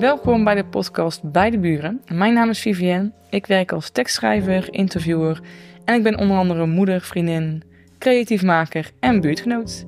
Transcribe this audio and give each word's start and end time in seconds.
Welkom 0.00 0.44
bij 0.44 0.54
de 0.54 0.64
podcast 0.64 1.32
Bij 1.32 1.50
de 1.50 1.58
Buren. 1.58 2.02
Mijn 2.12 2.34
naam 2.34 2.48
is 2.48 2.60
Vivienne. 2.60 3.12
Ik 3.30 3.46
werk 3.46 3.72
als 3.72 3.90
tekstschrijver, 3.90 4.72
interviewer 4.72 5.40
en 5.84 5.94
ik 5.94 6.02
ben 6.02 6.18
onder 6.18 6.36
andere 6.36 6.66
moeder, 6.66 7.00
vriendin, 7.00 7.62
creatief 7.98 8.42
maker 8.42 8.90
en 9.00 9.20
buurtgenoot. 9.20 9.86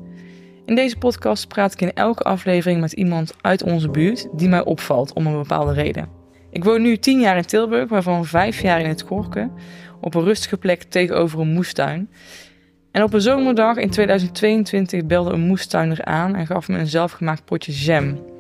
In 0.67 0.75
deze 0.75 0.99
podcast 0.99 1.49
praat 1.49 1.73
ik 1.73 1.81
in 1.81 1.93
elke 1.93 2.23
aflevering 2.23 2.81
met 2.81 2.93
iemand 2.93 3.35
uit 3.41 3.63
onze 3.63 3.89
buurt 3.89 4.29
die 4.33 4.49
mij 4.49 4.65
opvalt 4.65 5.13
om 5.13 5.27
een 5.27 5.39
bepaalde 5.43 5.73
reden. 5.73 6.09
Ik 6.51 6.65
woon 6.65 6.83
nu 6.83 6.97
10 6.97 7.21
jaar 7.21 7.37
in 7.37 7.47
Tilburg, 7.47 7.89
waarvan 7.89 8.25
5 8.25 8.61
jaar 8.61 8.81
in 8.81 8.89
het 8.89 9.03
Gorken, 9.03 9.53
op 10.01 10.15
een 10.15 10.25
rustige 10.25 10.57
plek 10.57 10.83
tegenover 10.83 11.41
een 11.41 11.53
moestuin. 11.53 12.11
En 12.91 13.03
op 13.03 13.13
een 13.13 13.21
zomerdag 13.21 13.77
in 13.77 13.91
2022 13.91 15.07
belde 15.07 15.33
een 15.33 15.47
moestuiner 15.47 16.05
aan 16.05 16.35
en 16.35 16.47
gaf 16.47 16.69
me 16.69 16.79
een 16.79 16.87
zelfgemaakt 16.87 17.45
potje 17.45 17.73
jam. 17.73 18.32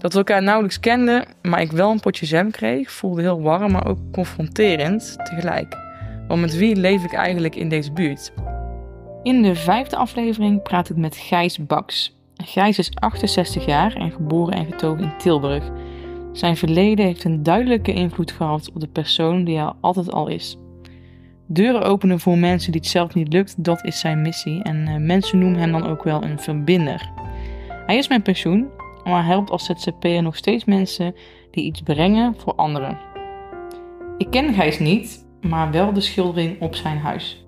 Dat 0.00 0.12
we 0.12 0.18
elkaar 0.18 0.42
nauwelijks 0.42 0.80
kenden, 0.80 1.24
maar 1.42 1.60
ik 1.60 1.72
wel 1.72 1.90
een 1.90 2.00
potje 2.00 2.26
jam 2.26 2.50
kreeg, 2.50 2.92
voelde 2.92 3.20
heel 3.20 3.42
warm, 3.42 3.72
maar 3.72 3.86
ook 3.86 3.98
confronterend 4.12 5.16
tegelijk. 5.16 5.76
Want 6.28 6.40
met 6.40 6.56
wie 6.56 6.76
leef 6.76 7.04
ik 7.04 7.12
eigenlijk 7.12 7.56
in 7.56 7.68
deze 7.68 7.92
buurt? 7.92 8.32
In 9.22 9.42
de 9.42 9.54
vijfde 9.54 9.96
aflevering 9.96 10.62
praat 10.62 10.90
ik 10.90 10.96
met 10.96 11.16
Gijs 11.16 11.66
Baks. 11.66 12.16
Gijs 12.36 12.78
is 12.78 12.94
68 12.94 13.66
jaar 13.66 13.94
en 13.94 14.10
geboren 14.10 14.54
en 14.54 14.66
getogen 14.66 15.04
in 15.04 15.18
Tilburg. 15.18 15.70
Zijn 16.32 16.56
verleden 16.56 17.04
heeft 17.04 17.24
een 17.24 17.42
duidelijke 17.42 17.92
invloed 17.92 18.32
gehad 18.32 18.70
op 18.74 18.80
de 18.80 18.88
persoon 18.88 19.44
die 19.44 19.58
hij 19.58 19.72
altijd 19.80 20.12
al 20.12 20.28
is. 20.28 20.58
Deuren 21.46 21.82
openen 21.82 22.20
voor 22.20 22.38
mensen 22.38 22.72
die 22.72 22.80
het 22.80 22.90
zelf 22.90 23.14
niet 23.14 23.32
lukt, 23.32 23.64
dat 23.64 23.84
is 23.84 23.98
zijn 23.98 24.22
missie. 24.22 24.62
En 24.62 24.88
uh, 24.88 24.96
mensen 24.96 25.38
noemen 25.38 25.60
hem 25.60 25.72
dan 25.72 25.86
ook 25.86 26.04
wel 26.04 26.22
een 26.22 26.38
verbinder. 26.38 27.10
Hij 27.86 27.96
is 27.96 28.08
mijn 28.08 28.22
pensioen, 28.22 28.68
maar 29.04 29.26
helpt 29.26 29.50
als 29.50 29.64
ZZP'er 29.64 30.22
nog 30.22 30.36
steeds 30.36 30.64
mensen 30.64 31.14
die 31.50 31.64
iets 31.64 31.80
brengen 31.80 32.34
voor 32.36 32.54
anderen. 32.54 32.98
Ik 34.18 34.30
ken 34.30 34.54
Gijs 34.54 34.78
niet, 34.78 35.26
maar 35.40 35.70
wel 35.70 35.92
de 35.92 36.00
schildering 36.00 36.60
op 36.60 36.74
zijn 36.74 36.98
huis. 36.98 37.44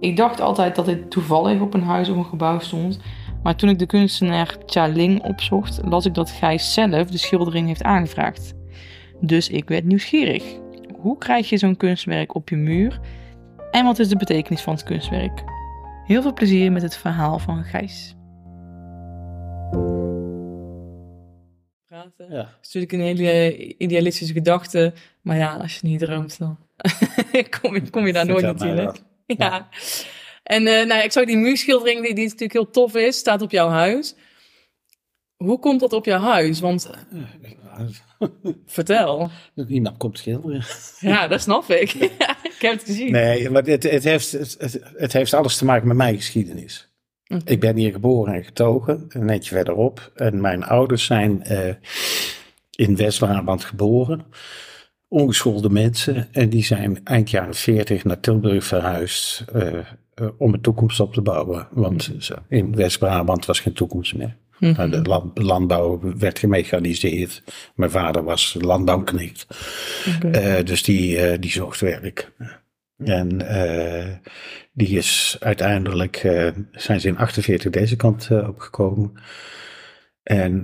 Ik 0.00 0.16
dacht 0.16 0.40
altijd 0.40 0.74
dat 0.74 0.86
dit 0.86 1.10
toevallig 1.10 1.60
op 1.60 1.74
een 1.74 1.82
huis 1.82 2.08
of 2.08 2.16
een 2.16 2.24
gebouw 2.24 2.58
stond, 2.58 3.00
maar 3.42 3.56
toen 3.56 3.68
ik 3.68 3.78
de 3.78 3.86
kunstenaar 3.86 4.56
Cha 4.66 4.86
Ling 4.86 5.22
opzocht, 5.22 5.80
las 5.84 6.06
ik 6.06 6.14
dat 6.14 6.30
Gijs 6.30 6.74
zelf 6.74 7.10
de 7.10 7.18
schildering 7.18 7.66
heeft 7.66 7.82
aangevraagd. 7.82 8.54
Dus 9.20 9.48
ik 9.48 9.68
werd 9.68 9.84
nieuwsgierig. 9.84 10.44
Hoe 10.98 11.18
krijg 11.18 11.48
je 11.48 11.58
zo'n 11.58 11.76
kunstwerk 11.76 12.34
op 12.34 12.48
je 12.48 12.56
muur? 12.56 13.00
En 13.70 13.84
wat 13.84 13.98
is 13.98 14.08
de 14.08 14.16
betekenis 14.16 14.62
van 14.62 14.72
het 14.74 14.82
kunstwerk? 14.82 15.44
Heel 16.04 16.22
veel 16.22 16.32
plezier 16.32 16.72
met 16.72 16.82
het 16.82 16.96
verhaal 16.96 17.38
van 17.38 17.64
Gijs. 17.64 18.16
Praten. 22.02 22.34
Ja. 22.34 22.42
Dat 22.42 22.58
is 22.62 22.72
natuurlijk 22.72 22.92
een 22.92 23.16
hele 23.16 23.56
idealistische 23.76 24.32
gedachte, 24.32 24.92
maar 25.20 25.36
ja, 25.36 25.56
als 25.56 25.74
je 25.74 25.86
niet 25.86 25.98
droomt, 25.98 26.38
dan 26.38 26.58
kom, 27.60 27.74
je, 27.74 27.90
kom 27.90 28.06
je 28.06 28.12
daar 28.12 28.26
nooit 28.26 28.44
natuurlijk. 28.44 29.00
Ja. 29.26 29.68
En 30.42 30.66
eh, 30.66 30.86
nou 30.86 31.02
ik 31.02 31.12
zag 31.12 31.24
die 31.24 31.36
muurschildering, 31.36 32.02
die, 32.02 32.14
die 32.14 32.24
natuurlijk 32.24 32.52
heel 32.52 32.70
tof 32.70 32.94
is, 32.94 33.18
staat 33.18 33.42
op 33.42 33.50
jouw 33.50 33.68
huis. 33.68 34.14
Hoe 35.36 35.58
komt 35.58 35.80
dat 35.80 35.92
op 35.92 36.04
jouw 36.04 36.20
huis? 36.20 36.60
Want 36.60 36.90
vertel. 38.66 39.30
Iemand 39.68 39.96
komt 39.96 40.18
schilderen. 40.18 40.64
Ja, 41.00 41.28
dat 41.28 41.40
snap 41.40 41.70
ik. 41.70 41.92
ik 41.94 42.58
heb 42.58 42.72
het 42.72 42.82
gezien. 42.84 43.12
Nee, 43.12 43.50
maar 43.50 43.62
het, 43.62 43.82
het, 43.82 44.04
heeft, 44.04 44.32
het, 44.32 44.80
het 44.96 45.12
heeft 45.12 45.34
alles 45.34 45.56
te 45.56 45.64
maken 45.64 45.88
met 45.88 45.96
mijn 45.96 46.16
geschiedenis. 46.16 46.91
Ik 47.44 47.60
ben 47.60 47.76
hier 47.76 47.92
geboren 47.92 48.34
en 48.34 48.44
getogen, 48.44 49.04
een 49.08 49.24
netje 49.24 49.54
verderop. 49.54 50.12
En 50.14 50.40
mijn 50.40 50.64
ouders 50.64 51.04
zijn 51.04 51.42
eh, 51.42 51.74
in 52.70 52.96
West-Brabant 52.96 53.64
geboren. 53.64 54.22
Ongeschoolde 55.08 55.70
mensen. 55.70 56.28
En 56.32 56.48
die 56.48 56.64
zijn 56.64 57.00
eind 57.04 57.30
jaren 57.30 57.54
40 57.54 58.04
naar 58.04 58.20
Tilburg 58.20 58.64
verhuisd 58.64 59.44
eh, 59.52 59.78
om 60.38 60.52
een 60.54 60.60
toekomst 60.60 61.00
op 61.00 61.14
te 61.14 61.22
bouwen. 61.22 61.68
Want 61.70 62.10
zo, 62.18 62.34
in 62.48 62.76
West-Brabant 62.76 63.46
was 63.46 63.60
geen 63.60 63.72
toekomst 63.72 64.14
meer. 64.14 64.36
Mhm. 64.58 64.90
De 64.90 65.02
land- 65.02 65.38
landbouw 65.38 66.00
werd 66.18 66.38
gemechaniseerd. 66.38 67.42
Mijn 67.74 67.90
vader 67.90 68.24
was 68.24 68.56
landbouwknecht. 68.60 69.46
Eh, 70.32 70.64
dus 70.64 70.82
die, 70.82 71.38
die 71.38 71.50
zocht 71.50 71.80
werk. 71.80 72.32
En 73.04 73.48
eh, 73.48 74.16
die 74.72 74.96
is 74.96 75.36
uiteindelijk, 75.40 76.16
eh, 76.16 76.48
zijn 76.72 77.00
ze 77.00 77.08
in 77.08 77.16
48 77.16 77.70
deze 77.70 77.96
kant 77.96 78.28
eh, 78.30 78.48
opgekomen. 78.48 79.12
En 80.22 80.62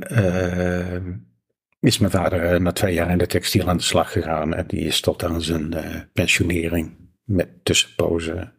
is 1.80 1.98
mijn 1.98 2.12
vader 2.12 2.60
na 2.60 2.72
twee 2.72 2.94
jaar 2.94 3.10
in 3.10 3.18
de 3.18 3.26
textiel 3.26 3.68
aan 3.68 3.76
de 3.76 3.82
slag 3.82 4.12
gegaan. 4.12 4.54
En 4.54 4.66
die 4.66 4.80
is 4.80 5.00
tot 5.00 5.24
aan 5.24 5.42
zijn 5.42 5.74
pensionering 6.12 6.96
met 7.24 7.48
tussenpozen 7.64 8.52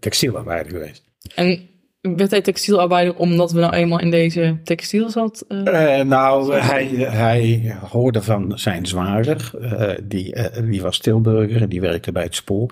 textielarbeider 0.00 0.72
geweest. 0.72 1.04
En 1.34 1.68
werd 2.16 2.30
hij 2.30 2.40
textielarbeider 2.40 3.14
omdat 3.16 3.52
we 3.52 3.60
nou 3.60 3.72
eenmaal 3.74 4.00
in 4.00 4.10
deze 4.10 4.58
textiel 4.64 5.10
zat? 5.10 5.44
eh? 5.48 5.98
Eh, 6.00 6.06
nou, 6.06 6.54
hij, 6.54 6.86
hij 6.98 7.76
hoorde 7.90 8.22
van 8.22 8.58
zijn 8.58 8.86
zwager, 8.86 9.50
eh, 9.60 9.98
die, 10.02 10.34
die 10.62 10.82
was 10.82 10.98
Tilburger 10.98 11.62
en 11.62 11.68
die 11.68 11.80
werkte 11.80 12.12
bij 12.12 12.22
het 12.22 12.34
spoor, 12.34 12.70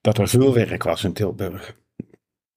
dat 0.00 0.18
er 0.18 0.28
veel 0.28 0.54
werk 0.54 0.82
was 0.82 1.04
in 1.04 1.12
Tilburg. 1.12 1.80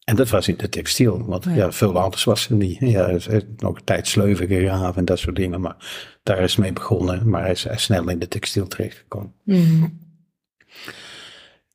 En 0.04 0.16
dat 0.16 0.30
was 0.30 0.48
in 0.48 0.58
de 0.58 0.70
textiel, 0.70 1.26
want 1.26 1.44
Ja. 1.44 1.54
ja, 1.56 1.72
veel 1.72 2.00
anders 2.00 2.24
was 2.24 2.50
er 2.50 2.56
niet. 2.56 2.78
Ja, 2.80 3.08
er 3.08 3.34
is 3.34 3.44
nog 3.58 3.76
een 3.76 3.84
tijd 3.84 4.08
sleuven 4.08 4.48
gegraven 4.48 4.96
en 4.96 5.06
dat 5.06 5.20
soort 5.20 5.36
dingen, 5.36 5.62
maar 5.62 5.76
daar 6.24 6.40
is 6.40 6.56
mee 6.56 6.74
begonnen. 6.74 7.30
Maar 7.30 7.42
hij 7.42 7.52
is, 7.52 7.64
hij 7.64 7.74
is 7.76 7.84
snel 7.84 8.10
in 8.10 8.20
de 8.20 8.28
textiel 8.28 8.68
terechtgekomen. 8.68 9.34
Mhm. 9.44 9.86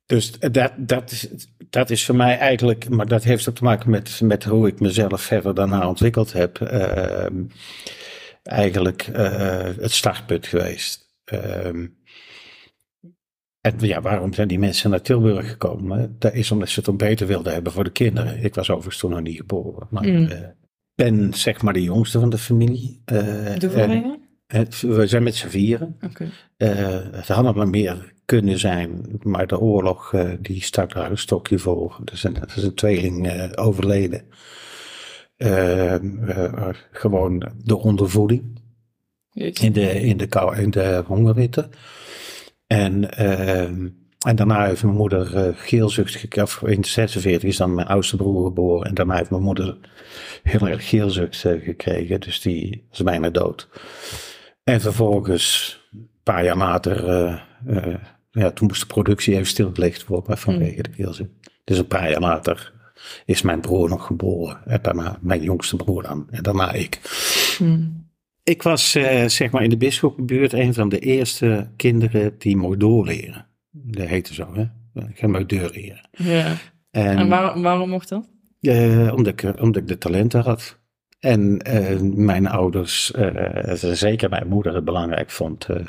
Dus 0.07 0.39
dat, 0.39 0.73
dat, 0.77 1.11
is, 1.11 1.29
dat 1.71 1.91
is 1.91 2.05
voor 2.07 2.17
mij 2.17 2.39
eigenlijk, 2.39 2.89
maar 2.89 3.07
dat 3.07 3.25
heeft 3.25 3.49
ook 3.49 3.55
te 3.55 3.65
maken 3.65 3.91
met, 3.91 4.21
met 4.23 4.45
hoe 4.45 4.69
ik 4.69 4.81
mezelf 4.81 5.23
verder 5.23 5.55
daarna 5.55 5.89
ontwikkeld 5.89 6.33
heb. 6.33 6.61
ehm, 6.61 7.43
eigenlijk 8.43 9.03
eh, 9.03 9.63
het 9.81 9.93
startpunt 9.93 10.47
geweest. 10.47 11.09
Ehm, 11.25 11.87
en 13.61 13.75
ja, 13.79 14.01
waarom 14.01 14.33
zijn 14.35 14.49
die 14.49 14.59
mensen 14.59 14.91
naar 14.91 15.01
Tilburg 15.03 15.49
gekomen? 15.51 16.17
Dat 16.19 16.35
is 16.35 16.51
omdat 16.51 16.69
ze 16.69 16.79
het 16.81 16.89
om 16.89 16.97
beter 16.97 17.27
wilden 17.27 17.53
hebben 17.53 17.73
voor 17.73 17.85
de 17.85 17.91
kinderen. 17.91 18.45
Ik 18.45 18.55
was 18.55 18.71
overigens 18.71 18.99
toen 18.99 19.11
nog 19.11 19.21
niet 19.21 19.37
geboren. 19.37 19.87
Maar 19.91 20.09
Mm. 20.09 20.27
eh, 20.27 20.39
ben 20.95 21.35
zeg 21.35 21.63
maar 21.63 21.73
de 21.73 21.83
jongste 21.83 22.21
van 22.21 22.31
de 22.31 22.39
familie. 22.39 23.03
Eh, 23.05 23.17
De 23.59 23.71
en 23.73 24.21
het, 24.47 24.81
we 24.81 25.07
zijn 25.07 25.23
met 25.23 25.35
z'n 25.35 25.49
vieren. 25.49 25.97
Oké. 26.01 26.31
Eh, 26.57 26.99
het 27.13 27.29
had 27.29 27.45
nog 27.45 27.55
maar 27.55 27.69
meer 27.69 28.13
kunnen 28.31 28.59
zijn, 28.59 29.19
maar 29.23 29.47
de 29.47 29.59
oorlog 29.59 30.13
eh, 30.13 30.31
die 30.41 30.63
stak 30.63 30.93
daar 30.93 31.11
een 31.11 31.19
stokje 31.19 31.59
voor. 31.59 31.99
Dus 32.05 32.25
een, 32.25 32.37
er 32.37 32.53
is 32.57 32.63
een 32.63 32.75
tweeling 32.75 33.29
eh, 33.29 33.49
overleden. 33.55 34.25
Eh, 35.41 35.95
eh, 35.95 36.69
gewoon 36.91 37.53
door 37.65 37.83
ondervoeding 37.83 38.61
in 39.33 39.73
de, 39.73 40.01
in 40.01 40.17
de, 40.17 40.27
kou, 40.27 40.57
in 40.57 40.71
de 40.71 41.03
hongerwitte. 41.07 41.69
En, 42.67 43.11
eh, 43.17 43.63
en 44.27 44.37
daarna 44.37 44.67
heeft 44.67 44.83
mijn 44.83 44.97
moeder 44.97 45.55
geelzucht 45.55 46.15
gekregen. 46.15 46.69
In 46.69 46.85
46 46.85 47.49
is 47.49 47.57
dan 47.57 47.75
mijn 47.75 47.87
oudste 47.87 48.17
broer 48.17 48.45
geboren. 48.45 48.87
En 48.87 48.95
daarna 48.95 49.17
heeft 49.17 49.31
mijn 49.31 49.43
moeder 49.43 49.77
heel 50.43 50.69
erg 50.69 50.89
geelzucht 50.89 51.37
gekregen. 51.37 52.21
Dus 52.21 52.41
die 52.41 52.87
is 52.93 53.03
bijna 53.03 53.31
dood. 53.31 53.69
En 54.65 54.81
vervolgens, 54.81 55.79
een 55.93 56.09
paar 56.23 56.45
jaar 56.45 56.57
later, 56.57 57.05
ja, 58.31 58.51
toen 58.51 58.67
moest 58.69 58.81
de 58.81 58.87
productie 58.87 59.35
even 59.35 59.47
stilgelegd 59.47 60.07
worden 60.07 60.39
vanwege 60.39 60.83
de 60.83 60.93
geelzucht. 60.93 61.31
Dus 61.65 61.79
een 61.79 61.87
paar 61.87 62.11
jaar 62.11 62.21
later 62.21 62.73
is 63.25 63.43
mijn 63.43 63.61
broer 63.61 63.89
nog 63.89 64.07
geboren. 64.07 64.59
En 64.67 64.79
daarna 64.83 65.19
mijn 65.21 65.43
jongste 65.43 65.77
broer 65.77 66.03
dan. 66.03 66.27
En 66.31 66.43
daarna 66.43 66.73
ik. 66.73 67.01
Mhm. 67.59 67.81
Ik 68.45 68.63
was 68.63 68.95
eh, 68.95 69.25
zeg 69.29 69.51
maar 69.51 69.63
in 69.63 69.71
de 69.71 69.77
Bisschoppenbuurt 69.77 70.53
een 70.53 70.75
van 70.75 70.89
de 70.89 70.99
eerste 70.99 71.69
kinderen 71.77 72.35
die 72.39 72.57
mocht 72.57 72.81
doorleren. 72.81 73.47
Dat 73.71 74.07
heette 74.07 74.35
zo, 74.35 74.55
hè? 74.55 74.65
Ik 75.09 75.27
mocht 75.27 75.49
doorleren. 75.49 76.09
Ja. 76.11 76.57
En, 76.91 77.17
En 77.19 77.29
waar- 77.29 77.61
waarom 77.61 77.89
mocht 77.89 78.09
dat? 78.09 78.29
eh, 78.61 79.13
omdat, 79.15 79.43
ik, 79.43 79.61
omdat 79.61 79.83
ik 79.83 79.89
de 79.89 79.99
talenten 79.99 80.41
had. 80.43 80.79
En 81.21 81.59
eh, 81.59 82.01
mijn 82.01 82.47
ouders, 82.49 83.13
eh, 83.13 83.73
zeker 83.95 84.29
mijn 84.31 84.49
moeder, 84.49 84.75
het 84.75 84.85
belangrijk 84.85 85.31
vond 85.31 85.65
eh, 85.65 85.77
eh, 85.77 85.83
eh, 85.83 85.89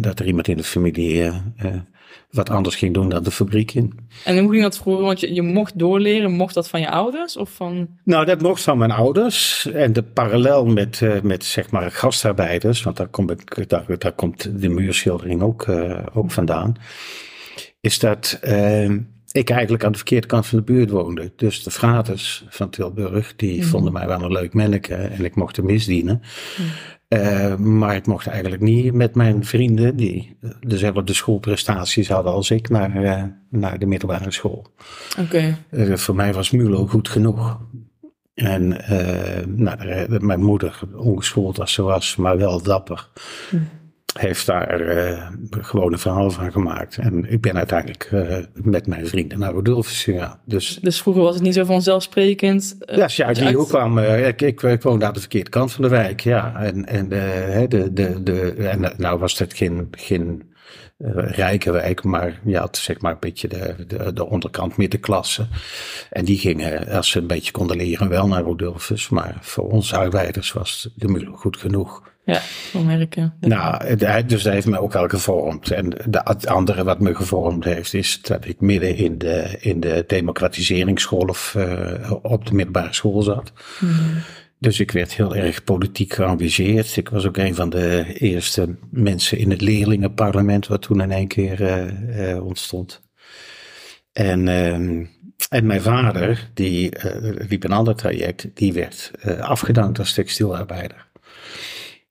dat 0.00 0.18
er 0.18 0.26
iemand 0.26 0.48
in 0.48 0.56
de 0.56 0.64
familie 0.64 1.22
eh, 1.22 1.36
eh, 1.56 1.74
wat 2.30 2.50
anders 2.50 2.76
ging 2.76 2.94
doen 2.94 3.08
dan 3.08 3.22
de 3.22 3.30
fabriek 3.30 3.72
in. 3.74 3.92
En 4.24 4.38
hoe 4.38 4.50
ging 4.50 4.62
dat 4.62 4.76
vroeger? 4.76 5.04
Want 5.04 5.20
je, 5.20 5.34
je 5.34 5.42
mocht 5.42 5.78
doorleren. 5.78 6.30
Mocht 6.30 6.54
dat 6.54 6.68
van 6.68 6.80
je 6.80 6.90
ouders? 6.90 7.36
Of 7.36 7.50
van... 7.50 7.88
Nou, 8.04 8.24
dat 8.24 8.42
mocht 8.42 8.62
van 8.62 8.78
mijn 8.78 8.90
ouders. 8.90 9.66
En 9.72 9.92
de 9.92 10.02
parallel 10.02 10.66
met, 10.66 11.02
eh, 11.02 11.20
met 11.20 11.44
zeg 11.44 11.70
maar 11.70 11.90
gastarbeiders, 11.90 12.82
want 12.82 12.96
daar, 12.96 13.08
kom 13.08 13.30
ik, 13.30 13.68
daar, 13.68 13.98
daar 13.98 14.12
komt 14.12 14.60
de 14.60 14.68
muurschildering 14.68 15.42
ook, 15.42 15.62
eh, 15.62 15.98
ook 16.12 16.30
vandaan. 16.30 16.74
Is 17.80 17.98
dat 17.98 18.38
eh, 18.40 18.90
ik 19.30 19.50
eigenlijk 19.50 19.84
aan 19.84 19.92
de 19.92 19.98
verkeerde 19.98 20.26
kant 20.26 20.46
van 20.46 20.58
de 20.58 20.64
buurt 20.64 20.90
woonde. 20.90 21.32
Dus 21.36 21.62
de 21.62 21.70
fraters 21.70 22.44
van 22.48 22.70
Tilburg, 22.70 23.36
die 23.36 23.58
Mhm. 23.60 23.68
vonden 23.68 23.92
mij 23.92 24.06
wel 24.06 24.22
een 24.22 24.32
leuk 24.32 24.54
manneke 24.54 24.94
en 24.94 25.24
ik 25.24 25.34
mocht 25.34 25.56
er 25.56 25.64
misdienen. 25.64 26.22
Mhm. 26.58 26.68
Eh, 27.12 27.56
maar 27.56 27.96
ik 27.96 28.06
mocht 28.06 28.26
eigenlijk 28.26 28.62
niet 28.62 28.92
met 28.94 29.14
mijn 29.14 29.44
vrienden, 29.44 29.96
die 29.96 30.36
dezelfde 30.60 31.14
schoolprestaties 31.14 32.08
hadden 32.08 32.32
als 32.32 32.50
ik, 32.50 32.68
naar, 32.68 33.02
eh, 33.02 33.22
naar 33.50 33.78
de 33.78 33.86
middelbare 33.86 34.30
school. 34.30 34.66
Oké. 35.18 35.58
Eh, 35.70 35.94
voor 35.94 36.14
mij 36.14 36.32
was 36.32 36.50
Mulo 36.50 36.86
goed 36.86 37.08
genoeg. 37.08 37.60
En 38.34 38.84
eh, 38.84 39.46
nou, 39.46 39.78
eh, 39.78 40.18
mijn 40.20 40.42
moeder, 40.42 40.80
ongeschoold 40.96 41.60
als 41.60 41.72
ze 41.72 41.82
was, 41.82 42.16
maar 42.16 42.38
wel 42.38 42.62
dapper, 42.62 43.08
Mhm. 43.50 43.62
Heeft 44.12 44.46
daar 44.46 44.80
eh, 44.80 45.26
gewoon 45.50 45.92
een 45.92 45.98
verhaal 45.98 46.30
van 46.30 46.52
gemaakt. 46.52 46.96
En 46.96 47.32
ik 47.32 47.40
ben 47.40 47.56
uiteindelijk 47.56 48.08
eh, 48.12 48.36
met 48.52 48.86
mijn 48.86 49.06
vrienden 49.06 49.38
naar 49.38 49.52
Rodolphus 49.52 50.04
gegaan. 50.04 50.40
Dus 50.44 50.78
Dus 50.82 51.00
vroeger 51.02 51.22
was 51.22 51.34
het 51.34 51.42
niet 51.42 51.54
zo 51.54 51.64
vanzelfsprekend. 51.64 52.76
eh, 52.78 52.96
ja, 52.96 53.02
als 53.02 53.16
je 53.16 53.24
uit 53.24 53.34
dat 53.36 53.44
die 53.44 53.52
je 53.52 53.58
hoek 53.58 53.68
kwam, 53.68 53.98
ik, 53.98 54.42
ik, 54.42 54.62
ik 54.62 54.82
woonde 54.82 55.06
aan 55.06 55.12
de 55.12 55.20
verkeerde 55.20 55.50
kant 55.50 55.72
van 55.72 55.82
de 55.82 55.90
wijk, 55.90 56.20
ja. 56.20 56.54
En, 56.56 56.86
en, 56.86 57.08
de, 57.08 57.90
de, 57.92 58.22
de, 58.22 58.52
en 58.68 58.92
nou 58.96 59.18
was 59.18 59.38
het 59.38 59.54
geen, 59.54 59.88
geen 59.90 60.50
rijke 61.14 61.72
wijk, 61.72 62.02
maar 62.04 62.40
je 62.44 62.56
had 62.56 62.76
zeg 62.76 63.00
maar 63.00 63.12
een 63.12 63.16
beetje 63.20 63.48
de, 63.48 63.74
de, 63.86 64.12
de 64.12 64.26
onderkant 64.26 64.76
middenklasse. 64.76 65.46
En 66.10 66.24
die 66.24 66.38
gingen, 66.38 66.88
als 66.88 67.10
ze 67.10 67.18
een 67.18 67.26
beetje 67.26 67.52
konden 67.52 67.76
leren, 67.76 68.08
wel 68.08 68.26
naar 68.28 68.42
Rodolphus. 68.42 69.08
Maar 69.08 69.36
voor 69.40 69.70
ons 69.70 69.94
arbeiders 69.94 70.52
was 70.52 70.88
de 70.94 71.08
Mulo 71.08 71.32
goed 71.32 71.56
genoeg. 71.56 72.10
Ja, 72.24 72.40
van 72.40 72.86
merken. 72.86 73.34
Nou, 73.40 73.84
het- 73.86 74.28
dus 74.28 74.42
dat 74.42 74.52
heeft 74.52 74.66
me 74.66 74.78
ook 74.80 74.92
wel 74.92 75.08
gevormd. 75.08 75.70
En 75.70 75.90
de, 75.90 76.20
het 76.24 76.46
andere 76.46 76.84
wat 76.84 77.00
me 77.00 77.14
gevormd 77.14 77.64
heeft, 77.64 77.94
is 77.94 78.20
dat 78.22 78.44
ik 78.44 78.60
midden 78.60 78.96
in 78.96 79.18
de, 79.18 79.56
in 79.60 79.80
de 79.80 80.04
democratiseringsgolf 80.06 81.54
eh, 81.54 82.12
op 82.22 82.46
de 82.46 82.54
middelbare 82.54 82.92
school 82.94 83.22
zat. 83.22 83.52
Mhm. 83.80 83.92
Dus 84.58 84.80
ik 84.80 84.90
werd 84.90 85.14
heel 85.14 85.36
erg 85.36 85.64
politiek 85.64 86.12
geëngageerd. 86.14 86.96
Ik 86.96 87.08
was 87.08 87.26
ook 87.26 87.36
een 87.36 87.54
van 87.54 87.70
de 87.70 88.04
eerste 88.18 88.76
mensen 88.90 89.38
in 89.38 89.50
het 89.50 89.60
leerlingenparlement, 89.60 90.66
wat 90.66 90.82
toen 90.82 91.00
in 91.00 91.12
één 91.12 91.28
keer 91.28 91.62
eh, 91.62 92.30
eh, 92.30 92.44
ontstond. 92.46 93.02
En, 94.12 94.48
ehm, 94.48 95.04
en 95.48 95.66
mijn 95.66 95.80
vader, 95.82 96.50
die 96.54 96.92
liep 97.48 97.64
een 97.64 97.72
ander 97.72 97.94
traject, 97.94 98.46
die 98.54 98.72
werd 98.72 99.10
eh, 99.20 99.38
afgedankt 99.38 99.98
als 99.98 100.12
textielarbeider. 100.14 101.10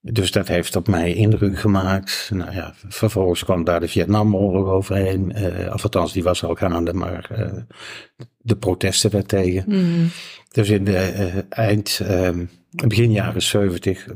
Dus 0.01 0.31
dat 0.31 0.48
heeft 0.48 0.75
op 0.75 0.88
mij 0.88 1.13
indruk 1.13 1.59
gemaakt. 1.59 2.30
Nou 2.33 2.53
ja, 2.53 2.74
vervolgens 2.88 3.44
kwam 3.44 3.63
daar 3.63 3.80
de 3.80 3.88
Vietnamoorlog 3.88 4.68
overheen. 4.68 5.31
eh 5.31 5.74
of 5.74 5.83
althans, 5.83 6.13
die 6.13 6.24
was 6.24 6.44
al 6.44 6.56
gaande, 6.56 6.94
maar 6.94 7.31
eh, 7.31 7.51
de 8.38 8.56
protesten 8.56 9.12
daartegen. 9.12 9.63
Mhm. 9.68 10.06
Dus 10.51 10.69
in 10.69 10.83
de 10.83 10.98
eh, 10.98 11.36
eind, 11.50 12.00
eh, 12.03 12.38
begin 12.88 13.12
jaren 13.12 13.42
70 13.42 14.07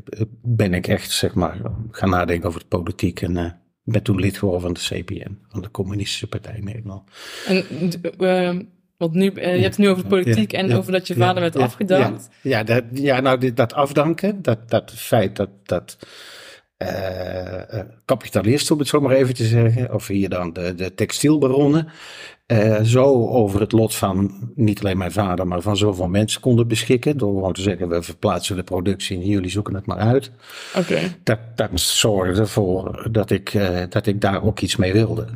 ben 0.41 0.73
ik 0.73 0.87
echt, 0.87 1.11
zeg 1.11 1.33
maar, 1.33 1.57
gaan 1.91 2.09
nadenken 2.09 2.47
over 2.47 2.59
de 2.59 2.67
politiek. 2.67 3.21
En 3.21 3.61
ben 3.83 4.03
toen 4.03 4.19
lid 4.19 4.37
geworden 4.37 4.61
van 4.61 4.73
de 4.73 4.79
CPN, 4.79 5.37
van 5.47 5.61
de 5.61 5.71
Communistische 5.71 6.27
Partij 6.27 6.59
Nederland. 6.59 7.03
En 7.47 8.69
want 8.97 9.13
nu, 9.13 9.27
eh, 9.27 9.55
je 9.55 9.61
hebt 9.61 9.75
het 9.75 9.85
nu 9.85 9.89
over 9.89 10.07
politiek 10.07 10.51
Ja, 10.51 10.57
en 10.57 10.67
ja, 10.67 10.75
over 10.75 10.91
dat 10.91 11.07
je 11.07 11.13
vader 11.13 11.35
ja, 11.35 11.41
werd 11.41 11.53
ja, 11.53 11.63
afgedankt. 11.63 12.29
Ja, 12.41 12.57
ja, 12.57 12.63
dat, 12.63 12.83
ja 12.93 13.19
nou, 13.19 13.39
dit, 13.39 13.57
dat 13.57 13.73
afdanken, 13.73 14.41
dat, 14.41 14.69
dat 14.69 14.91
feit 14.95 15.35
dat, 15.35 15.49
dat 15.63 15.97
eh, 16.77 17.79
eh, 17.79 17.85
kapitalisten, 18.05 18.73
om 18.73 18.79
het 18.79 18.87
zo 18.87 19.01
maar 19.01 19.15
even 19.15 19.33
te 19.33 19.45
zeggen, 19.45 19.93
of 19.93 20.07
hier 20.07 20.29
dan 20.29 20.53
de, 20.53 20.75
de 20.75 20.93
textielbaronnen, 20.93 21.87
zo 22.83 23.27
over 23.27 23.59
het 23.59 23.71
lot 23.71 23.95
van 23.95 24.51
niet 24.55 24.79
alleen 24.79 24.97
mijn 24.97 25.11
vader, 25.11 25.47
maar 25.47 25.61
van 25.61 25.77
zoveel 25.77 26.07
mensen 26.07 26.41
konden 26.41 26.67
beschikken. 26.67 27.17
Door 27.17 27.33
gewoon 27.33 27.53
te 27.53 27.61
zeggen, 27.61 27.89
we 27.89 28.01
verplaatsen 28.01 28.55
de 28.55 28.63
productie 28.63 29.17
en 29.17 29.27
jullie 29.27 29.49
zoeken 29.49 29.75
het 29.75 29.85
maar 29.85 29.97
uit. 29.97 30.31
Oké. 30.77 30.99
Dat, 31.23 31.39
dat 31.55 31.69
zorgde 31.73 32.41
ervoor 32.41 33.07
dat 33.11 33.29
ik, 33.29 33.59
dat 33.89 34.05
ik 34.05 34.21
daar 34.21 34.43
ook 34.43 34.59
iets 34.59 34.75
mee 34.75 34.93
wilde. 34.93 35.27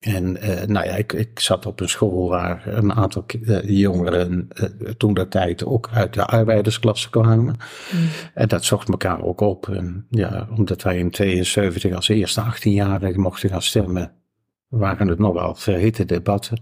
En 0.00 0.40
eh, 0.40 0.66
nou 0.66 0.86
ja, 0.86 0.96
ik, 0.96 1.12
ik 1.12 1.40
zat 1.40 1.66
op 1.66 1.80
een 1.80 1.88
school 1.88 2.28
waar 2.28 2.66
een 2.66 2.92
aantal 2.92 3.24
eh, 3.26 3.68
jongeren 3.68 4.48
eh, 4.48 4.64
toen 4.96 5.14
dat 5.14 5.30
tijd 5.30 5.64
ook 5.64 5.88
uit 5.92 6.14
de 6.14 6.26
arbeidersklasse 6.26 7.10
kwamen. 7.10 7.56
Mhm. 7.92 8.02
En 8.34 8.48
dat 8.48 8.64
zocht 8.64 8.88
elkaar 8.88 9.22
ook 9.22 9.40
op. 9.40 9.68
En 9.68 10.06
ja, 10.10 10.48
omdat 10.56 10.82
wij 10.82 10.98
in 10.98 11.10
72 11.10 11.94
als 11.94 12.08
eerste 12.08 12.42
18-jarigen 12.42 13.20
mochten 13.20 13.48
gaan 13.48 13.62
stemmen, 13.62 14.12
waren 14.68 15.08
het 15.08 15.18
nogal 15.18 15.54
verhitte 15.54 16.04
debatten. 16.04 16.60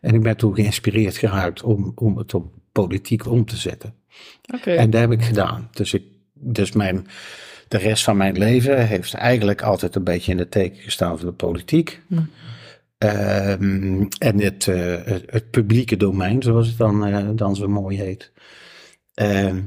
En 0.00 0.14
ik 0.14 0.22
ben 0.22 0.36
toen 0.36 0.54
geïnspireerd 0.54 1.16
geraakt 1.16 1.62
om, 1.62 1.92
om 1.94 2.18
het 2.18 2.34
op 2.34 2.54
politiek 2.72 3.26
om 3.26 3.44
te 3.44 3.56
zetten. 3.56 3.94
Oké. 4.54 4.70
En 4.70 4.90
dat 4.90 5.00
heb 5.00 5.12
ik 5.12 5.22
gedaan. 5.22 5.68
Dus, 5.70 5.94
ik, 5.94 6.02
dus 6.34 6.72
mijn, 6.72 7.06
de 7.68 7.78
rest 7.78 8.04
van 8.04 8.16
mijn 8.16 8.38
leven 8.38 8.86
heeft 8.86 9.14
eigenlijk 9.14 9.62
altijd 9.62 9.94
een 9.94 10.04
beetje 10.04 10.32
in 10.32 10.38
het 10.38 10.50
teken 10.50 10.82
gestaan 10.82 11.18
van 11.18 11.26
de 11.26 11.32
politiek. 11.32 12.00
Hm. 12.06 12.20
Ehm, 13.00 14.04
en 14.18 14.40
het, 14.40 14.68
eh, 14.68 15.04
het, 15.04 15.22
het 15.26 15.50
publieke 15.50 15.96
domein, 15.96 16.42
zoals 16.42 16.68
het 16.68 16.78
dan, 16.78 17.06
eh, 17.06 17.28
dan 17.34 17.56
zo 17.56 17.68
mooi 17.68 17.98
heet. 17.98 18.32
Ehm, 19.14 19.60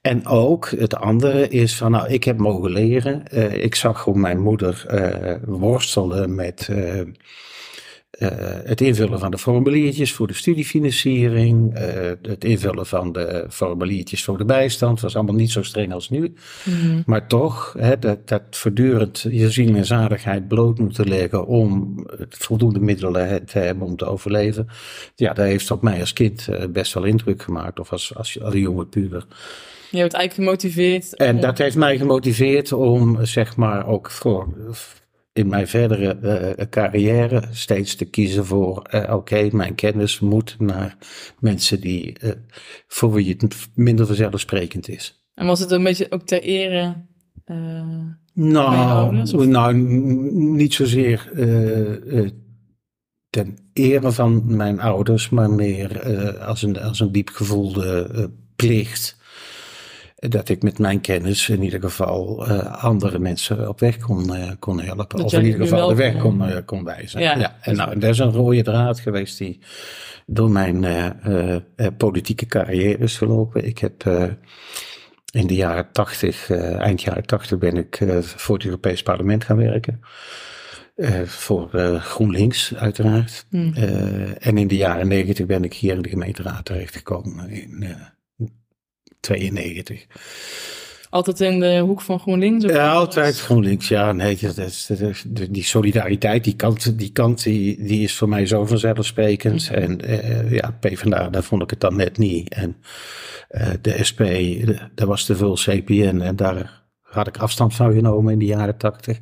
en 0.00 0.26
ook 0.26 0.70
het 0.70 0.94
andere 0.94 1.48
is 1.48 1.76
van, 1.76 1.90
nou, 1.90 2.08
ik 2.08 2.24
heb 2.24 2.38
mogen 2.38 2.70
leren. 2.70 3.28
Eh, 3.28 3.64
ik 3.64 3.74
zag 3.74 4.04
hoe 4.04 4.18
mijn 4.18 4.40
moeder 4.40 4.86
worstelde 5.46 6.28
met 6.28 6.68
eh, 8.12 8.28
het 8.64 8.80
invullen 8.80 9.18
van 9.18 9.30
de 9.30 9.38
formuliertjes 9.38 10.12
voor 10.12 10.26
de 10.26 10.34
studiefinanciering, 10.34 11.74
eh, 11.74 12.10
het 12.22 12.44
invullen 12.44 12.86
van 12.86 13.12
de 13.12 13.46
formuliertjes 13.50 14.24
voor 14.24 14.38
de 14.38 14.44
bijstand. 14.44 15.00
was 15.00 15.14
allemaal 15.16 15.34
niet 15.34 15.50
zo 15.50 15.62
streng 15.62 15.92
als 15.92 16.10
nu. 16.10 16.32
Mhm. 16.64 17.02
Maar 17.06 17.26
toch, 17.28 17.74
hè, 17.78 17.98
dat, 17.98 18.28
dat 18.28 18.42
voortdurend 18.50 19.26
je 19.30 19.50
ziel 19.50 19.74
en 19.74 19.84
zadigheid 19.86 20.48
bloot 20.48 20.78
moeten 20.78 21.08
leggen 21.08 21.46
om 21.46 21.94
voldoende 22.28 22.80
middelen 22.80 23.44
te 23.46 23.58
hebben 23.58 23.86
om 23.86 23.96
te 23.96 24.04
overleven. 24.04 24.66
Ja, 25.16 25.32
dat 25.32 25.46
heeft 25.46 25.70
op 25.70 25.82
mij 25.82 26.00
als 26.00 26.12
kind 26.12 26.48
eh, 26.48 26.66
best 26.68 26.92
wel 26.94 27.04
indruk 27.04 27.42
gemaakt, 27.42 27.80
of 27.80 27.92
als, 27.92 28.14
als, 28.16 28.40
als 28.42 28.54
jonge 28.54 28.86
puber. 28.86 29.26
Je 29.90 29.98
hebt 29.98 30.12
eigenlijk 30.14 30.48
gemotiveerd. 30.48 31.16
En 31.16 31.34
om- 31.34 31.40
dat 31.40 31.58
heeft 31.58 31.76
mij 31.76 31.96
gemotiveerd 31.96 32.72
om, 32.72 33.18
zeg 33.24 33.56
maar, 33.56 33.86
ook 33.86 34.10
voor 34.10 34.48
in 35.32 35.48
mijn 35.48 35.68
verdere 35.68 36.08
eh, 36.18 36.66
carrière 36.70 37.42
steeds 37.50 37.94
te 37.94 38.04
kiezen 38.04 38.46
voor, 38.46 38.82
eh, 38.82 39.14
oké, 39.14 39.48
mijn 39.52 39.74
kennis 39.74 40.20
moet 40.20 40.56
naar 40.58 40.96
mensen 41.40 41.80
die, 41.80 42.18
eh, 42.18 42.30
voor 42.86 43.12
wie 43.12 43.28
het 43.38 43.68
minder 43.74 44.06
vanzelfsprekend 44.06 44.88
is. 44.88 45.24
En 45.34 45.46
was 45.46 45.60
het 45.60 45.70
een 45.70 45.82
beetje 45.82 46.06
ook 46.10 46.22
ter 46.22 46.42
ere. 46.42 47.06
eh, 47.44 47.56
Nou, 48.34 48.76
ouders, 48.76 49.32
nou 49.32 49.74
niet 50.56 50.74
zozeer 50.74 51.30
eh, 51.34 52.18
eh, 52.18 52.30
ten 53.30 53.56
ere 53.72 54.12
van 54.12 54.56
mijn 54.56 54.80
ouders, 54.80 55.28
maar 55.28 55.50
meer 55.50 55.96
eh, 56.00 56.46
als, 56.46 56.62
een, 56.62 56.80
als 56.80 57.00
een 57.00 57.12
diep 57.12 57.28
gevoelde 57.28 58.10
eh, 58.14 58.24
plicht. 58.56 59.20
Dat 60.28 60.48
ik 60.48 60.62
met 60.62 60.78
mijn 60.78 61.00
kennis 61.00 61.48
in 61.48 61.62
ieder 61.62 61.80
geval 61.80 62.46
eh, 62.46 62.84
andere 62.84 63.18
mensen 63.18 63.68
op 63.68 63.80
weg 63.80 63.96
kon, 63.98 64.34
eh, 64.34 64.50
kon 64.58 64.80
helpen. 64.80 65.16
Dat 65.16 65.20
of 65.24 65.32
in 65.32 65.44
ieder 65.44 65.60
geval 65.60 65.88
de 65.88 65.94
weg 65.94 66.12
kon- 66.12 66.38
kon, 66.38 66.48
eh, 66.48 66.56
kon 66.64 66.84
wijzen. 66.84 67.20
Ja. 67.20 67.38
Ja. 67.38 67.56
En 67.60 67.76
nou, 67.76 67.98
dat 67.98 68.10
is 68.10 68.18
een 68.18 68.32
rode 68.32 68.62
draad 68.62 69.00
geweest 69.00 69.38
die 69.38 69.58
door 70.26 70.50
mijn 70.50 70.84
politieke 71.96 72.46
carrière 72.46 72.98
is 72.98 73.18
gelopen. 73.18 73.66
Ik 73.66 73.78
heb 73.78 74.04
in 75.32 75.46
de 75.46 75.54
jaren 75.54 75.92
tachtig, 75.92 76.50
eind 76.50 77.02
jaren 77.02 77.26
tachtig, 77.26 77.58
ben 77.58 77.76
ik 77.76 77.98
voor 78.20 78.54
het 78.56 78.64
Europees 78.64 79.02
Parlement 79.02 79.44
gaan 79.44 79.56
werken. 79.56 80.00
Voor 81.24 81.68
GroenLinks, 82.00 82.74
uiteraard. 82.74 83.46
hm. 83.50 83.72
Eh, 83.74 84.46
en 84.46 84.58
in 84.58 84.68
de 84.68 84.76
jaren 84.76 85.08
negentig 85.08 85.46
ben 85.46 85.64
ik 85.64 85.74
hier 85.74 85.94
in 85.94 86.02
de 86.02 86.08
gemeenteraad 86.08 86.64
terechtgekomen. 86.64 87.50
In 87.50 87.84
92. 89.26 90.06
Altijd 91.10 91.40
in 91.40 91.60
de 91.60 91.78
hoek 91.78 92.00
van 92.00 92.18
GroenLinks? 92.20 92.64
of- 92.64 92.70
Ja, 92.72 92.92
altijd 92.92 93.40
GroenLinks. 93.40 93.88
Ja, 93.88 94.12
nee, 94.12 94.38
dat 94.40 95.24
die 95.50 95.64
solidariteit, 95.64 96.44
die 96.44 96.56
kant, 96.56 96.98
die, 96.98 97.12
kant 97.12 97.42
die, 97.42 97.84
die 97.84 98.02
is 98.02 98.14
voor 98.16 98.28
mij 98.28 98.46
zo 98.46 98.66
vanzelfsprekend. 98.66 99.70
En 99.72 100.00
eh, 100.00 100.50
ja, 100.52 100.76
PvdA, 100.80 101.28
daar 101.28 101.42
vond 101.42 101.62
ik 101.62 101.70
het 101.70 101.80
dan 101.80 101.96
net 101.96 102.18
niet. 102.18 102.54
En 102.54 102.76
eh, 103.48 103.70
de 103.80 104.04
SP, 104.08 104.20
daar 104.94 105.06
was 105.06 105.24
te 105.24 105.36
veel 105.36 105.54
CPN 105.54 106.20
en 106.20 106.36
daar 106.36 106.82
had 107.02 107.26
ik 107.26 107.36
afstand 107.38 107.74
van 107.74 107.92
genomen 107.92 108.32
in 108.32 108.38
de 108.38 108.44
jaren 108.44 108.76
tachtig. 108.76 109.18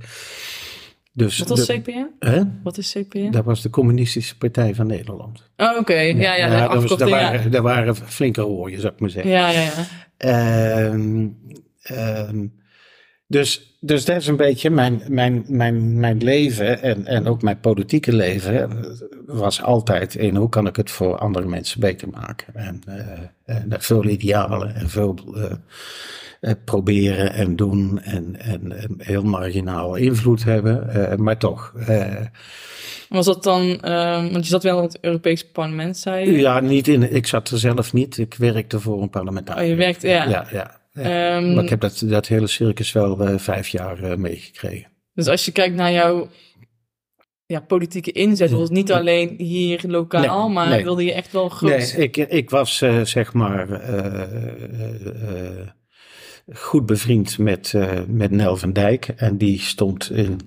Dus 1.13 1.39
Wat 1.39 1.49
was 1.49 1.67
de- 1.67 1.81
CPN? 1.81 2.07
Hè? 2.19 2.43
Wat 2.63 2.79
is 2.79 2.93
CPN? 2.93 3.31
Dat 3.31 3.45
was 3.45 3.63
de 3.63 3.71
Communistische 3.71 4.39
Partij 4.39 4.75
van 4.75 4.87
Nederland. 4.87 5.51
Oh, 5.57 5.79
oké. 5.79 5.95
Ja, 6.01 6.35
ja, 6.37 6.69
dat 6.69 6.83
was, 6.83 6.99
daar, 6.99 7.09
ja. 7.09 7.15
waren, 7.15 7.51
daar 7.51 7.63
waren 7.63 7.97
flinke 7.97 8.41
rooien, 8.41 8.81
zou 8.81 8.93
ik 8.93 9.01
maar 9.01 9.11
zeggen. 9.11 9.31
Ja, 9.33 9.51
ja, 9.51 9.61
ja. 9.61 9.73
Ehm, 10.17 11.29
ehm, 11.83 12.47
Dus, 13.27 13.77
dus 13.81 14.05
dat 14.05 14.17
is 14.17 14.27
een 14.27 14.37
beetje 14.37 14.71
mijn, 14.71 15.03
mijn, 15.09 15.45
mijn, 15.49 15.99
mijn 16.01 16.19
leven 16.23 16.83
en, 16.83 17.07
en 17.07 17.27
ook 17.27 17.43
mijn 17.43 17.61
politieke 17.61 18.13
leven 18.13 18.85
was 19.27 19.63
altijd 19.63 20.15
in 20.15 20.37
hoe 20.37 20.49
kan 20.49 20.67
ik 20.67 20.77
het 20.77 20.91
voor 20.91 21.19
andere 21.19 21.47
mensen 21.47 21.81
beter 21.81 22.09
maken. 22.09 22.55
En, 22.55 22.81
uh, 22.89 22.97
en 23.45 23.67
veel 23.79 24.05
idealen 24.05 24.75
en 24.75 24.89
veel 24.89 25.19
uh, 25.35 25.45
proberen 26.65 27.33
en 27.33 27.57
doen 27.57 28.01
en, 28.01 28.41
en, 28.41 28.73
en, 28.73 28.95
heel 28.99 29.23
marginaal 29.23 29.95
invloed 29.95 30.45
hebben, 30.45 31.23
maar 31.23 31.39
toch. 31.39 31.75
Was 33.09 33.27
dat 33.27 33.43
dan, 33.43 33.79
want 34.33 34.45
je 34.45 34.51
zat 34.51 34.63
wel 34.63 34.77
in 34.77 34.85
het 34.85 34.99
Europees 35.01 35.51
parlement, 35.51 35.97
zei 35.97 36.31
je? 36.31 36.39
Ja, 36.39 36.61
niet 36.61 36.89
in, 36.89 37.15
ik 37.15 37.27
zat 37.27 37.51
er 37.51 37.59
zelf 37.59 37.93
niet. 37.93 38.19
Ik 38.19 38.35
werkte 38.35 38.81
voor 38.81 39.03
een 39.03 39.11
parlementariër. 39.11 39.65
Oh, 39.65 39.71
je 39.71 39.77
werkte, 39.77 40.09
ja. 40.09 40.29
Ja, 40.29 40.47
ja. 40.53 40.81
ja. 40.93 41.37
Um, 41.37 41.55
maar 41.55 41.65
ik 41.65 41.71
heb 41.71 41.81
dat, 41.81 42.03
dat 42.05 42.27
hele 42.27 42.47
circus 42.47 42.93
wel 42.93 43.39
vijf 43.39 43.69
jaar 43.69 44.21
meegekregen. 44.21 44.91
Dus 45.15 45.27
als 45.27 45.45
je 45.45 45.53
kijkt 45.53 45.75
naar 45.75 45.93
jouw 45.93 46.29
ja, 47.47 47.61
politieke 47.61 48.13
inzet, 48.13 48.51
was 48.51 48.71
niet 48.71 48.93
alleen 48.93 49.35
hier 49.39 49.81
lokaal, 49.87 50.45
nee, 50.45 50.55
maar 50.55 50.69
nee. 50.69 50.83
wilde 50.83 51.05
je 51.05 51.13
echt 51.13 51.33
wel 51.33 51.49
groot... 51.49 51.71
Nee, 51.71 52.09
ik, 52.09 52.17
ik 52.17 52.51
was 52.51 52.83
uh, 52.83 53.05
zeg 53.05 53.33
maar 53.33 53.69
goed 56.53 56.87
bevriend 56.87 57.39
met, 57.39 57.75
met 58.07 58.31
Nel 58.31 58.57
van 58.57 58.73
Dijk. 58.73 59.09
En 59.09 59.39
die 59.39 59.61
stond 59.61 60.11
in, 60.11 60.41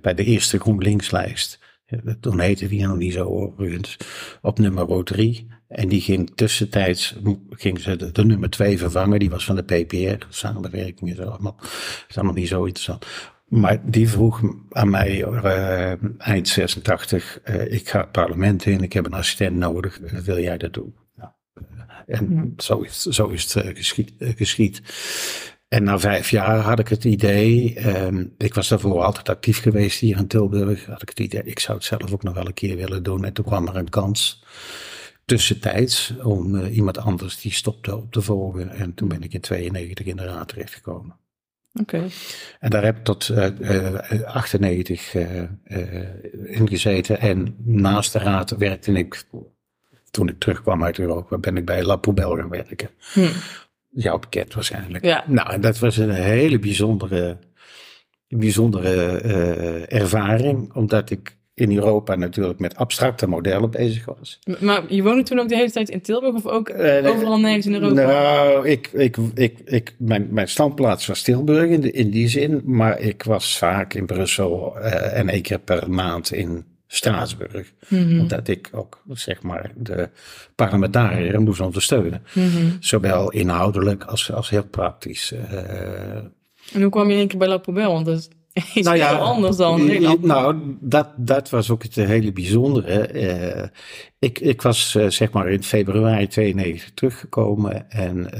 bij 0.00 0.14
de 0.14 0.24
eerste 0.24 0.58
GroenLinks-lijst. 0.58 1.58
Toen 2.20 2.40
heette 2.40 2.68
die 2.68 2.86
nog 2.86 2.96
niet 2.96 3.12
zo 3.12 3.24
overigens. 3.24 3.96
Op 4.42 4.58
nummer 4.58 5.04
3. 5.04 5.48
En 5.68 5.88
die 5.88 6.00
ging 6.00 6.32
tussentijds, 6.34 7.16
ging 7.50 7.80
ze 7.80 8.12
de, 8.12 8.24
nummer 8.24 8.50
2 8.50 8.78
vervangen. 8.78 9.18
Die 9.18 9.30
was 9.30 9.44
van 9.44 9.56
de 9.56 9.62
PPR. 9.62 10.26
Samenwerking 10.28 11.10
is 11.10 11.20
allemaal, 11.20 11.56
is 12.08 12.16
allemaal 12.16 12.34
niet 12.34 12.48
zo 12.48 12.64
interessant. 12.64 13.06
Maar 13.48 13.90
die 13.90 14.08
vroeg 14.08 14.42
aan 14.70 14.90
mij 14.90 15.26
uh, 15.26 15.92
eind 16.18 16.48
86, 16.48 17.40
uh, 17.44 17.72
ik 17.72 17.88
ga 17.88 18.00
het 18.00 18.12
parlement 18.12 18.66
in, 18.66 18.82
ik 18.82 18.92
heb 18.92 19.06
een 19.06 19.12
assistent 19.12 19.56
nodig, 19.56 19.98
wil 20.24 20.38
jij 20.38 20.58
dat 20.58 20.72
doen? 20.72 20.94
En 22.08 22.54
zo 22.56 22.80
is, 22.80 23.02
zo 23.02 23.26
is 23.26 23.54
het 23.54 23.76
geschied. 23.76 24.12
geschied. 24.18 24.82
En 25.68 25.82
na 25.82 25.98
vijf 25.98 26.30
jaar 26.30 26.58
had 26.58 26.78
ik 26.78 26.88
het 26.88 27.04
idee, 27.04 27.86
um, 27.86 28.34
ik 28.38 28.54
was 28.54 28.68
daarvoor 28.68 29.02
altijd 29.02 29.28
actief 29.28 29.60
geweest 29.60 30.00
hier 30.00 30.16
in 30.16 30.26
Tilburg, 30.26 30.86
had 30.86 31.02
ik 31.02 31.08
het 31.08 31.20
idee, 31.20 31.42
ik 31.44 31.58
zou 31.58 31.76
het 31.76 31.86
zelf 31.86 32.12
ook 32.12 32.22
nog 32.22 32.34
wel 32.34 32.46
een 32.46 32.54
keer 32.54 32.76
willen 32.76 33.02
doen. 33.02 33.24
En 33.24 33.32
toen 33.32 33.44
kwam 33.44 33.68
er 33.68 33.76
een 33.76 33.88
kans 33.88 34.44
tussentijds 35.24 36.14
om 36.22 36.54
uh, 36.54 36.76
iemand 36.76 36.98
anders 36.98 37.40
die 37.40 37.52
stopte 37.52 37.96
op 37.96 38.12
te 38.12 38.22
volgen. 38.22 38.70
En 38.70 38.94
toen 38.94 39.08
ben 39.08 39.22
ik 39.22 39.32
in 39.32 39.40
92 39.40 40.06
in 40.06 40.16
de 40.16 40.24
raad 40.24 40.48
terechtgekomen. 40.48 41.16
Oké. 41.80 41.96
Okay. 41.96 42.10
En 42.60 42.70
daar 42.70 42.84
heb 42.84 42.96
ik 42.96 43.04
tot 43.04 43.28
uh, 43.28 43.46
uh, 43.60 44.22
98 44.22 45.14
in 45.14 46.68
gezeten. 46.68 47.20
En 47.20 47.56
naast 47.58 48.12
de 48.12 48.18
raad 48.18 48.50
werkte 48.50 48.92
ik, 48.92 49.24
toen 50.10 50.28
ik 50.28 50.38
terugkwam 50.38 50.84
uit 50.84 50.98
Europa, 50.98 51.38
ben 51.38 51.56
ik 51.56 51.64
bij 51.64 51.84
La 51.84 51.96
Poubelle 51.96 52.36
gaan 52.36 52.48
werken. 52.48 52.90
Hm 53.12 53.28
jou 53.90 54.20
bekend 54.20 54.54
waarschijnlijk. 54.54 55.04
Ja. 55.04 55.24
Nou, 55.26 55.60
dat 55.60 55.78
was 55.78 55.96
een 55.96 56.10
hele 56.10 56.58
bijzondere, 56.58 57.36
bijzondere 58.28 59.22
uh, 59.24 60.00
ervaring, 60.00 60.74
omdat 60.74 61.10
ik 61.10 61.36
in 61.54 61.76
Europa 61.76 62.14
natuurlijk 62.14 62.58
met 62.58 62.76
abstracte 62.76 63.28
modellen 63.28 63.70
bezig 63.70 64.04
was. 64.04 64.38
Maar 64.60 64.92
je 64.92 65.02
woonde 65.02 65.22
toen 65.22 65.38
ook 65.38 65.48
de 65.48 65.56
hele 65.56 65.70
tijd 65.70 65.88
in 65.88 66.00
Tilburg 66.00 66.34
of 66.34 66.46
ook 66.46 66.68
uh, 66.68 67.10
overal 67.10 67.38
nergens 67.38 67.66
in 67.66 67.74
Europa? 67.74 68.02
Nou, 68.02 68.68
ik, 68.68 68.90
ik, 68.92 69.16
ik, 69.34 69.58
ik, 69.64 69.94
mijn, 69.98 70.28
mijn 70.30 70.48
standplaats 70.48 71.06
was 71.06 71.22
Tilburg 71.22 71.70
in, 71.70 71.80
de, 71.80 71.90
in 71.90 72.10
die 72.10 72.28
zin, 72.28 72.62
maar 72.64 73.00
ik 73.00 73.22
was 73.22 73.58
vaak 73.58 73.94
in 73.94 74.06
Brussel 74.06 74.76
uh, 74.76 75.18
en 75.18 75.28
één 75.28 75.42
keer 75.42 75.58
per 75.58 75.90
maand 75.90 76.32
in 76.32 76.64
Straatsburg. 76.88 77.72
Mm 77.88 78.08
-hmm. 78.08 78.20
Omdat 78.20 78.48
ik 78.48 78.68
ook, 78.72 79.02
zeg 79.08 79.42
maar, 79.42 79.72
de 79.76 80.08
parlementariër 80.54 81.40
moest 81.40 81.60
ondersteunen. 81.60 82.22
Mm 82.32 82.50
-hmm. 82.50 82.76
Zowel 82.80 83.30
inhoudelijk 83.30 84.04
als, 84.04 84.32
als 84.32 84.50
heel 84.50 84.64
praktisch. 84.64 85.32
Uh, 85.32 86.16
en 86.72 86.82
hoe 86.82 86.90
kwam 86.90 87.06
je 87.06 87.12
in 87.12 87.18
één 87.18 87.28
keer 87.28 87.38
bij 87.38 87.48
La 87.48 87.58
Poubelle? 87.58 87.92
Want 87.92 88.06
dat 88.06 88.16
is 88.18 88.28
nou 88.84 88.96
ja, 88.96 89.08
heel 89.08 89.24
anders 89.24 89.56
dan 89.56 89.84
Nederland. 89.84 90.22
Nou, 90.22 90.76
dat, 90.80 91.08
dat 91.16 91.50
was 91.50 91.70
ook 91.70 91.82
het 91.82 91.94
hele 91.94 92.32
bijzondere. 92.32 93.12
Uh, 93.12 93.64
ik, 94.18 94.38
ik 94.38 94.62
was, 94.62 94.94
uh, 94.94 95.08
zeg 95.08 95.30
maar, 95.30 95.48
in 95.48 95.62
februari 95.62 96.26
92 96.26 96.90
teruggekomen 96.94 97.90
en... 97.90 98.30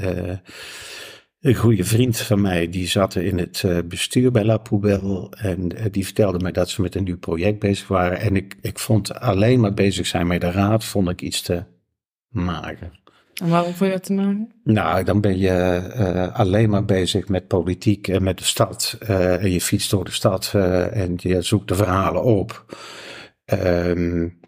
Een 1.39 1.55
goede 1.55 1.83
vriend 1.83 2.17
van 2.17 2.41
mij, 2.41 2.69
die 2.69 2.87
zat 2.87 3.15
in 3.15 3.37
het 3.37 3.63
bestuur 3.85 4.31
bij 4.31 4.43
La 4.43 4.57
Poubelle. 4.57 5.29
En 5.37 5.71
die 5.91 6.05
vertelde 6.05 6.39
mij 6.39 6.51
dat 6.51 6.69
ze 6.69 6.81
met 6.81 6.95
een 6.95 7.03
nieuw 7.03 7.17
project 7.17 7.59
bezig 7.59 7.87
waren. 7.87 8.19
En 8.19 8.35
ik, 8.35 8.55
ik 8.61 8.79
vond 8.79 9.19
alleen 9.19 9.59
maar 9.59 9.73
bezig 9.73 10.07
zijn 10.07 10.27
met 10.27 10.41
de 10.41 10.51
raad, 10.51 10.83
vond 10.83 11.09
ik 11.09 11.21
iets 11.21 11.41
te 11.41 11.63
mager. 12.29 12.99
En 13.41 13.49
waarom 13.49 13.73
vond 13.73 13.89
je 13.89 13.95
dat 13.95 14.03
te 14.03 14.13
maken? 14.13 14.51
Nou, 14.63 15.03
dan 15.03 15.21
ben 15.21 15.37
je 15.37 15.81
uh, 15.97 16.39
alleen 16.39 16.69
maar 16.69 16.85
bezig 16.85 17.27
met 17.27 17.47
politiek 17.47 18.07
en 18.07 18.23
met 18.23 18.37
de 18.37 18.43
stad. 18.43 18.97
Uh, 19.03 19.43
en 19.43 19.51
je 19.51 19.61
fietst 19.61 19.89
door 19.89 20.05
de 20.05 20.11
stad 20.11 20.53
uh, 20.55 20.95
en 20.95 21.13
je 21.17 21.41
zoekt 21.41 21.67
de 21.67 21.75
verhalen 21.75 22.23
op. 22.23 22.75
Um, 23.53 24.39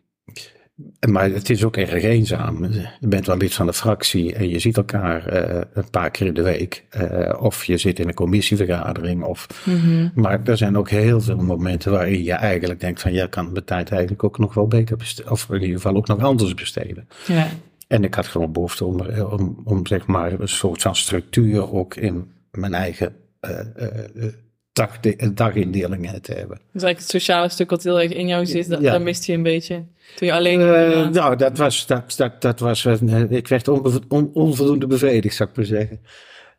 maar 1.10 1.30
het 1.30 1.50
is 1.50 1.64
ook 1.64 1.78
erg 1.78 2.04
eenzaam. 2.04 2.64
Je 3.00 3.08
bent 3.08 3.26
wel 3.26 3.38
lid 3.38 3.54
van 3.54 3.66
de 3.66 3.74
fractie 3.74 4.34
en 4.34 4.50
je 4.50 4.60
ziet 4.60 4.78
elkaar 4.78 5.34
uh, 5.34 5.62
een 5.74 5.90
paar 5.90 6.12
keer 6.12 6.28
in 6.28 6.34
de 6.34 6.42
week. 6.42 6.86
Uh, 7.02 7.44
of 7.44 7.64
je 7.64 7.78
zit 7.78 8.00
in 8.00 8.08
een 8.08 8.14
commissievergadering. 8.14 9.24
Of, 9.24 9.48
mm 9.66 9.80
-hmm. 9.80 10.12
Maar 10.16 10.42
er 10.44 10.58
zijn 10.58 10.78
ook 10.78 10.90
heel 10.90 11.22
veel 11.22 11.38
momenten 11.38 11.92
waarin 11.92 12.24
je 12.24 12.34
eigenlijk 12.34 12.80
denkt 12.80 13.02
van... 13.02 13.14
ja, 13.14 13.28
kan 13.28 13.52
mijn 13.52 13.66
tijd 13.66 13.92
eigenlijk 13.92 14.24
ook 14.24 14.38
nog 14.38 14.54
wel 14.54 14.68
beter 14.68 14.98
besteden. 14.98 15.32
Of 15.32 15.50
in 15.50 15.62
ieder 15.62 15.76
geval 15.76 15.96
ook 15.96 16.08
nog 16.08 16.20
anders 16.20 16.54
besteden. 16.54 17.08
Ja. 17.28 17.48
En 17.88 18.04
ik 18.04 18.14
had 18.14 18.28
gewoon 18.28 18.52
behoefte 18.52 18.86
om, 18.86 19.02
om, 19.30 19.62
om 19.64 19.88
zeg 19.88 20.06
maar 20.06 20.40
een 20.40 20.48
soort 20.48 20.82
van 20.82 20.96
structuur 20.96 21.74
ook 21.74 21.96
in 21.96 22.32
mijn 22.52 22.74
eigen... 22.74 23.16
Uh, 23.42 24.26
dag, 24.74 25.00
dagindelingen 25.34 26.22
te 26.22 26.32
hebben. 26.34 26.58
Dus 26.58 26.84
eigenlijk 26.84 27.00
het 27.00 27.10
sociale 27.10 27.50
stuk 27.50 27.70
wat 27.70 27.84
heel 27.84 28.02
erg 28.02 28.12
in 28.12 28.28
jou 28.28 28.46
zit, 28.46 28.70
dat, 28.70 28.82
ja. 28.82 28.98
mist 28.98 29.26
je 29.26 29.34
een 29.34 29.44
beetje. 29.44 29.84
Toen 30.16 30.28
je 30.28 30.34
alleen... 30.34 30.60
Uh, 30.60 31.10
nou, 31.10 31.36
dat 31.36 31.58
was, 31.58 31.88
dat, 31.88 32.14
dat, 32.18 32.42
dat 32.42 32.60
was, 32.60 32.86
ik 33.30 33.48
werd 33.48 33.68
on, 33.68 34.34
onvoldoende 34.34 34.88
bevredigd, 34.88 35.36
zou 35.36 35.50
ik 35.50 35.56
maar 35.56 35.66
zeggen. 35.66 36.00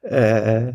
Uh, 0.03 0.69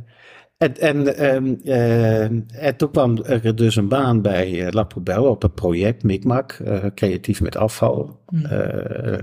en, 0.57 0.77
en, 0.77 1.25
um, 1.35 1.59
uh, 1.63 2.21
en 2.63 2.75
toen 2.77 2.91
kwam 2.91 3.17
er 3.23 3.55
dus 3.55 3.75
een 3.75 3.87
baan 3.87 4.21
bij 4.21 4.51
uh, 4.51 4.67
La 4.71 4.83
Poubelle 4.83 5.27
op 5.27 5.41
het 5.41 5.55
project 5.55 6.03
Micmac, 6.03 6.59
uh, 6.61 6.85
creatief 6.95 7.41
met 7.41 7.57
afval. 7.57 8.25
Mm. 8.29 8.43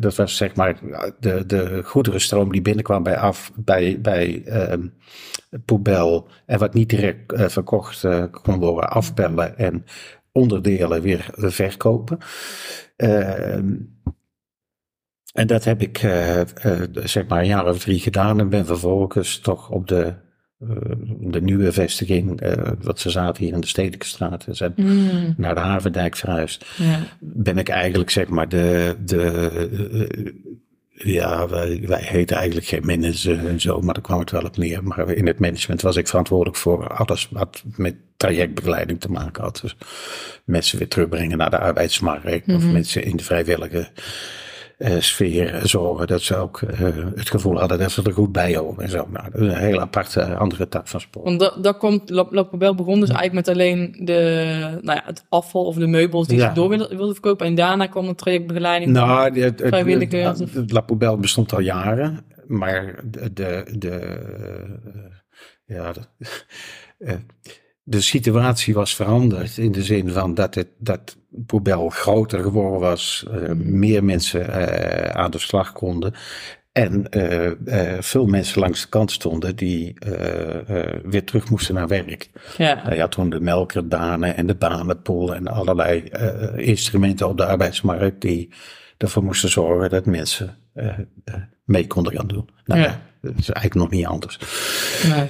dat 0.01 0.17
was 0.17 0.37
zeg 0.37 0.55
maar 0.55 0.79
de, 1.21 1.47
de 1.47 1.83
goederenstroom 1.85 2.53
die 2.53 2.63
binnenkwam 2.63 3.03
bij, 3.03 3.17
af, 3.17 3.53
bij, 3.55 4.01
bij 4.01 4.43
um, 4.73 4.95
Poubelle 5.65 6.25
en 6.47 6.59
wat 6.59 6.75
niet 6.75 6.89
direct 6.89 7.53
verkocht 7.53 8.07
kon 8.31 8.59
worden, 8.59 8.91
afbellen 8.91 9.59
en 9.59 9.85
onderdelen 10.33 11.03
weer 11.03 11.29
verkopen. 11.37 12.19
Ehm, 12.97 13.75
en 15.33 15.47
dat 15.47 15.65
heb 15.65 15.81
ik 15.83 15.99
zeg 17.05 17.27
maar 17.27 17.41
een 17.41 17.47
jaar 17.47 17.67
of 17.69 17.79
drie 17.79 18.01
gedaan 18.01 18.41
en 18.41 18.49
ben 18.49 18.67
vervolgens 18.67 19.39
toch 19.39 19.71
op 19.71 19.89
de 19.89 20.24
de 21.21 21.41
nieuwe 21.41 21.73
vestiging, 21.73 22.43
uh, 22.43 22.53
wat 22.81 23.01
ze 23.01 23.11
zaten 23.11 23.45
hier 23.45 23.53
in 23.53 23.61
de 23.61 23.67
Stedelijke 23.67 24.07
Straat, 24.07 24.47
zijn 24.51 24.73
mm. 24.77 25.35
naar 25.37 25.55
de 25.55 25.61
Havendijk 25.61 26.17
verhuisd. 26.17 26.65
Ja. 26.77 26.99
Ben 27.19 27.59
ik 27.59 27.69
eigenlijk, 27.69 28.11
zeg 28.11 28.29
maar, 28.29 28.49
de, 28.49 28.97
de 29.05 29.51
uh, 29.93 30.33
ja, 30.95 31.49
wij, 31.49 31.83
wij 31.87 32.03
heten 32.03 32.37
eigenlijk 32.37 32.67
geen 32.67 32.87
manager 32.87 33.47
en 33.47 33.61
zo, 33.61 33.81
maar 33.81 33.95
daar 33.95 34.03
kwam 34.03 34.19
het 34.19 34.31
wel 34.31 34.45
op 34.45 34.57
neer. 34.57 34.85
Maar 34.85 35.11
in 35.11 35.27
het 35.27 35.39
management 35.39 35.83
was 35.83 35.97
ik 35.97 36.09
verantwoordelijk 36.09 36.57
voor 36.57 36.89
alles 36.89 37.29
wat 37.31 37.63
met 37.77 37.95
trajectbegeleiding 38.17 39.01
te 39.01 39.11
maken 39.11 39.43
had. 39.43 39.59
Dus 39.63 39.77
mensen 40.45 40.79
weer 40.79 40.89
terugbrengen 40.89 41.39
naar 41.39 41.51
de 41.51 41.59
arbeidsmarkt 41.59 42.47
mm 42.47 42.55
-hmm. 42.55 42.67
of 42.67 42.73
mensen 42.73 43.05
in 43.05 43.17
de 43.17 43.25
vrijwillige 43.25 43.89
sfeer 44.99 45.61
zorgen. 45.63 46.07
Dat 46.07 46.23
ze 46.23 46.37
ook 46.37 46.61
uh, 46.61 46.79
het 47.15 47.31
gevoel 47.31 47.59
hadden 47.59 47.79
dat 47.79 47.91
ze 47.91 48.03
er 48.03 48.13
goed 48.13 48.33
bij 48.33 48.57
horen 48.57 48.85
en 48.85 48.91
zo. 48.91 49.07
Nou, 49.11 49.31
dat 49.31 49.41
is 49.41 49.47
een 49.47 49.59
heel 49.59 49.81
aparte 49.81 50.37
andere 50.37 50.69
tak 50.69 50.89
van 50.89 51.01
sport. 51.01 51.25
Want 51.25 51.41
dat, 51.41 51.65
dat 51.65 51.77
komt, 51.77 52.07
begon 52.57 53.01
dus 53.01 53.09
eigenlijk 53.09 53.33
met 53.33 53.49
alleen 53.49 53.97
de, 53.99 54.79
nou 54.83 54.99
ja, 54.99 55.03
het 55.07 55.25
afval 55.29 55.65
of 55.65 55.77
de 55.77 55.87
meubels 55.87 56.27
die 56.27 56.39
ja. 56.39 56.49
ze 56.49 56.55
door 56.55 56.69
wilden, 56.69 56.97
wilde 56.97 57.13
verkopen. 57.13 57.47
En 57.47 57.55
daarna 57.55 57.87
kwam 57.87 58.07
de 58.07 58.15
trajectbegeleiding. 58.15 58.93
Nou, 58.93 59.41
het, 59.41 59.63
vrijwilligers. 59.65 60.39
Het, 60.39 60.55
het, 60.55 61.21
bestond 61.21 61.53
al 61.53 61.61
jaren, 61.61 62.25
maar 62.47 63.01
de, 63.05 63.33
de, 63.33 63.65
de 63.79 64.23
ja, 65.67 65.93
de, 65.93 66.01
de 67.85 68.01
situatie 68.01 68.75
was 68.75 68.95
veranderd 68.95 69.59
in 69.59 69.73
de 69.73 69.83
zin 69.83 70.11
van 70.11 70.35
dat, 70.35 70.55
het, 70.55 70.69
dat 70.79 71.17
Poebel 71.47 71.89
groter 71.89 72.43
geworden 72.43 72.81
was, 72.81 73.27
uh, 73.31 73.51
meer 73.57 74.05
mensen 74.05 74.47
uh, 74.49 75.05
aan 75.05 75.31
de 75.31 75.39
slag 75.39 75.73
konden. 75.73 76.15
En 76.73 77.07
uh, 77.11 77.51
uh, 77.65 77.93
veel 78.01 78.27
mensen 78.27 78.61
langs 78.61 78.83
de 78.83 78.89
kant 78.89 79.13
stonden 79.13 79.57
die 79.57 79.97
weer 81.05 81.25
terug 81.25 81.51
moesten 81.51 81.75
naar 81.75 81.89
werk. 81.89 82.31
Ja. 82.57 82.93
je 82.93 83.01
had 83.01 83.11
toen 83.11 83.31
de 83.31 83.41
melkerdanen 83.41 84.37
en 84.37 84.47
de 84.47 84.55
banenpool 84.55 85.35
en 85.35 85.47
allerlei 85.47 86.03
instrumenten 86.57 87.29
op 87.29 87.37
de 87.37 87.47
arbeidsmarkt 87.47 88.21
die 88.21 88.53
ervoor 88.97 89.25
moesten 89.25 89.49
zorgen 89.51 89.91
dat 89.91 90.07
mensen 90.07 90.57
mee 91.65 91.87
konden 91.87 92.13
gaan 92.13 92.27
doen. 92.27 92.49
Nou, 92.65 92.81
Ja. 92.81 93.01
dat 93.21 93.33
is 93.39 93.51
eigenlijk 93.51 93.75
nog 93.75 93.91
niet 93.91 94.07
anders. 94.07 94.39
Nee. 95.09 95.29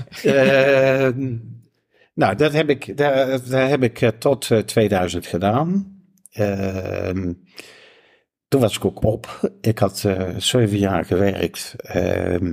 Nou, 2.14 2.36
dat 2.36 2.52
heb 2.52 2.68
ik, 2.68 2.96
daar 2.96 3.68
heb 3.68 3.82
ik 3.82 4.00
eh, 4.00 4.08
tot 4.08 4.50
eh, 4.50 4.58
2000 4.58 5.26
gedaan. 5.26 5.98
Ehm, 6.30 7.32
toen 8.48 8.60
was 8.60 8.76
ik 8.76 8.84
ook 8.84 9.04
op. 9.04 9.50
Ik 9.60 9.78
had 9.78 10.04
eh, 10.04 10.28
zeven 10.36 10.78
jaar 10.78 11.04
gewerkt. 11.04 11.74
Ehm, 11.76 12.52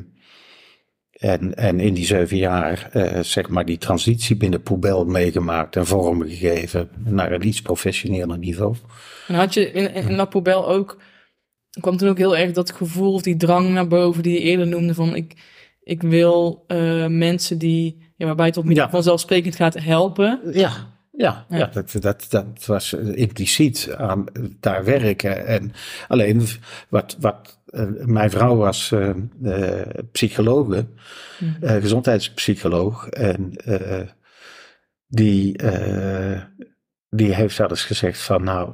en, 1.21 1.55
en 1.55 1.79
in 1.79 1.93
die 1.93 2.05
zeven 2.05 2.37
jaar, 2.37 2.89
eh, 2.91 3.19
zeg 3.19 3.49
maar, 3.49 3.65
die 3.65 3.77
transitie 3.77 4.35
binnen 4.35 4.61
Poebel 4.61 5.05
meegemaakt 5.05 5.75
en 5.75 5.85
vorm 5.85 6.21
gegeven 6.21 6.89
naar 7.05 7.31
een 7.31 7.47
iets 7.47 7.61
professioneler 7.61 8.37
niveau. 8.37 8.75
En 9.27 9.35
had 9.35 9.53
je 9.53 9.71
in, 9.71 9.93
in 9.93 10.17
dat 10.17 10.29
Pobel 10.29 10.67
ook, 10.67 10.97
kwam 11.79 11.97
toen 11.97 12.09
ook 12.09 12.17
heel 12.17 12.37
erg 12.37 12.51
dat 12.51 12.71
gevoel 12.71 13.21
die 13.21 13.37
drang 13.37 13.69
naar 13.69 13.87
boven 13.87 14.23
die 14.23 14.33
je 14.33 14.39
eerder 14.39 14.67
noemde 14.67 14.93
van 14.93 15.15
ik, 15.15 15.33
ik 15.83 16.01
wil 16.01 16.63
eh, 16.67 17.07
mensen 17.07 17.57
die, 17.57 18.10
ja, 18.21 18.27
waarbij 18.27 18.45
het 18.45 18.57
op 18.57 18.71
Ja. 18.71 18.89
vanzelfsprekend 18.89 19.55
gaat 19.55 19.73
helpen. 19.73 20.39
Ja, 20.51 20.71
ja, 21.11 21.45
Ja. 21.49 21.57
ja. 21.57 21.65
dat, 21.65 21.95
dat, 21.99 22.25
dat 22.29 22.65
was 22.65 22.93
eh, 22.93 23.15
impliciet 23.17 23.93
aan 23.97 24.25
daar 24.59 24.83
werken. 24.83 25.45
En 25.47 25.71
alleen 26.07 26.47
wat, 26.89 27.17
wat 27.19 27.59
eh, 27.65 27.85
mijn 28.05 28.29
vrouw 28.29 28.55
was 28.55 28.91
eh, 28.91 29.09
psychologe, 30.11 30.85
eh, 31.61 31.75
gezondheidspsycholoog. 31.75 33.07
En 33.07 33.53
die, 35.07 35.57
die 37.09 37.33
heeft 37.33 37.57
wel 37.57 37.69
eens 37.69 37.83
gezegd 37.85 38.21
van 38.21 38.43
nou, 38.43 38.73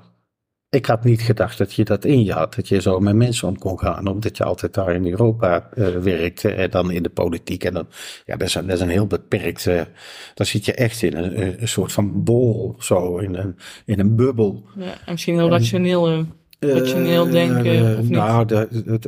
ik 0.70 0.86
had 0.86 1.04
niet 1.04 1.22
gedacht 1.22 1.58
dat 1.58 1.74
je 1.74 1.84
dat 1.84 2.06
in 2.06 2.24
je 2.24 2.32
had. 2.32 2.56
Dat 2.56 2.68
je 2.68 2.82
zo 2.82 3.00
met 3.00 3.16
mensen 3.16 3.48
om 3.48 3.58
kon 3.58 3.80
gaan. 3.80 4.08
Omdat 4.08 4.38
je 4.38 4.44
altijd 4.44 4.74
daar 4.74 4.94
in 4.96 5.08
Europa 5.08 5.70
eh, 5.74 5.88
werkte. 5.88 6.50
En 6.50 6.70
dan 6.70 6.92
in 6.92 7.04
de 7.04 7.10
politiek. 7.10 7.64
En 7.64 7.74
dan, 7.74 7.88
ja, 8.26 8.36
dat 8.36 8.48
is, 8.48 8.56
een- 8.56 8.68
dat 8.68 8.76
is 8.76 8.82
een 8.82 8.90
heel 8.90 9.08
beperkt. 9.08 9.68
eh, 9.68 9.82
dan 10.34 10.46
zit 10.46 10.66
je 10.66 10.74
echt 10.74 11.02
in 11.02 11.16
een, 11.18 11.68
soort 11.68 11.92
van 11.92 12.24
bol. 12.24 12.76
Zo 12.80 13.18
in 13.18 13.36
een, 13.36 13.56
in 13.86 14.00
een 14.00 14.16
bubbel. 14.16 14.64
Ja, 14.78 14.84
en 15.06 15.12
misschien 15.12 15.36
heel 15.38 15.50
rationeel, 15.50 16.08
eh, 16.10 16.20
rationeel 16.60 17.30
denken 17.30 17.98
of 17.98 18.02
niet. 18.02 18.10
Nou, 18.10 18.46
dat, 18.46 18.68
dat, 18.86 19.08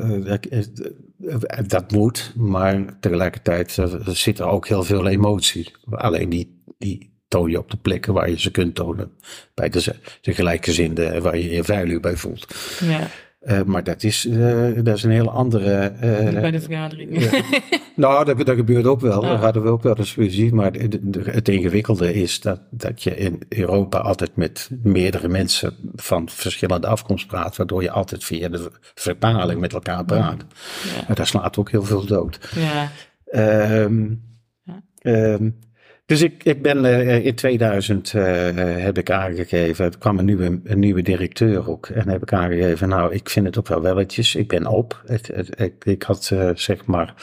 dat, 1.68 1.92
moet. 1.92 2.34
Maar 2.38 2.98
tegelijkertijd 3.00 3.78
zit 4.06 4.40
er 4.40 4.46
ook 4.46 4.68
heel 4.68 4.84
veel 4.84 5.08
emotie. 5.08 5.72
Alleen 5.90 6.30
die, 6.30 6.62
die 6.78 7.09
toon 7.30 7.50
je 7.52 7.58
op 7.58 7.72
de 7.72 7.78
plekken 7.78 8.14
waar 8.14 8.30
je 8.30 8.40
ze 8.40 8.52
kunt 8.52 8.76
tonen. 8.76 9.12
Bij 9.54 9.70
de, 9.70 9.96
de 10.22 10.34
gelijkgezinden 10.34 11.22
waar 11.22 11.38
je 11.38 11.50
je 11.50 11.64
veilig 11.64 12.00
bij 12.00 12.16
voelt. 12.16 12.48
ja, 12.84 13.08
Eh, 13.40 13.62
maar 13.64 13.84
dat 13.84 14.04
is, 14.04 14.26
eh, 14.28 14.70
dat 14.84 14.98
is 14.98 15.04
een 15.04 15.12
hele 15.12 15.30
andere. 15.30 15.74
eh, 15.76 16.42
bij 16.42 16.52
de 16.52 16.62
vergadering. 16.62 17.22
ja. 17.32 17.42
nou, 17.96 18.26
dat, 18.26 18.46
dat 18.46 18.56
gebeurt 18.56 18.86
ook 18.86 19.00
wel. 19.02 19.24
Ja. 19.24 19.30
Dat 19.30 19.40
hadden 19.40 19.64
we 19.64 19.70
ook 19.70 19.84
wel 19.84 19.96
eens 19.98 20.14
gezien. 20.14 20.56
Maar 20.56 20.72
de- 20.72 21.10
de- 21.10 21.32
het 21.32 21.48
ingewikkelde 21.50 22.14
is 22.14 22.40
dat, 22.42 22.62
dat 22.72 23.04
je 23.04 23.16
in 23.16 23.42
Europa 23.50 23.98
altijd 24.00 24.36
met 24.36 24.70
meerdere 24.84 25.28
mensen 25.28 25.76
van 25.96 26.30
verschillende 26.30 26.88
afkomst 26.88 27.28
praat. 27.28 27.56
Waardoor 27.56 27.82
je 27.84 27.92
altijd 27.92 28.24
via 28.24 28.50
de 28.50 28.72
vertaling 28.96 29.60
met 29.60 29.74
elkaar 29.74 30.06
praat. 30.06 30.46
Ja. 30.98 31.08
En 31.08 31.16
daar 31.16 31.28
slaat 31.28 31.58
ook 31.58 31.72
heel 31.72 31.84
veel 31.84 32.06
dood. 32.06 32.40
ja. 32.56 32.92
Ehm, 33.26 34.06
Ja. 34.64 35.38
Dus 36.10 36.22
ik, 36.22 36.44
ik 36.44 36.62
ben 36.62 36.86
eh, 36.86 37.26
in 37.26 37.36
2000 37.36 38.14
eh, 38.14 38.24
heb 38.56 38.98
ik 38.98 39.12
aangegeven, 39.12 39.86
er 39.86 39.98
kwam 39.98 40.20
een 40.20 40.26
nieuwe, 40.26 40.60
een 40.64 40.80
nieuwe 40.80 41.02
directeur 41.02 41.70
ook. 41.70 41.88
En 41.88 42.10
heb 42.10 42.22
ik 42.22 42.34
aangegeven, 42.34 42.90
nou, 42.90 43.14
ik 43.14 43.30
vind 43.30 43.46
het 43.46 43.58
ook 43.58 43.68
wel 43.68 43.82
welletjes. 43.82 44.36
Ik 44.36 44.48
ben 44.48 44.66
op. 44.66 45.02
Ik, 45.08 45.74
ik 45.84 46.04
had 46.04 46.30
eh, 46.34 46.50
zeg 46.54 46.86
maar 46.86 47.14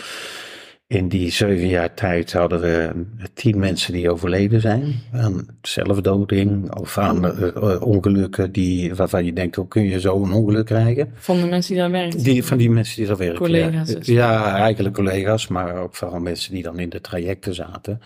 in 0.89 1.09
die 1.09 1.31
zeven 1.31 1.69
jaar 1.69 1.95
tijd 1.95 2.33
hadden 2.33 2.61
we 2.61 2.91
tien 3.35 3.59
mensen 3.59 3.93
die 3.93 4.11
overleden 4.11 4.61
zijn. 4.61 4.95
Aan 5.13 5.47
zelfdoding 5.63 6.75
of 6.75 6.99
aan 6.99 7.25
eh, 7.27 7.49
eh, 7.57 7.83
ongelukken 7.83 8.53
die, 8.53 8.95
waarvan 8.95 9.25
je 9.25 9.33
denkt, 9.33 9.57
hoe 9.57 9.69
kun 9.69 9.83
je 9.83 10.01
zo 10.01 10.23
een 10.25 10.33
ongeluk 10.33 10.67
krijgen? 10.67 11.09
Van 11.15 11.41
de 11.41 11.47
mensen 11.47 11.73
die 11.73 11.83
daar 11.83 11.91
werken. 11.91 12.23
Die, 12.23 12.45
van 12.45 12.59
die 12.59 12.71
mensen 12.71 12.97
die 12.97 13.07
daar 13.07 13.17
werken. 13.17 13.37
Collega's 13.39 13.89
Ja. 13.89 13.95
dus. 13.99 14.07
ja, 14.07 14.55
eigenlijk 14.57 14.95
collega's, 14.95 15.47
maar 15.49 15.77
ook 15.77 15.95
vooral 15.97 16.21
mensen 16.21 16.53
die 16.53 16.63
dan 16.63 16.79
in 16.79 16.89
de 16.89 17.01
trajecten 17.01 17.55
zaten. 17.55 18.01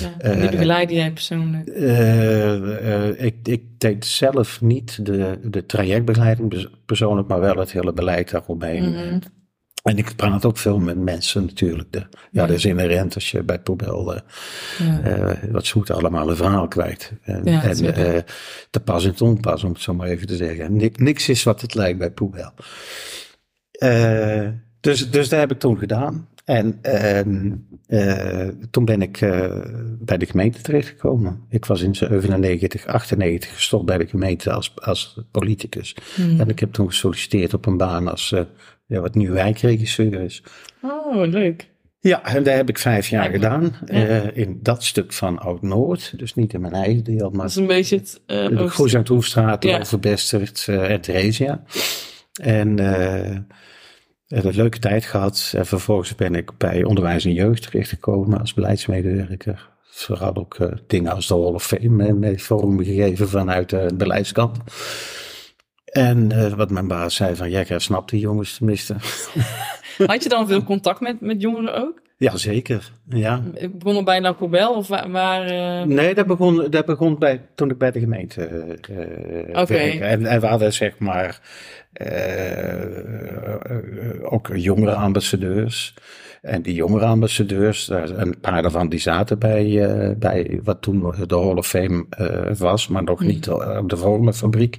Ja, 0.00 0.30
die 0.32 0.42
Eh, 0.42 0.50
begeleid 0.50 0.90
jij 0.90 1.10
persoonlijk. 1.12 1.66
Ik, 3.18 3.34
ik 3.42 3.62
deed 3.78 4.04
zelf 4.06 4.60
niet 4.60 5.06
de, 5.06 5.38
de 5.42 5.66
trajectbegeleiding 5.66 6.48
pers- 6.48 6.68
persoonlijk, 6.86 7.28
maar 7.28 7.40
wel 7.40 7.56
het 7.56 7.72
hele 7.72 7.92
beleid 7.92 8.30
daaromheen. 8.30 8.90
Mhm. 8.90 9.18
En 9.82 9.98
ik 9.98 10.16
praat 10.16 10.44
ook 10.44 10.58
veel 10.58 10.78
met 10.78 10.98
mensen 10.98 11.44
natuurlijk. 11.44 11.92
De, 11.92 11.98
ja, 11.98 12.06
Ja. 12.30 12.46
dat 12.46 12.56
is 12.56 12.64
inherent 12.64 13.14
als 13.14 13.30
je 13.30 13.42
bij 13.42 13.58
Poebel, 13.60 14.14
eh 14.14 14.20
Ja. 14.78 15.00
eh, 15.00 15.50
wat 15.50 15.66
ze 15.66 15.76
moeten 15.76 15.94
allemaal 15.94 16.30
een 16.30 16.36
verhaal 16.36 16.68
kwijt. 16.68 17.12
En, 17.22 17.44
Ja, 17.44 17.62
en 17.62 17.94
eh, 17.94 18.22
te 18.70 18.80
pas 18.80 19.04
en 19.04 19.14
te 19.14 19.24
onpas, 19.24 19.64
om 19.64 19.72
het 19.72 19.80
zo 19.80 19.94
maar 19.94 20.08
even 20.08 20.26
te 20.26 20.36
zeggen. 20.36 20.76
Nik- 20.76 20.98
niks 20.98 21.28
is 21.28 21.42
wat 21.42 21.60
het 21.60 21.74
lijkt 21.74 21.98
bij 21.98 22.10
Poebel. 22.10 22.52
Dus, 24.80 25.10
dus 25.10 25.28
dat 25.28 25.38
heb 25.40 25.50
ik 25.50 25.58
toen 25.58 25.78
gedaan. 25.78 26.28
En 26.44 26.78
ehm, 26.82 27.52
eh, 27.86 28.48
toen 28.70 28.84
ben 28.84 29.02
ik 29.02 29.18
bij 29.98 30.18
de 30.18 30.26
gemeente 30.26 30.60
terechtgekomen. 30.62 31.40
Ik 31.48 31.64
was 31.64 31.80
in 31.80 31.94
97, 31.94 32.86
98 32.86 33.54
gestopt 33.54 33.86
bij 33.86 33.98
de 33.98 34.06
gemeente 34.06 34.52
als, 34.52 34.72
als 34.76 35.20
politicus. 35.30 35.96
Hmm. 36.14 36.40
En 36.40 36.48
ik 36.48 36.58
heb 36.58 36.72
toen 36.72 36.86
gesolliciteerd 36.88 37.54
op 37.54 37.66
een 37.66 37.76
baan 37.76 38.08
als 38.08 38.34
ja, 38.90 39.00
wat 39.00 39.14
nu 39.14 39.30
wijkregisseur 39.30 40.20
is. 40.20 40.42
Oh, 40.82 41.26
leuk. 41.26 41.68
Ja, 42.00 42.24
en 42.24 42.42
daar 42.42 42.56
heb 42.56 42.68
ik 42.68 42.78
vijf 42.78 43.08
jaar 43.08 43.24
Ja. 43.24 43.30
gedaan. 43.30 43.76
Ja. 43.86 44.06
eh, 44.06 44.36
in 44.36 44.58
dat 44.62 44.84
stuk 44.84 45.12
van 45.12 45.38
Oud-Noord. 45.38 46.18
Dus 46.18 46.34
niet 46.34 46.52
in 46.52 46.60
mijn 46.60 46.72
eigen 46.72 47.04
deel, 47.04 47.18
Dat 47.18 47.32
maar 47.32 47.46
is 47.46 47.56
een 47.56 47.66
beetje 47.66 47.96
het 47.96 48.20
eh, 48.26 48.48
de 48.48 48.68
Goes 48.68 48.94
Hoefstraat, 48.94 49.62
Ja. 49.64 49.80
Eh, 49.80 50.90
en 50.90 51.00
Theresia. 51.00 51.62
En 52.42 52.78
een 54.28 54.54
leuke 54.54 54.78
tijd 54.78 55.04
gehad. 55.04 55.52
En 55.56 55.66
vervolgens 55.66 56.14
ben 56.14 56.34
ik 56.34 56.50
bij 56.58 56.84
onderwijs 56.84 57.24
en 57.24 57.32
jeugd 57.32 57.62
terechtgekomen 57.62 58.40
als 58.40 58.54
beleidsmedewerker. 58.54 59.68
Vooral 60.00 60.36
ook 60.36 60.54
eh, 60.54 60.68
dingen 60.86 61.12
als 61.12 61.26
de 61.26 61.34
Hall 61.34 61.42
of 61.52 61.66
Fame 61.66 62.12
mee 62.12 62.42
vorm 62.42 62.84
gegeven 62.84 63.28
vanuit 63.28 63.70
de 63.70 63.90
beleidskant. 63.94 64.58
En 65.90 66.32
eh, 66.32 66.52
wat 66.52 66.70
mijn 66.70 66.88
baas 66.88 67.14
zei 67.14 67.36
van, 67.36 67.50
jij 67.50 67.66
snapt 67.78 68.10
die 68.10 68.20
jongens 68.20 68.56
tenminste. 68.56 68.94
Had 70.06 70.22
je 70.22 70.28
dan 70.28 70.48
veel 70.48 70.62
contact 70.62 71.00
met, 71.00 71.20
met 71.20 71.42
jongeren 71.42 71.74
ook? 71.74 72.00
Jazeker, 72.16 72.90
ja. 73.08 73.42
Ik 73.54 73.78
begon 73.78 73.94
al 73.96 74.02
bij 74.04 74.20
La 74.20 74.34
Cobel 74.34 74.74
of 74.74 74.88
waar... 74.88 75.10
waar 75.10 75.46
eh, 75.46 75.86
Nee, 75.86 76.14
dat 76.14 76.26
begon, 76.26 76.66
dat 76.70 76.86
begon 76.86 77.18
bij, 77.18 77.40
toen 77.54 77.70
ik 77.70 77.78
bij 77.78 77.90
de 77.90 78.00
gemeente 78.00 78.44
eh 78.44 79.60
Oké. 79.60 79.72
werkte. 79.72 80.04
En, 80.04 80.26
en 80.26 80.40
we 80.40 80.46
hadden 80.46 80.72
zeg 80.72 80.98
maar 80.98 81.40
eh, 81.92 82.82
eh, 82.82 84.32
ook 84.32 84.50
jongerenambassadeurs. 84.54 85.94
En 86.42 86.62
die 86.62 86.74
jongerenambassadeurs, 86.74 87.84
daar- 87.84 88.10
een 88.18 88.40
paar 88.40 88.62
daarvan 88.62 88.88
die 88.88 88.98
zaten 89.00 89.38
bij, 89.38 89.88
eh, 89.88 90.16
bij 90.16 90.60
wat 90.64 90.82
toen 90.82 91.00
de 91.26 91.36
Hall 91.38 91.56
of 91.56 91.66
Fame 91.68 92.06
eh, 92.10 92.56
was, 92.56 92.88
maar 92.88 93.04
nog 93.04 93.20
niet 93.20 93.46
eh, 93.46 93.78
op 93.80 93.88
de 93.90 93.96
vormenfabriek. 93.96 94.78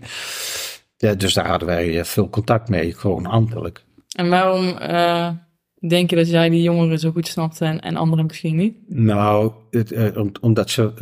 Ja, 1.01 1.13
dus 1.13 1.33
daar 1.33 1.47
hadden 1.47 1.67
wij 1.67 1.99
eh, 1.99 2.03
veel 2.05 2.29
contact 2.29 2.69
mee, 2.69 2.93
gewoon 2.93 3.25
ambtelijk. 3.25 3.83
En 4.15 4.29
waarom 4.29 4.77
eh, 4.77 5.29
denk 5.89 6.09
je 6.09 6.15
dat 6.15 6.29
jij 6.29 6.49
die 6.49 6.61
jongeren 6.61 6.99
zo 6.99 7.11
goed 7.11 7.27
snapte 7.27 7.65
en, 7.65 7.79
en 7.79 7.95
anderen 7.95 8.25
misschien 8.25 8.55
niet? 8.55 8.75
Nou, 8.87 9.51
het, 9.71 9.91
eh, 9.91 10.17
om- 10.17 10.31
omdat 10.41 10.69
ze 10.69 10.93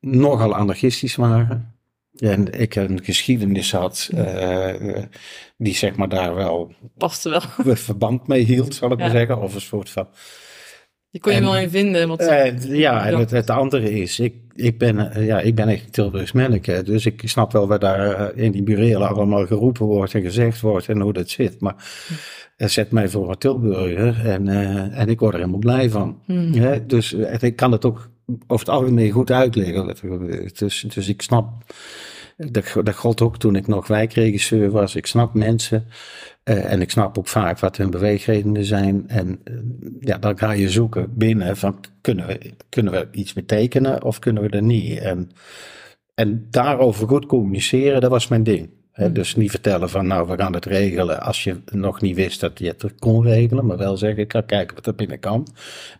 nogal 0.00 0.54
anarchistisch 0.54 1.16
waren. 1.16 1.72
En 2.18 2.60
ik 2.60 2.74
een 2.74 3.04
geschiedenis 3.04 3.72
had 3.72 4.10
die 5.56 5.74
zeg 5.74 5.96
maar 5.96 6.08
daar 6.08 6.34
wel 6.34 6.72
Paste 6.96 7.30
wel. 7.30 7.40
verband 7.76 8.26
mee 8.26 8.42
hield, 8.44 8.74
zal 8.74 8.92
ik 8.92 8.98
maar 8.98 9.10
zeggen. 9.10 9.40
Of 9.42 9.54
een 9.54 9.60
soort 9.60 9.90
van... 9.90 10.08
Je 11.08 11.20
kon 11.20 11.32
je 11.32 11.38
En- 11.38 11.44
wel 11.44 11.56
in 11.58 11.70
vinden. 11.70 12.08
Want, 12.08 12.20
Eh, 12.20 12.64
ja, 12.78 13.06
en 13.06 13.18
het, 13.18 13.30
het 13.30 13.50
andere 13.50 13.92
is, 14.00 14.20
ik, 14.20 14.34
ik, 14.54 14.78
ben, 14.78 15.12
eh, 15.12 15.26
ja, 15.26 15.40
ik 15.40 15.54
ben 15.54 15.68
echt 15.68 15.92
Tilburgs 15.92 16.32
manneke. 16.32 16.82
Dus 16.82 17.06
ik 17.06 17.22
snap 17.24 17.52
wel 17.52 17.68
wat 17.68 17.80
daar 17.80 18.10
eh, 18.10 18.44
in 18.44 18.52
die 18.52 18.62
burelen 18.62 19.08
allemaal 19.08 19.46
geroepen 19.46 19.86
wordt 19.86 20.14
en 20.14 20.22
gezegd 20.22 20.60
wordt 20.60 20.88
en 20.88 21.00
hoe 21.00 21.12
dat 21.12 21.28
zit. 21.28 21.60
Maar 21.60 21.74
het 22.56 22.70
zet 22.70 22.90
mij 22.90 23.08
voor 23.08 23.30
een 23.30 23.38
Tilburger 23.38 24.26
en, 24.26 24.48
eh, 24.48 24.98
en 24.98 25.08
ik 25.08 25.20
word 25.20 25.32
er 25.32 25.38
helemaal 25.38 25.60
blij 25.60 25.90
van. 25.90 26.18
Hmm. 26.24 26.52
Hè, 26.52 26.86
dus 26.86 27.12
ik 27.40 27.56
kan 27.56 27.72
het 27.72 27.84
ook 27.84 28.10
over 28.46 28.66
het 28.66 28.74
algemeen 28.74 29.10
goed 29.10 29.30
uitleggen. 29.30 29.96
Dus, 30.54 30.80
dus 30.80 31.08
ik 31.08 31.22
snap 31.22 31.46
dat, 32.36 32.74
dat 32.82 32.94
gold 32.94 33.20
ook 33.20 33.38
toen 33.38 33.56
ik 33.56 33.66
nog 33.66 33.86
wijkregisseur 33.86 34.70
was. 34.70 34.94
Ik 34.94 35.06
snap 35.06 35.34
mensen 35.34 35.86
uh, 36.44 36.72
en 36.72 36.80
ik 36.80 36.90
snap 36.90 37.18
ook 37.18 37.28
vaak 37.28 37.58
wat 37.58 37.76
hun 37.76 37.90
beweegredenen 37.90 38.64
zijn. 38.64 39.08
En 39.08 39.40
uh, 39.44 39.54
ja, 40.00 40.18
dan 40.18 40.38
ga 40.38 40.52
je 40.52 40.70
zoeken 40.70 41.14
binnen 41.14 41.56
van 41.56 41.78
kunnen 42.00 42.26
we, 42.26 42.52
kunnen 42.68 42.92
we 42.92 43.08
iets 43.10 43.32
betekenen 43.32 44.02
of 44.02 44.18
kunnen 44.18 44.42
we 44.42 44.48
er 44.48 44.62
niet. 44.62 44.98
En, 44.98 45.30
en 46.14 46.46
daarover 46.50 47.08
goed 47.08 47.26
communiceren, 47.26 48.00
dat 48.00 48.10
was 48.10 48.28
mijn 48.28 48.42
ding. 48.42 48.70
He, 48.92 49.12
dus 49.12 49.36
niet 49.36 49.50
vertellen 49.50 49.90
van 49.90 50.06
nou 50.06 50.28
we 50.28 50.36
gaan 50.36 50.54
het 50.54 50.64
regelen 50.64 51.22
als 51.22 51.44
je 51.44 51.56
nog 51.72 52.00
niet 52.00 52.16
wist 52.16 52.40
dat 52.40 52.58
je 52.58 52.66
het 52.66 52.94
kon 52.98 53.22
regelen. 53.22 53.66
Maar 53.66 53.76
wel 53.76 53.96
zeggen 53.96 54.22
ik 54.22 54.32
ga 54.32 54.40
kijken 54.40 54.74
wat 54.74 54.86
er 54.86 54.94
binnen 54.94 55.18
kan. 55.18 55.46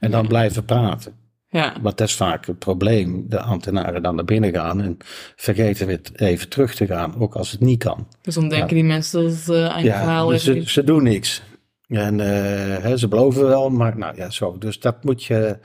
En 0.01 0.11
dan 0.11 0.27
blijven 0.27 0.64
praten. 0.64 1.24
Ja. 1.55 1.77
Want 1.83 1.99
dat 1.99 2.09
is 2.09 2.14
vaak 2.14 2.47
het 2.47 2.59
probleem. 2.59 3.25
De 3.29 3.40
ambtenaren 3.40 4.03
dan 4.03 4.14
naar 4.14 4.25
binnen 4.25 4.53
gaan 4.53 4.83
en 4.83 4.97
vergeten 5.37 5.88
het 5.88 6.21
even 6.21 6.49
terug 6.49 6.75
te 6.75 6.87
gaan, 6.87 7.21
ook 7.21 7.35
als 7.35 7.51
het 7.51 7.61
niet 7.61 7.79
kan. 7.79 8.09
Dus 8.21 8.35
dan 8.35 8.49
denken 8.49 8.75
die 8.75 8.85
mensen 8.85 9.23
dat 9.23 9.33
het 9.33 9.49
uh, 9.49 9.71
eigen 9.71 9.93
verhaal 9.93 10.29
dus 10.29 10.47
is. 10.47 10.64
Ze, 10.64 10.71
ze 10.71 10.85
doen 10.85 11.03
niks. 11.03 11.43
En 11.88 12.19
uh, 12.19 12.93
ze 12.95 13.09
beloven 13.09 13.47
wel, 13.47 13.71
maar 13.71 13.99
nou 13.99 14.17
ja, 14.17 14.31
zo. 14.31 14.59
Dus 14.59 14.81
dat 14.81 15.05
moet 15.05 15.25
je. 15.25 15.59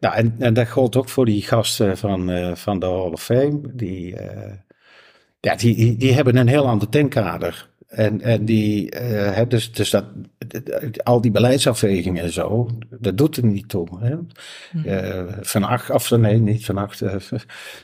Nou, 0.00 0.14
en, 0.14 0.34
en 0.38 0.54
dat 0.54 0.68
geldt 0.68 0.96
ook 0.96 1.08
voor 1.08 1.24
die 1.24 1.42
gasten 1.42 1.98
van, 1.98 2.30
uh, 2.30 2.54
van 2.54 2.78
de 2.78 2.86
Hall 2.86 3.10
of 3.10 3.22
Fame. 3.22 3.60
Die, 3.74 4.16
ja, 5.40 5.56
die, 5.56 5.96
die 5.96 6.12
hebben 6.12 6.36
een 6.36 6.48
heel 6.48 6.68
ander 6.68 6.90
denkkader. 6.90 7.70
En, 7.92 8.20
en 8.20 8.44
die, 8.44 9.00
uh, 9.00 9.40
dus, 9.48 9.72
dus 9.72 9.90
dat, 9.90 10.04
al 11.02 11.20
die 11.20 11.30
beleidsafwegingen 11.30 12.22
en 12.22 12.32
zo, 12.32 12.68
dat 12.90 13.18
doet 13.18 13.36
er 13.36 13.44
niet 13.44 13.68
toe. 13.68 13.88
Hè? 14.00 14.14
Hmm. 14.70 14.84
Uh, 14.86 15.32
van 15.40 15.64
acht, 15.64 15.90
of 15.90 16.10
nee, 16.10 16.38
niet 16.38 16.64
van 16.64 16.78
acht. 16.78 17.02
Uh, 17.02 17.14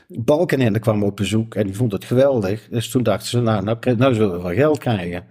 Balkenende 0.07 0.79
kwam 0.79 1.03
op 1.03 1.15
bezoek 1.15 1.55
en 1.55 1.65
die 1.65 1.75
vond 1.75 1.91
het 1.91 2.05
geweldig. 2.05 2.67
Dus 2.69 2.89
toen 2.89 3.03
dachten 3.03 3.27
ze, 3.27 3.41
nou, 3.41 3.63
nou, 3.63 3.77
nou 3.97 4.13
zullen 4.13 4.31
we 4.31 4.41
wel 4.41 4.53
geld 4.53 4.77
krijgen. 4.77 5.23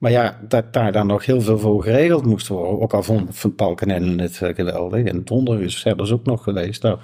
Maar 0.00 0.10
ja, 0.10 0.38
dat 0.48 0.72
daar 0.72 0.92
dan 0.92 1.06
nog 1.06 1.26
heel 1.26 1.40
veel 1.40 1.58
voor 1.58 1.82
geregeld 1.82 2.24
moest 2.24 2.48
worden. 2.48 2.80
Ook 2.80 2.94
al 2.94 3.02
vond 3.02 3.28
Van 3.30 3.54
Balkenende 3.54 4.22
het 4.22 4.36
geweldig. 4.36 5.04
En 5.04 5.24
Donder 5.24 5.62
is 5.62 5.80
zelfs 5.80 6.12
ook 6.12 6.24
nog 6.24 6.42
geweest. 6.42 6.82
Nou, 6.82 6.98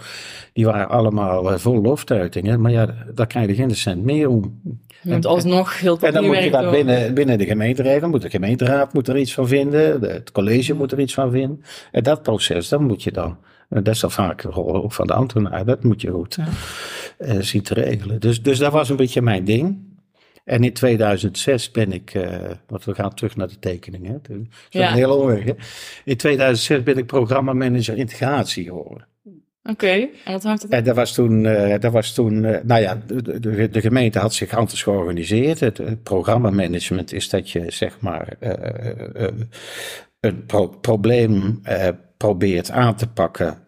die 0.53 0.65
waren 0.65 0.89
allemaal 0.89 1.59
vol 1.59 1.81
loftuitingen. 1.81 2.61
Maar 2.61 2.71
ja, 2.71 2.95
daar 3.15 3.27
krijg 3.27 3.47
je 3.47 3.55
geen 3.55 3.75
cent 3.75 4.05
meer 4.05 4.29
om. 4.29 4.61
Hebt 5.01 5.27
alsnog 5.27 5.81
heel 5.81 5.99
En 6.01 6.13
dan 6.13 6.25
moet 6.25 6.43
je 6.43 6.51
dat 6.51 6.71
binnen, 6.71 7.15
binnen 7.15 7.39
de 7.39 7.45
gemeente 7.45 7.83
regelen. 7.83 8.11
Moet 8.11 8.23
de 8.23 8.31
gemeenteraad 8.31 8.93
moet 8.93 9.09
er 9.09 9.19
iets 9.19 9.35
van 9.35 9.49
vinden. 9.49 10.01
Het 10.01 10.33
college 10.33 10.75
moet 10.75 10.93
er 10.93 11.01
iets 11.01 11.15
van 11.15 11.31
vinden. 11.31 11.63
En 11.93 12.03
dat 12.03 12.23
proces, 12.23 12.69
dat 12.69 12.81
moet 12.81 13.03
je 13.03 13.13
dan. 13.13 13.37
En 13.69 13.83
dat 13.83 13.95
is 13.95 14.01
dan 14.01 14.11
vaak 14.11 14.45
van 14.87 15.07
de 15.07 15.15
ambtenaar. 15.15 15.65
Dat 15.65 15.85
moet 15.85 16.01
je 16.01 16.11
goed 16.11 16.39
ja. 17.19 17.41
zien 17.41 17.63
te 17.63 17.75
regelen. 17.75 18.21
Dus, 18.21 18.43
dus 18.43 18.59
dat 18.59 18.73
was 18.73 18.89
een 18.89 18.97
beetje 18.97 19.23
mijn 19.23 19.45
ding. 19.45 19.95
En 20.47 20.65
in 20.65 20.73
2006 20.73 21.71
ben 21.71 21.93
ik, 21.93 22.15
uh, 22.15 22.51
want 22.67 22.85
we 22.85 22.95
gaan 22.95 23.15
terug 23.15 23.37
naar 23.37 23.49
de 23.49 23.59
tekeningen. 23.59 24.21
Dat 24.23 24.37
is 24.37 24.47
ja. 24.69 24.89
een 24.89 24.95
hele 24.95 25.15
omweg. 25.15 25.45
In 26.05 26.17
2006 26.17 26.83
ben 26.83 26.99
ik 26.99 27.07
programmamanager 27.07 27.97
integratie 27.97 28.65
geworden. 28.65 29.07
Oké, 29.25 29.71
okay. 29.71 30.11
en 30.25 30.33
wat 30.33 30.43
hangt 30.43 30.63
het 30.63 30.71
En 30.71 30.85
dat 30.85 30.97
was 30.97 31.15
toen, 31.15 31.45
uh, 31.45 31.75
dat 31.79 31.93
was 31.93 32.15
toen 32.15 32.45
uh, 32.45 32.59
nou 32.63 32.81
ja, 32.81 33.03
de, 33.07 33.41
de, 33.41 33.69
de, 33.69 33.81
gemeente 33.81 34.19
had 34.19 34.35
zich 34.35 34.55
anders 34.55 34.83
georganiseerd. 34.83 35.61
Het, 35.61 35.79
het 35.79 36.03
programmamanagement 36.03 37.13
is 37.13 37.29
dat 37.29 37.51
je 37.51 37.71
zeg 37.71 38.01
maar 38.01 38.37
een 40.21 40.47
pro 40.47 40.69
probleem 40.69 41.61
probeert 42.17 42.71
aan 42.71 42.95
te 42.95 43.07
pakken 43.07 43.59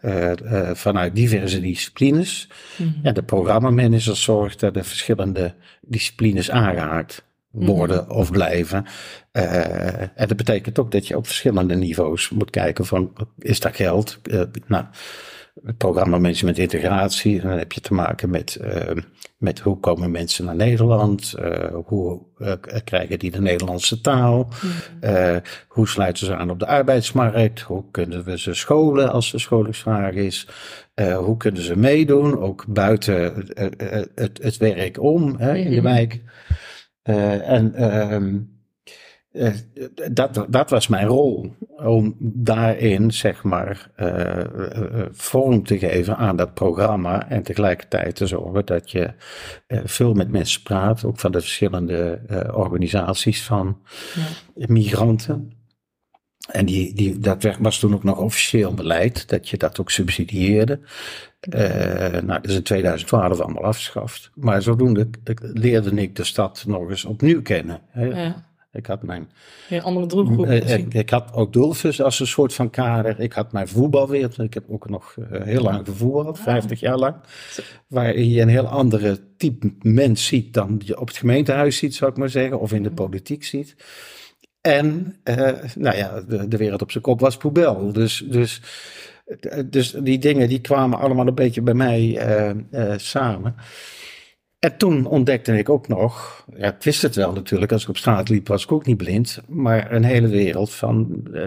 vanuit 0.77 1.15
diverse 1.15 1.61
disciplines. 1.61 2.49
Mm 2.77 2.87
-hmm. 2.87 3.05
En 3.05 3.15
de 3.15 3.23
programmamanager 3.23 4.17
zorgt 4.17 4.61
dat 4.61 4.75
de 4.75 4.85
verschillende 4.85 5.55
disciplines 5.81 6.51
aangehaakt 6.51 7.25
worden 7.51 8.03
mm 8.03 8.09
-hmm. 8.09 8.17
of 8.17 8.31
blijven. 8.31 8.85
en 9.33 10.29
dat 10.29 10.37
betekent 10.37 10.79
ook 10.79 10.91
dat 10.91 11.07
je 11.07 11.17
op 11.17 11.27
verschillende 11.27 11.75
niveaus 11.75 12.31
moet 12.31 12.51
kijken 12.51 12.87
van, 12.87 13.13
is 13.39 13.61
dat 13.61 13.77
geld? 13.77 14.21
nou, 14.67 14.85
programmamanagement 15.77 16.59
integratie. 16.59 17.41
Dan 17.41 17.51
heb 17.51 17.73
je 17.73 17.81
te 17.81 17.95
maken 17.95 18.31
met, 18.31 18.59
uh, 18.63 19.03
met 19.37 19.61
hoe 19.61 19.81
komen 19.81 20.11
mensen 20.11 20.45
naar 20.45 20.57
Nederland? 20.57 21.35
Uh, 21.39 21.75
hoe 21.85 22.21
uh, 22.39 22.53
krijgen 22.85 23.19
die 23.19 23.31
de 23.31 23.41
Nederlandse 23.41 24.01
taal? 24.01 24.49
Mm. 24.63 25.41
hoe 25.69 25.89
sluiten 25.89 26.27
ze 26.27 26.37
aan 26.37 26.51
op 26.51 26.59
de 26.59 26.67
arbeidsmarkt? 26.67 27.61
Hoe 27.61 27.85
kunnen 27.91 28.25
we 28.25 28.39
ze 28.39 28.55
scholen 28.55 29.13
als 29.13 29.33
er 29.33 29.41
scholingsvraag 29.41 30.13
is? 30.13 30.49
hoe 31.17 31.37
kunnen 31.37 31.63
ze 31.63 31.77
meedoen? 31.77 32.39
Ook 32.39 32.65
buiten 32.69 33.35
het, 34.15 34.39
het, 34.43 34.57
werk 34.57 35.03
om 35.03 35.37
hè, 35.39 35.55
in 35.55 35.63
de 35.65 35.81
mm-hmm. 35.81 35.83
wijk. 35.83 36.21
en 37.43 37.75
ehm, 37.75 38.37
dat, 40.13 40.47
dat 40.49 40.71
was 40.71 40.89
mijn 40.89 41.07
rol. 41.07 41.55
Om 41.77 42.17
daarin, 42.21 43.13
zeg 43.13 43.43
maar, 43.43 43.91
uh, 43.97 44.37
uh, 44.37 45.07
vorm 45.11 45.63
te 45.63 45.79
geven 45.79 46.17
aan 46.17 46.37
dat 46.37 46.55
programma. 46.55 47.29
En 47.29 47.43
tegelijkertijd 47.43 48.17
te 48.17 48.27
zorgen 48.27 48.67
dat 48.67 48.91
je 48.91 49.13
veel 49.85 50.15
met 50.15 50.31
mensen 50.31 50.63
praat. 50.63 51.05
Ook 51.05 51.19
van 51.19 51.33
de 51.33 51.41
verschillende 51.41 52.21
organisaties 52.53 53.43
van 53.43 53.79
ja. 54.55 54.67
migranten. 54.69 55.53
En 56.53 56.67
die, 56.67 56.95
die, 56.95 57.19
dat 57.19 57.57
was 57.59 57.79
toen 57.79 57.95
ook 57.95 58.05
nog 58.05 58.19
officieel 58.19 58.75
beleid, 58.75 59.29
dat 59.29 59.49
je 59.49 59.57
dat 59.57 59.81
ook 59.81 59.91
subsidieerde. 59.91 60.81
nou, 61.41 62.27
dat 62.27 62.47
is 62.47 62.55
in 62.55 62.63
2012 62.63 63.41
allemaal 63.41 63.65
afgeschaft. 63.65 64.31
Maar 64.35 64.63
zodoende 64.63 65.09
leerde 65.39 65.91
ik 65.91 66.17
de 66.17 66.25
stad 66.25 66.65
nog 66.67 66.91
eens 66.91 67.05
opnieuw 67.05 67.43
kennen. 67.43 67.81
Hè. 67.89 68.05
Ja. 68.05 68.48
Ik 68.79 68.87
had 68.87 69.03
mijn. 69.03 69.31
Een 69.69 69.83
andere 69.83 70.07
doelgroep. 70.07 70.47
Uh, 70.47 70.77
ik, 70.77 70.95
ik, 70.95 71.11
had 71.11 71.33
ook 71.33 71.53
Dulfus 71.53 72.03
als 72.03 72.21
een 72.21 72.27
soort 72.27 72.55
van 72.55 72.71
kader. 72.71 73.21
Ik 73.21 73.33
had 73.33 73.53
mijn 73.53 73.69
voetbalwereld. 73.69 74.39
Ik 74.39 74.55
heb 74.55 74.65
ook 74.69 74.89
nog 74.89 75.17
uh, 75.19 75.43
heel 75.43 75.63
lang 75.63 75.87
gevoetbald, 75.87 76.39
ah. 76.39 76.43
50 76.43 76.81
jaar 76.81 76.97
lang. 76.97 77.15
Waarin 77.87 78.31
je 78.31 78.41
een 78.41 78.49
heel 78.49 78.67
andere 78.67 79.21
type 79.37 79.73
mens 79.81 80.27
ziet 80.27 80.55
dan 80.55 80.81
je 80.85 81.01
op 81.01 81.09
het 81.09 81.17
gemeentehuis 81.17 81.77
ziet, 81.77 81.95
zou 81.95 82.11
ik 82.11 82.17
maar 82.17 82.29
zeggen. 82.29 82.61
Of 82.61 82.73
in 82.73 82.83
de 82.83 82.91
politiek 82.91 83.45
ziet. 83.45 83.77
En, 84.61 85.17
nou 85.75 85.97
ja, 85.97 86.21
de, 86.21 86.49
de, 86.49 86.57
wereld 86.57 86.83
op 86.83 86.91
zijn 86.91 87.05
kop 87.05 87.21
was 87.21 87.37
poebel. 87.37 87.93
Dus, 87.93 88.25
dus, 88.31 88.63
dus 89.67 89.91
die 89.91 90.19
dingen 90.19 90.49
die 90.49 90.61
kwamen 90.61 90.99
allemaal 90.99 91.27
een 91.27 91.35
beetje 91.35 91.63
bij 91.63 91.75
mij 91.75 92.21
samen. 92.97 93.55
En 94.59 94.77
toen 94.77 95.07
ontdekte 95.07 95.59
ik 95.59 95.69
ook 95.69 95.89
nog, 95.89 96.45
ja, 96.57 96.75
ik 96.75 96.83
wist 96.83 97.03
het 97.03 97.15
wel 97.15 97.33
natuurlijk, 97.33 97.73
als 97.73 97.83
ik 97.83 97.89
op 97.89 97.97
straat 97.97 98.29
liep 98.29 98.49
was 98.49 98.63
ik 98.63 98.73
ook 98.73 98.87
niet 98.87 98.97
blind, 98.97 99.41
maar 99.49 99.93
een 99.93 100.05
hele 100.05 100.29
wereld 100.29 100.73
van 100.75 101.21
uh, 101.33 101.47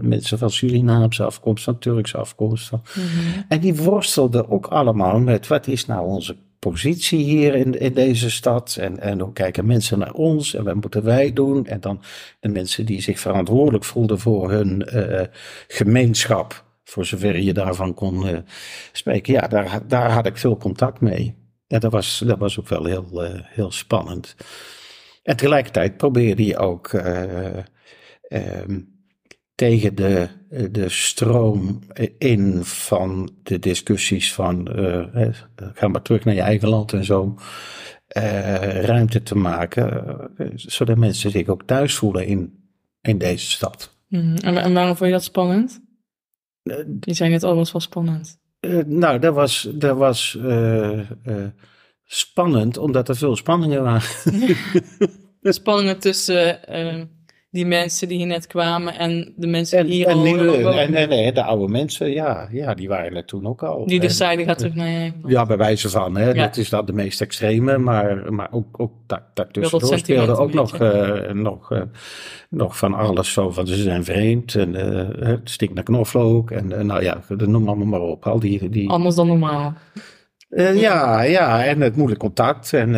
mensen 0.00 0.38
van 0.38 0.50
Surinaamse 0.50 1.24
afkomst, 1.24 1.64
van 1.64 1.78
Turkse 1.78 2.16
afkomst. 2.16 2.68
Van, 2.68 2.82
mm 2.94 3.02
-hmm. 3.02 3.44
En 3.48 3.60
die 3.60 3.76
worstelden 3.76 4.50
ook 4.50 4.66
allemaal 4.66 5.20
met 5.20 5.46
wat 5.46 5.66
is 5.66 5.86
nou 5.86 6.06
onze 6.06 6.36
positie 6.58 7.24
hier 7.24 7.54
in, 7.54 7.80
in 7.80 7.92
deze 7.92 8.30
stad 8.30 8.76
en, 8.80 9.00
en 9.00 9.20
hoe 9.20 9.32
kijken 9.32 9.66
mensen 9.66 9.98
naar 9.98 10.12
ons 10.12 10.54
en 10.54 10.64
wat 10.64 10.74
moeten 10.74 11.04
wij 11.04 11.32
doen. 11.32 11.66
En 11.66 11.80
dan 11.80 12.02
de 12.40 12.48
mensen 12.48 12.86
die 12.86 13.00
zich 13.00 13.20
verantwoordelijk 13.20 13.84
voelden 13.84 14.18
voor 14.18 14.50
hun 14.50 14.88
uh, 14.94 15.20
gemeenschap, 15.68 16.64
voor 16.84 17.04
zover 17.04 17.38
je 17.38 17.52
daarvan 17.52 17.94
kon 17.94 18.26
uh, 18.26 18.38
spreken. 18.92 19.32
Ja, 19.32 19.48
daar, 19.48 19.80
daar 19.86 20.10
had 20.10 20.26
ik 20.26 20.36
veel 20.36 20.56
contact 20.56 21.00
mee. 21.00 21.44
Ja, 21.66 21.78
dat 21.78 21.92
was, 21.92 22.22
dat 22.26 22.38
was 22.38 22.60
ook 22.60 22.68
wel 22.68 22.84
heel, 22.84 23.24
uh, 23.24 23.40
heel 23.42 23.70
spannend. 23.70 24.36
En 25.22 25.36
tegelijkertijd 25.36 25.96
probeerde 25.96 26.44
je 26.44 26.56
ook 26.56 26.92
uh, 26.92 27.58
um, 28.28 28.94
tegen 29.54 29.94
de, 29.94 30.28
de 30.70 30.88
stroom 30.88 31.82
in 32.18 32.64
van 32.64 33.30
de 33.42 33.58
discussies 33.58 34.32
van 34.32 34.78
uh, 34.78 35.28
ga 35.56 35.88
maar 35.88 36.02
terug 36.02 36.24
naar 36.24 36.34
je 36.34 36.40
eigen 36.40 36.68
land 36.68 36.92
en 36.92 37.04
zo. 37.04 37.34
ruimte 38.82 39.22
te 39.22 39.36
maken, 39.36 40.16
zodat 40.54 40.96
mensen 40.96 41.30
zich 41.30 41.48
ook 41.48 41.62
thuis 41.62 41.94
voelen 41.94 42.26
in, 42.26 42.70
in 43.00 43.18
deze 43.18 43.50
stad. 43.50 43.96
Mm, 44.08 44.36
en, 44.36 44.56
en 44.56 44.72
waarom 44.72 44.96
vond 44.96 45.08
je 45.08 45.14
dat 45.16 45.24
spannend? 45.24 45.80
Je 47.00 47.14
zei 47.14 47.30
net, 47.30 47.42
oh, 47.42 47.54
was 47.54 47.72
wel 47.72 47.80
spannend. 47.80 48.38
Uh, 48.60 48.84
nou, 48.84 49.18
dat 49.18 49.34
was, 49.34 49.68
dat 49.74 49.96
was 49.96 50.36
uh, 50.38 50.98
uh, 50.98 51.46
spannend, 52.04 52.78
omdat 52.78 53.08
er 53.08 53.16
veel 53.16 53.36
spanningen 53.36 53.82
waren. 53.82 54.08
spanningen 55.42 55.98
tussen 55.98 56.58
die 57.56 57.66
mensen 57.66 58.08
die 58.08 58.16
hier 58.16 58.26
net 58.26 58.46
kwamen 58.46 58.98
en 58.98 59.32
de 59.36 59.46
mensen 59.46 59.86
die 59.86 59.94
hier 59.94 60.06
en, 60.06 60.16
al 60.16 60.22
nieuwe, 60.22 60.56
en, 60.56 60.94
en, 60.94 61.10
en, 61.10 61.34
de 61.34 61.42
oude 61.42 61.72
mensen, 61.72 62.10
ja, 62.10 62.48
ja, 62.52 62.74
die 62.74 62.88
waren 62.88 63.16
er 63.16 63.24
toen 63.24 63.46
ook 63.46 63.62
al. 63.62 63.86
Die 63.86 64.00
dus 64.00 64.16
zeiden, 64.16 64.46
gaat 64.46 64.58
terug 64.58 64.74
naar 64.74 64.88
je 64.88 65.12
Ja, 65.26 65.46
bij 65.46 65.56
wijze 65.56 65.90
van, 65.90 66.16
hè. 66.16 66.30
Ja. 66.30 66.44
Dat 66.44 66.56
is 66.56 66.68
dat 66.68 66.86
de 66.86 66.92
meest 66.92 67.20
extreme, 67.20 67.78
maar, 67.78 68.32
maar 68.32 68.48
ook, 68.50 68.80
ook 68.80 68.92
daartussendoor 69.34 69.98
speelde 69.98 70.36
ook 70.36 70.52
nog, 70.52 70.80
uh, 70.80 71.30
nog, 71.30 71.72
uh, 71.72 71.82
nog 72.50 72.78
van 72.78 72.94
alles 72.94 73.32
zo 73.32 73.50
van 73.50 73.66
ze 73.66 73.76
zijn 73.76 74.04
vreemd 74.04 74.54
en 74.54 74.74
uh, 74.74 75.28
het 75.28 75.50
stinkt 75.50 75.74
naar 75.74 75.84
knoflook 75.84 76.50
en 76.50 76.86
nou 76.86 77.02
ja, 77.02 77.20
noem 77.28 77.68
allemaal 77.68 77.86
maar 77.86 78.00
op. 78.00 78.26
Al 78.26 78.40
die, 78.40 78.68
die... 78.68 78.90
Anders 78.90 79.14
dan 79.14 79.26
normaal. 79.26 79.74
Uh, 80.50 80.80
ja, 80.80 81.22
ja, 81.22 81.64
en 81.64 81.80
het 81.80 81.96
moeilijk 81.96 82.20
contact. 82.20 82.72
En, 82.72 82.88
uh, 82.88 82.94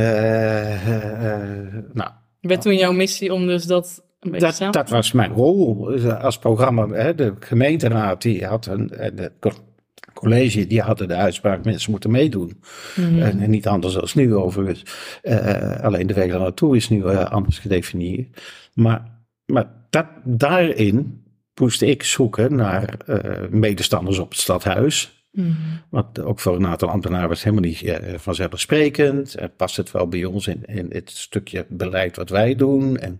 nou, 1.92 2.10
Werd 2.40 2.62
toen 2.62 2.76
jouw 2.76 2.92
missie 2.92 3.32
om 3.32 3.46
dus 3.46 3.64
dat 3.64 4.02
dat, 4.20 4.66
dat 4.70 4.88
was 4.88 5.12
mijn 5.12 5.32
rol 5.32 5.90
als 6.20 6.38
programma. 6.38 6.88
Hè, 6.88 7.14
de 7.14 7.34
gemeenteraad 7.40 8.22
die 8.22 8.44
had 8.44 8.66
een, 8.66 8.86
de 8.86 9.32
co- 9.40 9.66
college 10.14 10.66
die 10.66 10.80
hadden 10.80 11.08
de 11.08 11.14
uitspraak 11.14 11.64
mensen 11.64 11.90
moeten 11.90 12.10
meedoen. 12.10 12.60
Mhm. 12.96 13.22
En, 13.22 13.50
niet 13.50 13.66
anders 13.66 13.94
dan 13.94 14.08
nu 14.14 14.34
overigens. 14.34 14.82
Eh, 15.22 15.80
alleen 15.80 16.06
de 16.06 16.14
weg 16.14 16.26
naartoe 16.26 16.76
is 16.76 16.88
nu 16.88 17.04
eh, 17.04 17.30
anders 17.30 17.58
gedefinieerd. 17.58 18.42
Maar, 18.74 19.02
maar 19.46 19.66
dat, 19.90 20.06
daarin 20.24 21.22
moest 21.60 21.82
ik 21.82 22.02
zoeken 22.02 22.56
naar 22.56 22.94
eh, 23.06 23.48
medestanders 23.50 24.18
op 24.18 24.28
het 24.28 24.38
stadhuis. 24.38 25.17
Mhm. 25.38 25.52
Want 25.90 26.20
ook 26.20 26.40
voor 26.40 26.56
een 26.56 26.66
aantal 26.66 26.88
ambtenaren 26.88 27.28
was 27.28 27.44
het 27.44 27.48
helemaal 27.48 27.70
niet 27.70 27.82
eh, 27.82 28.18
vanzelfsprekend. 28.18 29.34
En 29.34 29.52
past 29.56 29.76
het 29.76 29.90
wel 29.90 30.08
bij 30.08 30.24
ons 30.24 30.46
in, 30.46 30.64
in 30.64 30.86
het 30.88 31.10
stukje 31.10 31.66
beleid 31.68 32.16
wat 32.16 32.28
wij 32.28 32.54
doen? 32.54 32.96
En, 32.96 33.18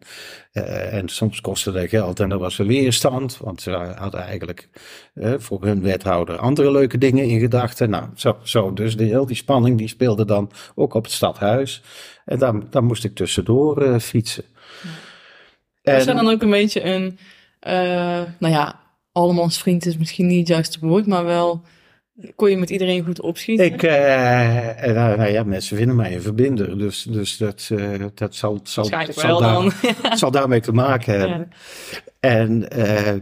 eh, 0.53 0.95
en 0.95 1.09
soms 1.09 1.41
kostte 1.41 1.73
dat 1.73 1.89
geld 1.89 2.21
en 2.21 2.31
er 2.31 2.39
was 2.39 2.59
er 2.59 2.67
weerstand. 2.67 3.39
Want 3.39 3.63
ze 3.63 3.71
hadden 3.71 4.21
eigenlijk 4.21 4.69
eh, 5.15 5.35
voor 5.39 5.65
hun 5.65 5.83
wethouder 5.83 6.39
andere 6.39 6.71
leuke 6.71 6.99
dingen 6.99 7.25
in 7.25 7.41
gedachten. 7.41 7.91
Nou, 7.91 8.05
zo, 8.15 8.37
zo 8.43 8.73
dus 8.73 8.97
de, 8.97 9.05
heel 9.05 9.27
die 9.27 9.37
spanning 9.37 9.79
die 9.79 9.89
speelde 9.89 10.25
dan 10.25 10.51
ook 10.75 10.95
op 10.95 11.05
het 11.05 11.13
stadhuis. 11.13 11.83
En 12.25 12.39
daar, 12.39 12.71
daar 12.71 12.85
moest 12.85 13.05
ik 13.05 13.15
tussendoor 13.15 13.83
eh, 13.83 13.99
fietsen. 13.99 14.45
Was 15.83 16.05
jij 16.05 16.15
dan 16.15 16.29
ook 16.29 16.43
een 16.43 16.51
beetje 16.51 16.85
een, 16.85 17.19
eh, 17.61 18.23
nou 18.39 18.53
ja, 18.55 18.81
allemans 19.13 19.59
vriend 19.59 19.87
is 19.87 19.97
misschien 19.97 20.27
niet 20.27 20.39
het 20.39 20.49
juiste 20.49 20.79
woord, 20.81 21.07
maar 21.07 21.25
wel 21.25 21.63
kon 22.37 22.51
je 22.51 22.57
met 22.57 22.71
iedereen 22.71 23.05
goed 23.05 23.21
opschieten? 23.21 23.67
Ik, 23.67 23.83
eh, 23.83 24.93
nou, 24.95 25.17
nou 25.17 25.31
ja, 25.31 25.43
mensen 25.45 25.77
vinden 25.77 25.97
mij 25.97 26.15
een 26.15 26.23
verbinder, 26.23 26.79
dus, 26.79 27.03
dus 27.03 27.37
dat, 27.37 27.71
eh, 27.73 28.05
dat 28.15 28.35
zal, 28.35 28.61
zal, 28.63 28.85
zal, 28.85 29.07
wel 29.15 29.41
daar, 29.41 29.75
zal 30.19 30.31
daarmee 30.31 30.61
te 30.61 30.73
maken 30.73 31.19
hebben. 31.19 31.39
Ja. 31.91 31.99
En 32.21 32.71
eh, 32.71 33.15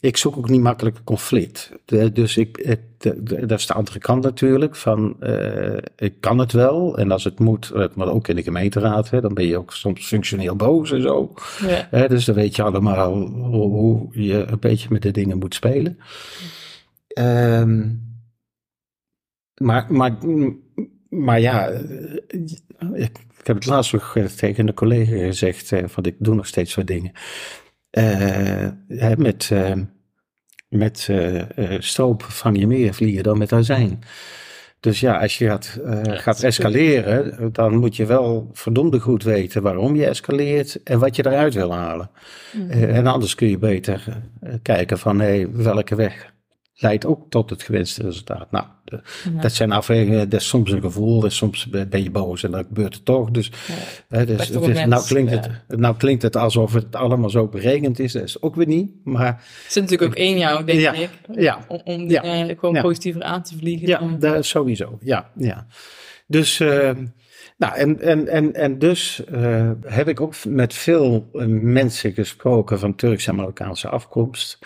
ik 0.00 0.16
zoek 0.16 0.36
ook 0.36 0.48
niet 0.48 0.60
makkelijk 0.60 0.96
conflict. 1.04 1.72
De- 1.84 2.12
dus 2.12 2.36
ik, 2.36 2.78
de- 2.98 3.22
de- 3.22 3.46
dat 3.46 3.58
is 3.58 3.66
de 3.66 3.74
andere 3.74 3.98
kant 3.98 4.22
natuurlijk. 4.22 4.76
Van, 4.76 5.16
ik 5.96 6.14
kan 6.20 6.38
het 6.38 6.52
wel. 6.52 6.98
En 6.98 7.10
als 7.10 7.24
het 7.24 7.38
moet, 7.38 7.72
maar 7.94 8.08
ook 8.08 8.28
in 8.28 8.36
de 8.36 8.42
gemeenteraad, 8.42 9.10
hè, 9.10 9.20
dan 9.20 9.34
ben 9.34 9.46
je 9.46 9.58
ook 9.58 9.72
soms 9.72 10.06
functioneel 10.06 10.56
boos 10.56 10.92
en 10.92 11.02
zo. 11.02 11.34
Ja. 11.90 12.08
Dus 12.08 12.24
dan 12.24 12.34
weet 12.34 12.56
je 12.56 12.62
allemaal 12.62 13.12
hoe, 13.14 13.68
hoe 13.68 14.08
je 14.10 14.44
een 14.46 14.58
beetje 14.60 14.88
met 14.90 15.02
de 15.02 15.10
dingen 15.10 15.38
moet 15.38 15.54
spelen. 15.54 15.98
Ehm, 17.08 17.88
maar, 19.60 19.86
maar, 19.88 20.16
maar 21.08 21.40
ja, 21.40 21.68
eh, 21.68 22.14
ik, 22.92 23.18
ik 23.38 23.46
heb 23.46 23.56
het 23.56 23.66
laatst 23.66 23.92
nog 23.92 24.16
eh, 24.16 24.24
tegen 24.24 24.68
een 24.68 24.74
collega 24.74 25.16
gezegd, 25.16 25.72
eh, 25.72 25.84
van 25.86 26.04
ik 26.04 26.16
doe 26.18 26.34
nog 26.34 26.46
steeds 26.46 26.74
wat 26.74 26.86
dingen. 26.86 27.12
Eh, 27.90 28.68
hè, 28.88 29.16
met 29.16 29.50
eh, 29.52 29.72
met 30.70 31.06
eh, 31.10 31.58
eh, 31.58 31.80
stroop 31.80 32.22
vang 32.22 32.58
je 32.58 32.66
meer 32.66 32.94
vliegen 32.94 33.22
dan 33.22 33.38
met 33.38 33.52
azijn. 33.52 33.98
Dus 34.80 35.00
ja, 35.00 35.20
als 35.20 35.38
je 35.38 35.46
gaat, 35.46 35.80
eh, 35.84 36.00
gaat 36.04 36.42
escaleren, 36.42 37.52
dan 37.52 37.76
moet 37.76 37.96
je 37.96 38.06
wel 38.06 38.50
verdomde 38.52 39.00
goed 39.00 39.22
weten 39.22 39.62
waarom 39.62 39.96
je 39.96 40.06
escaleert 40.06 40.82
en 40.82 40.98
wat 40.98 41.16
je 41.16 41.26
eruit 41.26 41.54
wil 41.54 41.72
halen. 41.74 42.10
Eh, 42.68 42.96
en 42.96 43.06
anders 43.06 43.34
kun 43.34 43.48
je 43.48 43.58
beter 43.58 44.22
eh, 44.40 44.54
kijken 44.62 44.98
van 44.98 45.20
hey, 45.20 45.50
welke 45.52 45.94
weg 45.94 46.32
leidt 46.82 47.06
ook 47.06 47.30
tot 47.30 47.50
het 47.50 47.62
gewenste 47.62 48.02
resultaat. 48.02 48.50
Nou, 48.50 48.64
de- 48.84 49.00
Ja. 49.34 49.40
dat 49.40 49.52
zijn 49.52 49.72
afwegingen, 49.72 50.28
dat 50.28 50.40
is 50.40 50.48
soms 50.48 50.70
een 50.72 50.80
gevoel, 50.80 51.24
en 51.24 51.32
soms 51.32 51.68
ben 51.68 52.02
je 52.02 52.10
boos 52.10 52.42
en 52.42 52.50
dan 52.50 52.64
gebeurt 52.64 52.94
het 52.94 53.04
toch. 53.04 53.30
Dus, 53.30 53.50
hè, 54.08 54.26
dus, 54.26 54.48
het 54.48 54.62
is- 54.68 54.84
nou, 54.84 55.04
klinkt 55.06 55.30
ja. 55.30 55.40
het, 55.68 55.78
nou 55.80 55.96
klinkt 55.96 56.22
het 56.22 56.36
alsof 56.36 56.72
het 56.72 56.96
allemaal 56.96 57.30
zo 57.30 57.46
berekend 57.48 57.98
is, 57.98 58.12
dat 58.12 58.22
is 58.22 58.42
ook 58.42 58.54
weer 58.54 58.66
niet. 58.66 58.90
Maar 59.04 59.26
Het 59.26 59.72
zit 59.72 59.82
natuurlijk 59.82 60.10
ook 60.10 60.16
in 60.18 60.38
jou, 60.38 60.64
denk 60.64 60.80
Ja. 60.80 60.92
ik, 60.92 61.10
ja, 61.34 61.64
om, 61.68 61.80
om 61.84 62.10
Ja. 62.10 62.22
dingen 62.22 62.58
gewoon 62.58 62.80
positiever 62.82 63.22
aan 63.22 63.42
te 63.42 63.56
vliegen. 63.56 63.88
Ja, 63.88 63.98
dan- 63.98 64.18
dat 64.18 64.44
sowieso. 64.44 64.98
Ja, 65.02 65.30
ja. 65.36 65.66
Dus, 66.26 66.60
eh, 66.60 66.90
nou, 67.60 67.74
en, 67.74 68.00
en, 68.00 68.28
en, 68.28 68.54
en 68.54 68.78
dus 68.78 69.24
eh, 69.24 69.70
heb 69.84 70.08
ik 70.08 70.20
ook 70.20 70.44
met 70.44 70.74
veel 70.74 71.28
eh, 71.32 71.46
mensen 71.46 72.12
gesproken 72.12 72.78
van 72.78 72.94
Turkse 72.94 73.30
en 73.30 73.36
Marokkaanse 73.36 73.88
afkomst. 73.88 74.58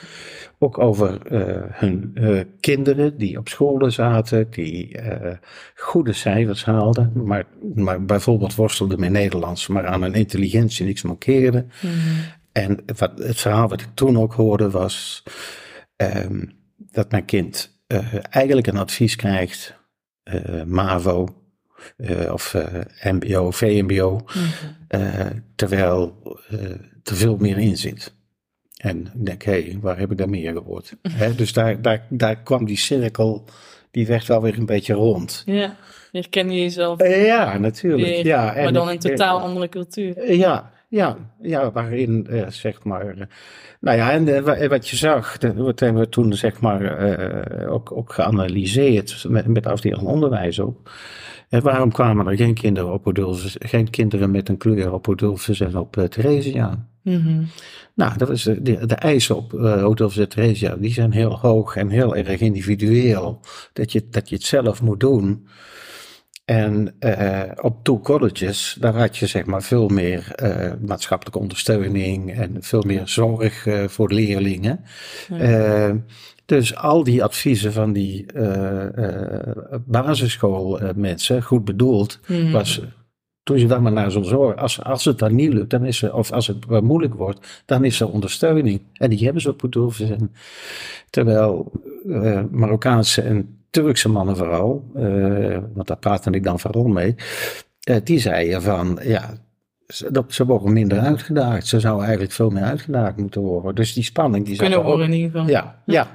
Ook 0.58 0.78
over 0.78 1.26
eh, 1.26 1.62
hun 1.70 2.14
kinderen 2.60 3.18
die 3.18 3.38
op 3.38 3.48
scholen 3.48 3.92
zaten, 3.92 4.50
die 4.50 4.98
goede 5.74 6.12
cijfers 6.12 6.64
haalden, 6.64 7.12
maar, 7.14 7.46
maar 7.74 8.04
bijvoorbeeld 8.04 8.54
worstelden 8.54 9.00
met 9.00 9.10
Nederlands, 9.10 9.66
maar 9.66 9.86
aan 9.86 10.02
hun 10.02 10.14
intelligentie 10.14 10.86
niks 10.86 11.02
mankeerde. 11.02 11.66
Mhm. 11.80 11.92
En 12.52 12.82
wat, 12.96 13.18
het 13.18 13.40
verhaal 13.40 13.68
wat 13.68 13.80
ik 13.80 13.88
toen 13.94 14.18
ook 14.18 14.32
hoorde 14.32 14.70
was 14.70 15.22
ehm, 15.96 16.44
dat 16.76 17.10
mijn 17.10 17.24
kind 17.24 17.82
eigenlijk 18.30 18.66
een 18.66 18.76
advies 18.76 19.16
krijgt, 19.16 19.76
MAVO 20.66 21.43
eh, 21.96 22.32
of 22.32 22.54
eh, 22.54 23.12
MBO, 23.12 23.50
VMBO, 23.50 24.20
Mhm. 24.26 24.38
eh, 24.88 25.26
terwijl 25.54 26.16
er 27.04 27.16
veel 27.16 27.36
meer 27.36 27.58
in 27.58 27.76
zit. 27.76 28.14
En 28.76 28.98
ik 29.14 29.26
denk, 29.26 29.42
hé, 29.42 29.52
hey, 29.52 29.78
waar 29.80 29.98
heb 29.98 30.10
ik 30.10 30.18
daar 30.18 30.28
meer 30.28 30.52
gehoord? 30.52 30.92
Hè, 31.08 31.34
dus 31.34 31.52
daar, 31.52 31.82
daar, 31.82 32.06
daar 32.08 32.36
kwam 32.42 32.64
die 32.64 32.76
cirkel, 32.78 33.44
die 33.90 34.06
werd 34.06 34.26
wel 34.26 34.42
weer 34.42 34.58
een 34.58 34.66
beetje 34.66 34.94
rond. 34.94 35.42
Ja, 35.46 35.76
herken 36.12 36.50
je 36.50 36.60
jezelf 36.60 37.06
ja, 37.08 37.58
natuurlijk. 37.58 38.02
weer, 38.02 38.26
ja, 38.26 38.44
maar 38.44 38.56
en 38.56 38.72
dan 38.72 38.88
in 38.88 38.94
ik- 38.94 39.00
totaal 39.00 39.40
andere 39.40 39.68
cultuur. 39.68 40.32
Ja, 40.32 40.72
ja, 40.94 41.16
ja, 41.42 41.72
waarin 41.72 42.26
eh, 42.26 42.48
zeg 42.48 42.84
maar. 42.84 43.06
eh, 43.06 43.26
nou 43.80 43.96
ja, 43.96 44.12
en 44.12 44.28
eh, 44.36 44.42
wa- 44.42 44.68
wat 44.68 44.88
je 44.88 44.96
zag, 44.96 45.38
dat 45.38 45.80
hebben 45.80 46.02
we 46.02 46.08
toen 46.08 46.32
zeg 46.32 46.60
maar 46.60 46.98
ook, 47.68 47.92
ook 47.92 48.12
geanalyseerd 48.12 49.24
met, 49.28 49.46
met 49.46 49.66
afdeling 49.66 50.02
onderwijs 50.08 50.60
ook. 50.60 50.90
En 51.48 51.62
waarom 51.62 51.92
kwamen 51.92 52.26
er 52.26 52.36
geen 52.36 52.54
kinderen 52.54 52.92
op 52.92 53.06
Odulfus, 53.06 53.56
geen 53.58 53.90
kinderen 53.90 54.30
met 54.30 54.48
een 54.48 54.56
kleur 54.56 54.92
op 54.92 55.08
Odulfus 55.08 55.60
en 55.60 55.76
op 55.76 55.92
Theresia? 56.08 56.86
Mhm. 57.02 57.42
Nou, 57.94 58.16
dat 58.18 58.30
is 58.30 58.42
de, 58.42 58.62
de, 58.62 58.86
de 58.86 58.94
eisen 58.94 59.36
op 59.36 59.52
uh, 59.52 59.84
Odulfus 59.88 60.18
en 60.18 60.28
Theresia, 60.28 60.76
die 60.76 60.92
zijn 60.92 61.12
heel 61.12 61.38
hoog 61.38 61.76
en 61.76 61.88
heel 61.88 62.16
erg 62.16 62.40
individueel. 62.40 63.40
Dat 63.72 63.92
je, 63.92 64.06
dat 64.10 64.28
je 64.28 64.34
het 64.34 64.44
zelf 64.44 64.82
moet 64.82 65.00
doen. 65.00 65.46
En 66.44 66.94
uh, 67.00 67.42
op 67.60 67.84
two 67.84 68.00
colleges, 68.00 68.76
daar 68.80 68.94
had 68.94 69.16
je 69.16 69.26
zeg 69.26 69.44
maar 69.44 69.62
veel 69.62 69.88
meer 69.88 70.32
uh, 70.42 70.72
maatschappelijke 70.80 71.38
ondersteuning 71.38 72.32
en 72.34 72.56
veel 72.60 72.82
meer 72.86 73.08
zorg 73.08 73.66
uh, 73.66 73.84
voor 73.88 74.12
leerlingen. 74.12 74.84
Ja. 75.28 75.96
dus 76.44 76.76
al 76.76 77.04
die 77.04 77.22
adviezen 77.22 77.72
van 77.72 77.92
die 77.92 78.26
basisschoolmensen, 79.86 81.42
goed 81.42 81.64
bedoeld, 81.64 82.20
mm. 82.26 82.52
was 82.52 82.82
toen 83.42 83.58
je 83.58 83.66
dan 83.66 83.82
maar 83.82 83.92
naar 83.92 84.10
zo'n 84.10 84.24
zorg, 84.24 84.56
als, 84.56 84.82
als 84.82 85.04
het 85.04 85.18
dan 85.18 85.34
niet 85.34 85.52
lukt, 85.52 85.70
dan 85.70 85.84
is 85.84 86.02
er, 86.02 86.14
of 86.14 86.32
als 86.32 86.46
het 86.46 86.80
moeilijk 86.80 87.14
wordt, 87.14 87.62
dan 87.66 87.84
is 87.84 88.00
er 88.00 88.08
ondersteuning. 88.08 88.80
En 88.92 89.10
die 89.10 89.24
hebben 89.24 89.42
ze 89.42 89.50
op 89.50 89.64
Odulfus. 89.64 90.08
Terwijl 91.10 91.72
Marokkaanse 92.50 93.22
en 93.22 93.63
Turkse 93.74 94.08
mannen 94.08 94.36
vooral, 94.36 94.90
uh, 94.96 95.58
want 95.74 95.86
daar 95.86 95.96
praatte 95.96 96.30
ik 96.30 96.44
dan 96.44 96.60
vooral 96.60 96.86
mee, 96.86 97.14
uh, 97.90 97.96
die 98.04 98.18
zeiden 98.18 98.62
van, 98.62 98.98
ja, 99.02 99.34
ze, 99.86 100.24
ze 100.28 100.46
worden 100.46 100.72
minder 100.72 100.98
uitgedaagd. 100.98 101.66
Ze 101.66 101.80
zouden 101.80 102.04
eigenlijk 102.04 102.34
veel 102.34 102.50
meer 102.50 102.62
uitgedaagd 102.62 103.16
moeten 103.16 103.40
worden. 103.40 103.74
Dus 103.74 103.92
die 103.92 104.04
spanning 104.04 104.46
die 104.46 104.56
Kunnen 104.56 104.82
worden 104.82 105.06
in 105.06 105.12
ieder 105.12 105.30
geval. 105.30 105.48
Ja, 105.48 105.82
ja, 105.86 106.08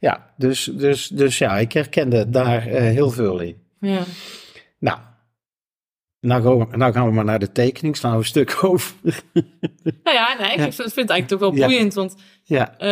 ja. 0.00 0.30
Dus, 0.36 0.64
dus, 0.64 1.08
dus 1.08 1.38
ja, 1.38 1.58
ik 1.58 1.72
herkende 1.72 2.30
daar 2.30 2.68
uh, 2.68 2.74
heel 2.74 3.10
veel 3.10 3.40
in. 3.40 3.56
Ja. 3.80 4.02
Nou, 4.78 4.98
nou 6.22 6.42
gaan, 6.42 6.58
we, 6.58 6.76
nou 6.76 6.92
gaan 6.92 7.06
we 7.06 7.12
maar 7.12 7.24
naar 7.24 7.38
de 7.38 7.52
tekening, 7.52 7.96
slaan 7.96 8.12
we 8.12 8.18
een 8.18 8.24
stuk 8.24 8.58
over. 8.64 8.94
nou 9.82 10.16
ja, 10.16 10.36
nee, 10.38 10.52
ik 10.52 10.58
ja. 10.58 10.70
vind 10.70 10.94
het 10.94 11.10
eigenlijk 11.10 11.28
toch 11.28 11.38
wel 11.38 11.52
boeiend, 11.52 11.94
ja. 11.94 12.00
want 12.00 12.16
ja. 12.44 12.74
Uh, 12.80 12.88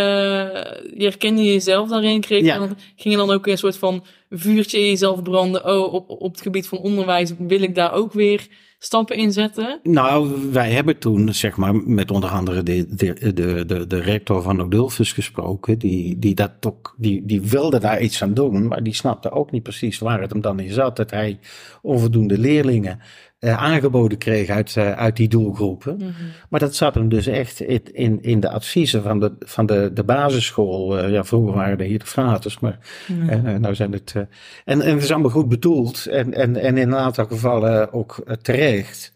je 0.96 1.04
herkende 1.04 1.44
jezelf 1.44 1.88
daarin, 1.88 2.20
kreeg 2.20 2.44
ja. 2.44 2.58
dan, 2.58 2.76
ging 2.96 3.14
je 3.14 3.16
dan 3.16 3.30
ook 3.30 3.46
een 3.46 3.58
soort 3.58 3.76
van 3.76 4.04
vuurtje 4.30 4.78
in 4.78 4.86
jezelf 4.86 5.22
branden. 5.22 5.64
Oh, 5.64 5.92
op, 5.92 6.10
op 6.10 6.32
het 6.32 6.40
gebied 6.40 6.68
van 6.68 6.78
onderwijs 6.78 7.32
wil 7.38 7.62
ik 7.62 7.74
daar 7.74 7.92
ook 7.92 8.12
weer 8.12 8.48
stappen 8.82 9.16
in 9.16 9.32
zetten? 9.32 9.80
Nou, 9.82 10.50
wij 10.52 10.70
hebben 10.70 10.98
toen, 10.98 11.34
zeg 11.34 11.56
maar, 11.56 11.74
met 11.74 12.10
onder 12.10 12.30
andere 12.30 12.62
de, 12.62 12.86
de, 12.94 13.32
de, 13.64 13.86
de, 13.86 14.00
rector 14.00 14.42
van 14.42 14.60
Odulfus 14.60 15.12
gesproken. 15.12 15.78
Die, 15.78 16.18
die, 16.18 16.34
dat 16.34 16.52
ook, 16.66 16.94
die, 16.98 17.26
die 17.26 17.40
wilde 17.40 17.78
daar 17.78 18.00
iets 18.00 18.22
aan 18.22 18.34
doen, 18.34 18.68
maar 18.68 18.82
die 18.82 18.94
snapte 18.94 19.30
ook 19.30 19.50
niet 19.50 19.62
precies 19.62 19.98
waar 19.98 20.20
het 20.20 20.30
hem 20.30 20.40
dan 20.40 20.60
in 20.60 20.72
zat. 20.72 20.96
Dat 20.96 21.10
hij 21.10 21.38
onvoldoende 21.82 22.38
leerlingen 22.38 23.00
eh, 23.40 23.56
aangeboden 23.62 24.18
kreeg 24.18 24.48
uit, 24.48 24.76
eh, 24.76 24.92
uit 24.92 25.16
die 25.16 25.28
doelgroepen. 25.28 25.96
Mhm. 25.96 26.10
Maar 26.48 26.60
dat 26.60 26.74
zat 26.74 26.94
hem 26.94 27.08
dus 27.08 27.26
echt 27.26 27.60
in, 27.60 27.80
in, 27.92 28.22
in 28.22 28.40
de 28.40 28.50
adviezen 28.50 29.02
van 29.02 29.20
de, 29.20 29.32
van 29.38 29.66
de, 29.66 29.90
de 29.94 30.04
basisschool. 30.04 30.98
Eh, 30.98 31.10
ja, 31.10 31.24
vroeger 31.24 31.54
waren 31.54 31.78
er 31.78 31.84
hier 31.84 31.98
de 31.98 32.06
fraters, 32.06 32.58
maar 32.60 32.78
Ja. 33.06 33.28
eh, 33.28 33.54
nou 33.54 33.74
zijn 33.74 33.92
het... 33.92 34.14
en, 34.14 34.80
en 34.80 34.94
het 34.94 35.02
is 35.02 35.10
allemaal 35.10 35.30
goed 35.30 35.48
bedoeld 35.48 36.06
en, 36.06 36.34
en, 36.34 36.56
en 36.56 36.76
in 36.76 36.88
een 36.88 36.96
aantal 36.96 37.26
gevallen 37.26 37.92
ook 37.92 38.24
terecht. 38.42 39.12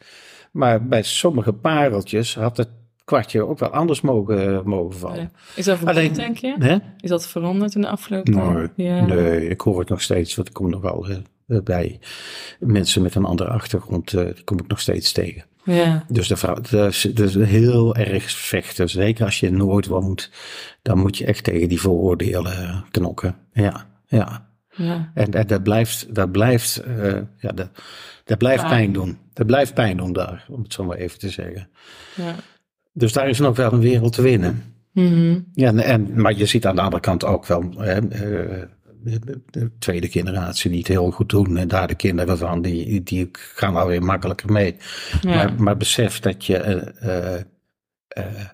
Maar 0.52 0.87
bij 0.87 1.02
sommige 1.02 1.52
pareltjes 1.52 2.34
had 2.34 2.56
het 2.56 2.68
kwartje 3.04 3.46
ook 3.46 3.58
wel 3.58 3.70
anders 3.70 4.00
mogen, 4.00 4.62
mogen 4.68 4.98
vallen. 4.98 5.16
Ja. 5.20 5.30
Is 5.56 5.64
dat 5.64 5.78
veranderd, 5.78 6.06
Alleen- 6.06 6.16
denk 6.18 6.37
je? 6.37 6.54
Hè? 6.58 6.76
Is 7.00 7.08
dat 7.10 7.26
veranderd 7.26 7.74
in 7.74 7.80
de 7.80 7.88
afgelopen 7.88 8.34
Nee, 8.76 8.87
Ja. 8.88 9.04
nee, 9.06 9.48
ik 9.48 9.60
hoor 9.60 9.78
het 9.78 9.88
nog 9.88 10.02
steeds, 10.02 10.34
want 10.34 10.48
ik 10.48 10.54
kom 10.54 10.70
nog 10.70 10.80
wel 10.80 11.06
bij 11.46 12.00
mensen 12.59 13.02
met 13.02 13.14
een 13.14 13.24
andere 13.24 13.50
achtergrond, 13.50 14.12
eh, 14.12 14.24
die 14.24 14.44
kom 14.44 14.59
ik 14.59 14.66
nog 14.66 14.80
steeds 14.80 15.12
tegen. 15.12 15.44
Ja. 15.64 16.04
Dus 16.09 16.28
de 16.28 16.37
vrouw, 16.37 16.54
dat 16.54 16.90
is, 16.90 17.00
dat 17.14 17.28
is 17.28 17.35
heel 17.35 17.96
erg 17.96 18.30
vechten. 18.30 18.90
Zeker 18.90 19.24
als 19.24 19.40
je 19.40 19.46
in 19.46 19.57
Noord 19.57 19.87
woont, 19.87 20.30
dan 20.83 20.98
moet 20.98 21.18
je 21.18 21.24
echt 21.24 21.44
tegen 21.44 21.68
die 21.68 21.80
vooroordelen 21.80 22.85
knokken. 22.90 23.37
Ja, 23.52 23.87
ja. 24.07 24.52
Ja. 24.76 25.11
En, 25.14 25.30
en 25.30 25.46
dat 25.46 25.62
blijft, 25.62 26.14
dat 26.14 26.33
blijft, 26.33 26.76
eh, 26.76 27.12
ja, 27.38 27.52
dat, 27.54 27.68
dat 28.24 28.38
blijft 28.38 28.62
Ja. 28.62 28.68
pijn 28.68 28.92
doen. 28.92 29.18
Dat 29.33 29.46
blijft 29.46 29.74
pijn 29.74 29.96
doen 29.96 30.12
daar, 30.12 30.46
om 30.48 30.62
het 30.62 30.72
zo 30.72 30.85
maar 30.85 30.96
even 30.96 31.18
te 31.18 31.28
zeggen. 31.30 31.68
Ja. 32.14 32.35
Dus 32.92 33.12
daar 33.12 33.28
is 33.28 33.38
nog 33.38 33.57
wel 33.57 33.72
een 33.72 33.80
wereld 33.80 34.12
te 34.12 34.22
winnen. 34.22 34.74
Mhm. 34.92 35.40
Ja, 35.52 35.68
en, 35.68 35.78
en, 35.78 36.20
maar 36.20 36.35
je 36.35 36.46
ziet 36.46 36.66
aan 36.66 36.74
de 36.74 36.83
andere 36.83 37.02
kant 37.02 37.24
ook 37.24 37.46
wel 37.46 37.72
hè, 37.76 38.09
eh, 38.09 38.62
de, 39.05 39.40
de 39.51 39.71
tweede 39.79 40.09
generatie 40.09 40.71
die 40.71 40.79
het 40.79 40.88
heel 40.88 41.11
goed 41.11 41.29
doen. 41.29 41.57
En 41.57 41.69
daar 41.69 41.88
de 41.88 41.95
kinderen 41.95 42.38
van, 42.38 42.62
die, 42.62 43.03
die 43.03 43.29
gaan 43.33 43.75
wel 43.75 43.87
weer 43.87 44.03
makkelijker 44.03 44.53
mee. 44.53 44.77
Ja. 45.21 45.35
Maar, 45.35 45.62
maar 45.62 45.77
besef 45.77 46.21
dat 46.21 46.45
je 46.45 46.57
eh, 46.57 47.35
eh, 47.35 47.45
eh, 48.09 48.47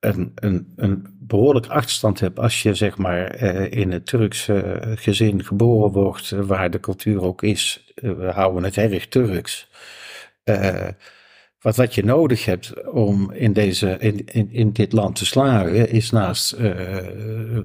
een, 0.00 0.32
een, 0.34 0.72
een 0.76 1.16
behoorlijk 1.20 1.66
achterstand 1.66 2.20
hebt 2.20 2.38
als 2.38 2.62
je 2.62 2.74
zeg 2.74 2.96
maar 2.96 3.34
in 3.70 3.92
een 3.92 4.04
Turks 4.04 4.48
gezin 4.94 5.44
geboren 5.44 5.92
wordt, 5.92 6.30
waar 6.30 6.70
de 6.70 6.80
cultuur 6.80 7.22
ook 7.22 7.42
is. 7.42 7.92
We 7.94 8.30
houden 8.34 8.64
het 8.64 8.76
erg 8.76 9.08
Turks. 9.08 9.68
Eh, 11.64 11.72
wat, 11.72 11.76
wat 11.76 11.94
je 11.94 12.04
nodig 12.04 12.44
hebt 12.44 12.86
om 12.90 13.32
in, 13.32 13.52
deze, 13.52 13.96
in, 13.98 14.24
in, 14.24 14.52
in 14.52 14.72
dit 14.72 14.92
land 14.92 15.16
te 15.16 15.26
slagen, 15.26 15.90
is 15.90 16.10
naast 16.10 16.52
eh, 16.52 16.96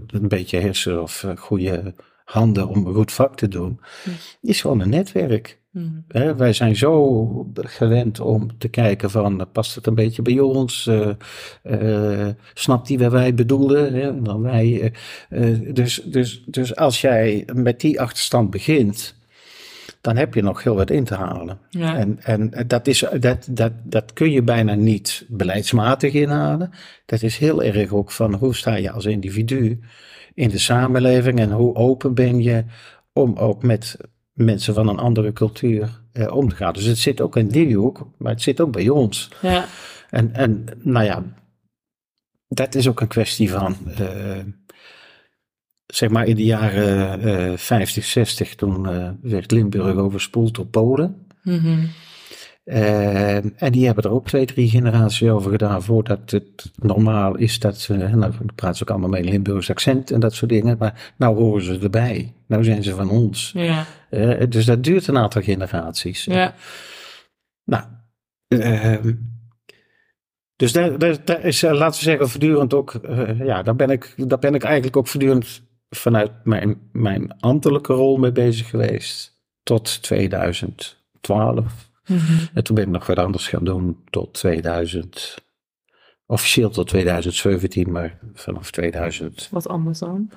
een 0.07 0.27
beetje 0.27 0.59
hersen 0.59 1.01
of 1.01 1.23
eh, 1.23 1.38
goede 1.38 1.93
handen 2.23 2.67
om 2.67 2.85
een 2.85 2.93
goed 2.93 3.12
vak 3.12 3.35
te 3.35 3.47
doen, 3.47 3.79
is 4.41 4.62
gewoon 4.62 4.79
een 4.79 4.89
netwerk. 4.89 5.59
Mhm. 5.71 6.38
Wij 6.38 6.53
zijn 6.53 6.75
zo 6.75 7.51
gewend 7.53 8.19
om 8.19 8.57
te 8.57 8.67
kijken 8.67 9.09
van, 9.09 9.47
past 9.51 9.75
het 9.75 9.88
een 9.88 9.95
beetje 9.95 10.21
bij 10.21 10.39
ons? 10.39 10.88
Eh, 10.88 11.09
eh, 11.63 12.35
snapt 12.53 12.88
hij 12.88 12.97
wat 12.97 13.12
wij 13.12 13.33
bedoelen? 13.33 13.93
Hè? 13.93 14.21
Dan 14.21 14.41
wij, 14.41 14.93
eh, 15.29 15.51
eh, 15.51 15.73
dus, 15.73 16.01
dus, 16.05 16.43
dus 16.45 16.75
als 16.75 17.01
jij 17.01 17.47
met 17.53 17.79
die 17.79 18.01
achterstand 18.01 18.49
begint, 18.49 19.18
dan 20.01 20.17
heb 20.17 20.33
je 20.33 20.41
nog 20.41 20.63
heel 20.63 20.75
wat 20.75 20.89
in 20.89 21.03
te 21.03 21.15
halen. 21.15 21.59
Ja. 21.69 21.95
En, 21.95 22.19
en 22.23 22.53
dat, 22.67 22.88
is, 22.88 23.05
dat, 23.19 23.47
dat, 23.51 23.71
dat 23.83 24.13
kun 24.13 24.31
je 24.31 24.41
bijna 24.41 24.73
niet 24.73 25.25
beleidsmatig 25.27 26.13
inhalen. 26.13 26.71
Dat 27.05 27.21
is 27.21 27.38
heel 27.38 27.63
erg 27.63 27.91
ook 27.91 28.12
van 28.12 28.33
hoe 28.33 28.55
sta 28.55 28.75
je 28.75 28.91
als 28.91 29.05
individu 29.05 29.79
in 30.33 30.49
de 30.49 30.57
samenleving 30.57 31.39
en 31.39 31.51
hoe 31.51 31.75
open 31.75 32.13
ben 32.13 32.41
je 32.41 32.63
om 33.13 33.35
ook 33.35 33.63
met 33.63 33.97
mensen 34.33 34.73
van 34.73 34.88
een 34.88 34.99
andere 34.99 35.33
cultuur 35.33 36.01
eh, 36.12 36.35
om 36.35 36.49
te 36.49 36.55
gaan. 36.55 36.73
Dus 36.73 36.85
het 36.85 36.97
zit 36.97 37.21
ook 37.21 37.38
in 37.38 37.47
die 37.47 37.75
hoek, 37.75 38.09
maar 38.17 38.31
het 38.31 38.41
zit 38.41 38.62
ook 38.62 38.71
bij 38.71 38.89
ons. 38.89 39.29
Ja. 39.41 39.65
En, 40.09 40.33
en 40.33 40.65
nou 40.81 41.05
ja, 41.05 41.23
dat 42.47 42.75
is 42.75 42.88
ook 42.88 43.01
een 43.01 43.07
kwestie 43.07 43.51
van, 43.51 43.77
eh, 43.97 44.38
zeg 45.93 46.10
maar 46.10 46.25
in 46.25 46.36
de 46.36 46.43
jaren 46.43 47.21
eh 47.21 47.58
50, 47.58 48.06
60, 48.06 48.56
toen 48.56 48.89
eh, 48.89 49.10
werd 49.21 49.52
Limburg 49.52 49.95
overspoeld 49.95 50.56
door 50.56 50.65
Polen. 50.65 51.28
Mhm. 51.43 51.80
Eh, 52.69 53.36
en 53.36 53.71
die 53.71 53.86
hebben 53.86 54.04
er 54.04 54.12
ook 54.12 54.28
twee, 54.28 54.45
drie 54.45 54.69
generaties 54.69 55.30
over 55.30 55.52
gedaan 55.52 55.84
voordat 55.84 56.32
het 56.32 56.71
normaal 56.75 57.36
is 57.36 57.60
dat 57.60 57.78
ze, 57.78 57.93
nou, 57.93 58.34
praten 58.56 58.78
ze 58.78 58.84
ook 58.84 58.89
allemaal 58.89 59.10
met 59.10 59.19
een 59.19 59.30
Limburgs 59.30 59.69
accent 59.69 60.12
en 60.12 60.19
dat 60.19 60.34
soort 60.34 60.52
dingen, 60.52 60.75
maar 60.80 61.13
nou 61.17 61.38
horen 61.38 61.63
ze 61.63 61.80
erbij. 61.80 62.34
Nou 62.47 62.63
zijn 62.63 62.84
ze 62.84 62.95
van 62.95 63.10
ons. 63.10 63.52
Ja. 63.56 63.86
Eh, 64.10 64.49
dus 64.49 64.65
dat 64.65 64.84
duurt 64.84 65.08
een 65.08 65.17
aantal 65.17 65.41
generaties. 65.41 66.25
Ja. 66.25 66.54
Nou, 67.63 67.84
ehm, 68.47 69.13
dus 70.56 70.71
daar, 70.71 70.99
daar, 70.99 71.25
daar 71.25 71.43
is, 71.43 71.63
eh, 71.63 71.73
laten 71.73 71.99
we 71.99 72.06
zeggen, 72.06 72.30
voortdurend 72.30 72.73
ook, 72.73 72.99
ja, 73.38 73.63
daar 73.63 73.75
ben, 73.75 73.89
ik, 73.89 74.13
daar 74.17 74.39
ben 74.39 74.56
ik 74.56 74.63
eigenlijk 74.63 74.97
ook 74.97 75.08
voortdurend 75.08 75.62
vanuit 75.89 76.32
mijn, 76.43 76.89
mijn 76.91 77.39
ambtelijke 77.39 77.93
rol 77.93 78.17
mee 78.17 78.32
bezig 78.32 78.69
geweest. 78.69 79.38
Tot 79.63 80.02
2012. 80.02 81.89
Mhm. 82.06 82.45
En 82.54 82.63
toen 82.63 82.75
ben 82.75 82.86
ik 82.86 82.91
nog 82.91 83.08
wat 83.08 83.17
anders 83.17 83.47
gaan 83.47 83.63
doen 83.63 83.97
tot 84.10 84.34
2000. 84.34 85.38
Officieel 86.25 86.69
tot 86.69 86.88
2017, 86.88 87.91
maar 87.91 88.19
vanaf 88.34 88.71
2000. 88.71 89.47
Wat 89.52 89.67
anders 89.67 89.99
dan? 89.99 90.32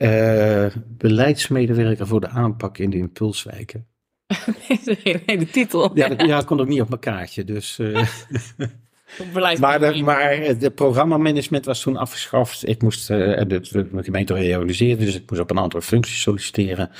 eh, 0.00 0.66
beleidsmedewerker 0.88 2.06
voor 2.06 2.20
de 2.20 2.28
aanpak 2.28 2.78
in 2.78 2.90
de 2.90 2.96
impulswijken. 2.96 3.86
de 4.84 4.96
hele, 5.02 5.22
hele 5.26 5.46
titel. 5.46 5.96
Ja, 5.96 6.08
dat, 6.08 6.20
ja, 6.20 6.36
dat 6.36 6.44
kon 6.44 6.60
ook 6.60 6.68
niet 6.68 6.80
op 6.80 6.88
mijn 6.88 7.00
kaartje. 7.00 7.44
Dus, 7.44 7.78
eh. 7.78 8.08
maar, 9.60 9.80
de, 9.80 10.02
maar 10.02 10.36
het 10.36 10.74
programmamanagement 10.74 11.64
was 11.64 11.80
toen 11.82 11.96
afgeschaft. 11.96 12.68
Ik 12.68 12.82
moest, 12.82 13.10
en 13.10 13.48
de, 13.48 13.60
de 13.60 14.02
gemeente 14.02 14.34
realiseren, 14.34 15.04
dus 15.04 15.14
ik 15.14 15.30
moest 15.30 15.42
op 15.42 15.50
een 15.50 15.58
aantal 15.58 15.80
functies 15.80 16.20
solliciteren. 16.20 16.90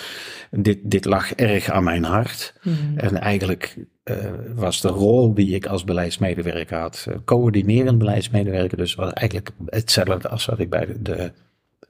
Dit, 0.50 0.78
dit 0.82 1.04
lag 1.04 1.32
erg 1.32 1.70
aan 1.70 1.84
mijn 1.84 2.04
hart. 2.04 2.54
Mhm. 2.62 2.98
En 2.98 3.20
eigenlijk 3.20 3.76
eh, 4.02 4.16
was 4.54 4.80
de 4.80 4.88
rol 4.88 5.34
die 5.34 5.54
ik 5.54 5.66
als 5.66 5.84
beleidsmedewerker 5.84 6.78
had, 6.78 7.06
coördinerend 7.24 7.98
beleidsmedewerker, 7.98 8.76
dus 8.76 8.94
was 8.94 9.12
eigenlijk 9.12 9.50
hetzelfde 9.66 10.28
als 10.28 10.46
wat 10.46 10.58
ik 10.58 10.70
bij 10.70 10.86
de, 10.86 11.02
de 11.02 11.32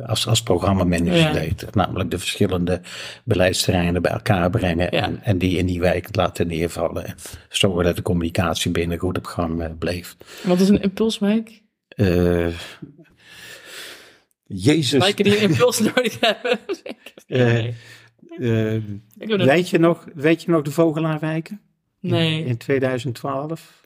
als, 0.06 0.26
als 0.26 0.42
programmamanager 0.42 1.16
Ja. 1.16 1.32
deed. 1.32 1.74
Namelijk 1.74 2.10
de 2.10 2.18
verschillende 2.18 2.80
beleidsterreinen 3.24 4.02
bij 4.02 4.10
elkaar 4.12 4.50
brengen 4.50 4.88
Ja. 4.90 5.02
en, 5.02 5.22
en 5.22 5.38
die 5.38 5.58
in 5.58 5.66
die 5.66 5.80
wijk 5.80 6.16
laten 6.16 6.46
neervallen. 6.46 7.06
En 7.06 7.14
zorgen 7.48 7.84
dat 7.84 7.96
de 7.96 8.02
communicatie 8.02 8.70
binnen 8.70 8.98
goed 8.98 9.18
op 9.18 9.24
gang 9.26 9.62
eh, 9.62 9.68
bleef. 9.78 10.16
Wat 10.42 10.60
is 10.60 10.68
een 10.68 10.82
impulswijk? 10.82 11.62
Eh, 11.88 12.46
Jezus. 14.46 14.98
Wijken 15.00 15.24
die 15.24 15.36
een 15.36 15.50
impuls 15.50 15.78
nodig 15.94 16.16
hebben. 16.20 16.58
Eh, 17.26 17.44
nee. 18.38 19.36
weet, 19.46 19.68
je 19.68 19.78
nog, 19.78 20.06
weet 20.14 20.42
je 20.42 20.50
nog 20.50 20.62
de 20.62 20.70
Vogelaarwijken? 20.70 21.60
Nee. 22.00 22.44
In 22.44 22.56
2012? 22.56 23.80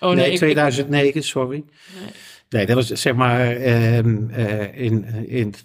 Oh 0.00 0.08
nee, 0.08 0.16
nee, 0.16 0.26
ik- 0.26 0.32
ik- 0.32 0.38
2009, 0.38 1.22
sorry. 1.22 1.64
Nee. 2.00 2.10
Nee, 2.54 2.66
dat 2.66 2.74
was 2.76 2.88
zeg 2.88 3.14
maar 3.14 3.50
ehm, 3.50 4.30
eh, 4.30 4.80
in, 4.80 5.04
in 5.26 5.46
het 5.46 5.64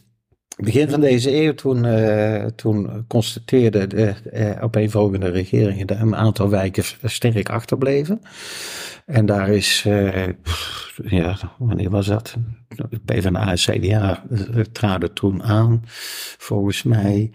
begin 0.58 0.90
van 0.90 1.02
deze 1.02 1.36
eeuw, 1.36 1.54
toen, 1.54 1.86
eh, 1.86 2.46
toen 2.46 3.06
constateerde 3.08 3.88
de 3.88 4.14
eh, 4.32 4.64
opeenvolgende 4.64 5.30
regeringen 5.30 5.88
dat 5.88 6.00
een 6.00 6.16
aantal 6.16 6.50
wijken 6.50 6.84
sterk 7.04 7.50
achterbleven. 7.50 8.22
En 9.06 9.26
daar 9.26 9.50
is, 9.50 9.88
pff, 10.42 11.00
ja, 11.04 11.38
wanneer 11.58 11.90
was 11.90 12.08
dat? 12.08 12.36
PvdA 13.06 13.50
en 13.50 13.56
CDA 13.56 14.24
traden 14.72 15.14
toen 15.14 15.44
aan, 15.44 15.82
volgens 16.38 16.84
mij. 16.84 17.32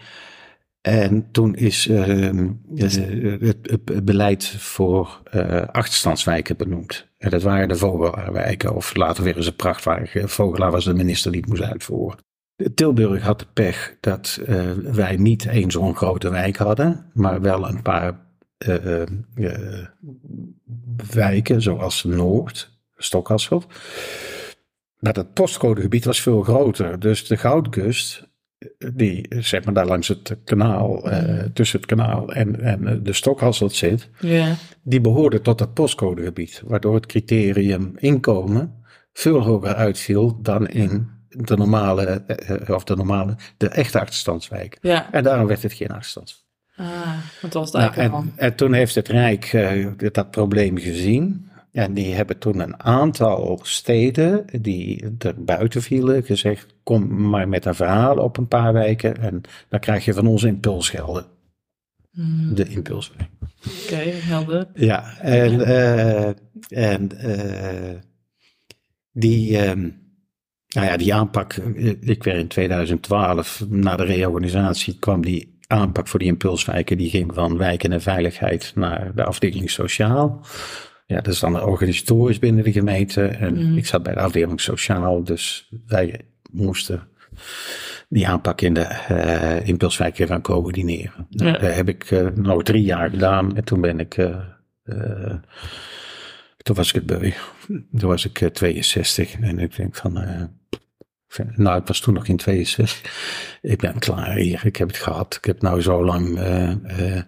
En 0.86 1.30
toen 1.30 1.54
is 1.54 1.88
ehm, 1.88 2.50
eh, 2.76 3.40
het, 3.40 3.78
het 3.84 4.04
beleid 4.04 4.46
voor 4.46 5.20
eh, 5.30 5.62
achterstandswijken 5.66 6.56
benoemd. 6.56 7.08
En 7.18 7.30
dat 7.30 7.42
waren 7.42 7.68
de 7.68 7.76
Vogelaarwijken, 7.76 8.74
of 8.74 8.94
later 8.94 9.24
weer 9.24 9.36
eens 9.36 9.46
een 9.46 9.56
prachtwijk. 9.56 10.22
Vogelaar 10.24 10.70
was 10.70 10.84
de 10.84 10.94
minister 10.94 11.32
die 11.32 11.40
het 11.40 11.48
moest 11.48 11.62
uitvoeren. 11.62 12.18
Tilburg 12.74 13.22
had 13.22 13.38
de 13.38 13.46
pech 13.52 13.96
dat 14.00 14.40
eh, 14.46 14.70
wij 14.72 15.16
niet 15.16 15.46
één 15.46 15.70
zo'n 15.70 15.96
grote 15.96 16.30
wijk 16.30 16.56
hadden, 16.56 17.10
maar 17.14 17.40
wel 17.40 17.68
een 17.68 17.82
paar 17.82 18.20
wijken, 21.10 21.62
zoals 21.62 22.04
Noord, 22.04 22.70
Stokasselt. 22.96 23.66
Maar 24.98 25.14
het 25.14 25.34
postcodegebied 25.34 26.04
was 26.04 26.20
veel 26.20 26.42
groter. 26.42 27.00
Dus 27.00 27.26
de 27.26 27.36
Goudkust, 27.36 28.28
die 28.94 29.26
zeg 29.28 29.64
maar 29.64 29.74
daar 29.74 29.86
langs 29.86 30.08
het 30.08 30.36
kanaal, 30.44 31.10
eh, 31.10 31.44
tussen 31.52 31.78
het 31.78 31.88
kanaal 31.88 32.32
en, 32.32 32.60
en 32.60 33.02
de 33.02 33.12
Stokhasselt 33.12 33.72
zit, 33.72 34.08
Ja. 34.20 34.54
die 34.82 35.00
behoorde 35.00 35.40
tot 35.40 35.58
dat 35.58 35.74
postcodegebied. 35.74 36.62
Waardoor 36.66 36.94
het 36.94 37.06
criterium 37.06 37.92
inkomen 37.96 38.74
veel 39.12 39.42
hoger 39.42 39.74
uitviel 39.74 40.38
dan 40.42 40.68
in 40.68 41.08
de 41.28 41.56
normale, 41.56 42.04
eh, 42.04 42.74
of 42.74 42.84
de 42.84 42.96
normale, 42.96 43.36
de 43.56 43.68
echte 43.68 44.00
achterstandswijk. 44.00 44.78
Ja. 44.80 45.12
En 45.12 45.22
daarom 45.22 45.46
werd 45.46 45.62
het 45.62 45.72
geen 45.72 45.88
achterstand. 45.90 46.42
Ah, 46.76 47.16
dat 47.42 47.52
was 47.52 47.72
het 47.72 47.96
Nou, 47.96 48.26
en, 48.36 48.54
toen 48.54 48.72
heeft 48.72 48.94
het 48.94 49.08
Rijk 49.08 49.44
eh, 49.44 49.86
dat 50.12 50.30
probleem 50.30 50.78
gezien. 50.78 51.48
En 51.74 51.94
die 51.94 52.14
hebben 52.14 52.38
toen 52.38 52.60
een 52.60 52.82
aantal 52.82 53.60
steden 53.62 54.44
die 54.60 55.04
er 55.18 55.44
buiten 55.44 55.82
vielen 55.82 56.22
gezegd: 56.22 56.74
kom 56.82 57.28
maar 57.28 57.48
met 57.48 57.64
een 57.64 57.74
verhaal 57.74 58.16
op 58.16 58.36
een 58.36 58.48
paar 58.48 58.72
weken 58.72 59.16
en 59.16 59.40
dan 59.68 59.80
krijg 59.80 60.04
je 60.04 60.14
van 60.14 60.26
ons 60.26 60.42
impulsgelden. 60.42 61.26
Hmm, 62.10 62.54
De 62.54 62.68
impulswijk. 62.68 63.28
Oké, 63.82 63.96
helder. 64.04 64.66
Ja, 64.74 65.18
en, 65.18 65.60
eh, 65.60 66.28
en 66.68 67.18
eh, 67.18 67.94
die, 69.12 69.58
ehm, 69.58 69.88
nou 70.68 70.86
ja, 70.86 70.96
die 70.96 71.14
aanpak, 71.14 71.52
eh, 71.52 71.86
ik 72.00 72.22
werd 72.22 72.38
in 72.38 72.48
2012, 72.48 73.64
na 73.68 73.96
de 73.96 74.04
reorganisatie, 74.04 74.98
kwam 74.98 75.22
die 75.22 75.58
aanpak 75.66 76.08
voor 76.08 76.18
die 76.18 76.28
impulswijken, 76.28 76.98
die 76.98 77.10
ging 77.10 77.34
van 77.34 77.56
wijken 77.56 77.92
en 77.92 78.02
veiligheid 78.02 78.72
naar 78.74 79.14
de 79.14 79.24
afdeling 79.24 79.70
sociaal. 79.70 80.40
Ja, 81.06 81.20
dat 81.20 81.32
is 81.34 81.40
dan 81.40 81.62
organisatorisch 81.62 82.38
binnen 82.38 82.64
de 82.64 82.72
gemeente. 82.72 83.26
En 83.26 83.54
Mhm. 83.54 83.76
ik 83.76 83.86
zat 83.86 84.02
bij 84.02 84.14
de 84.14 84.20
afdeling 84.20 84.60
sociaal, 84.60 85.24
dus 85.24 85.70
wij 85.86 86.20
moesten 86.52 87.08
die 88.08 88.28
aanpak 88.28 88.60
in 88.60 88.74
de 88.74 88.80
eh 88.80 89.66
impulswijken 89.68 90.26
gaan 90.26 90.42
coördineren. 90.42 91.26
Ja. 91.28 91.52
Dat 91.52 91.74
heb 91.74 91.88
ik 91.88 92.10
eh, 92.10 92.26
nog 92.34 92.62
drie 92.62 92.82
jaar 92.82 93.10
gedaan 93.10 93.56
en 93.56 93.64
toen 93.64 93.80
ben 93.80 94.00
ik, 94.00 94.16
eh, 94.16 95.34
toen 96.56 96.76
was 96.76 96.88
ik 96.88 96.94
het 96.94 97.06
beu. 97.06 97.30
Toen 97.96 98.08
was 98.08 98.24
ik 98.24 98.40
eh, 98.40 98.48
62 98.48 99.34
en 99.40 99.58
ik 99.58 99.76
denk 99.76 99.94
van, 99.96 100.12
nou 101.56 101.78
het 101.78 101.88
was 101.88 102.00
toen 102.00 102.14
nog 102.14 102.26
in 102.26 102.36
62. 102.36 103.12
Ik 103.62 103.78
ben 103.80 103.98
klaar 103.98 104.36
hier, 104.36 104.60
ik 104.64 104.76
heb 104.76 104.88
het 104.88 104.96
gehad. 104.96 105.34
Ik 105.34 105.44
heb 105.44 105.62
nou 105.62 105.82
zo 105.82 106.04
lang, 106.04 106.38
eh, 106.38 106.70
eh, 106.70 107.22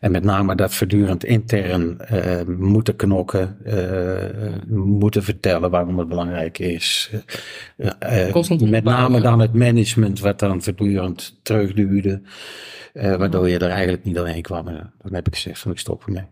en 0.00 0.10
met 0.10 0.24
name 0.24 0.54
dat 0.54 0.74
voortdurend 0.74 1.24
intern 1.24 2.00
eh, 2.00 2.46
moeten 2.46 2.96
knokken, 2.96 3.56
eh, 3.64 4.56
moeten 4.68 5.22
vertellen 5.22 5.70
waarom 5.70 5.98
het 5.98 6.08
belangrijk 6.08 6.58
is. 6.58 7.10
Constant 8.30 8.70
met 8.70 8.84
name 8.84 9.20
dan 9.20 9.40
het 9.40 9.54
management 9.54 10.20
wat 10.20 10.38
dan 10.38 10.62
voortdurend 10.62 11.38
terugduwde. 11.42 12.20
Eh, 12.92 13.16
waardoor 13.16 13.48
je 13.48 13.58
er 13.58 13.70
eigenlijk 13.70 14.04
niet 14.04 14.14
doorheen 14.14 14.42
kwam. 14.42 14.64
Dan 15.02 15.14
heb 15.14 15.26
ik 15.26 15.34
gezegd 15.34 15.58
van 15.58 15.72
ik 15.72 15.78
stop 15.78 16.04
ermee. 16.06 16.24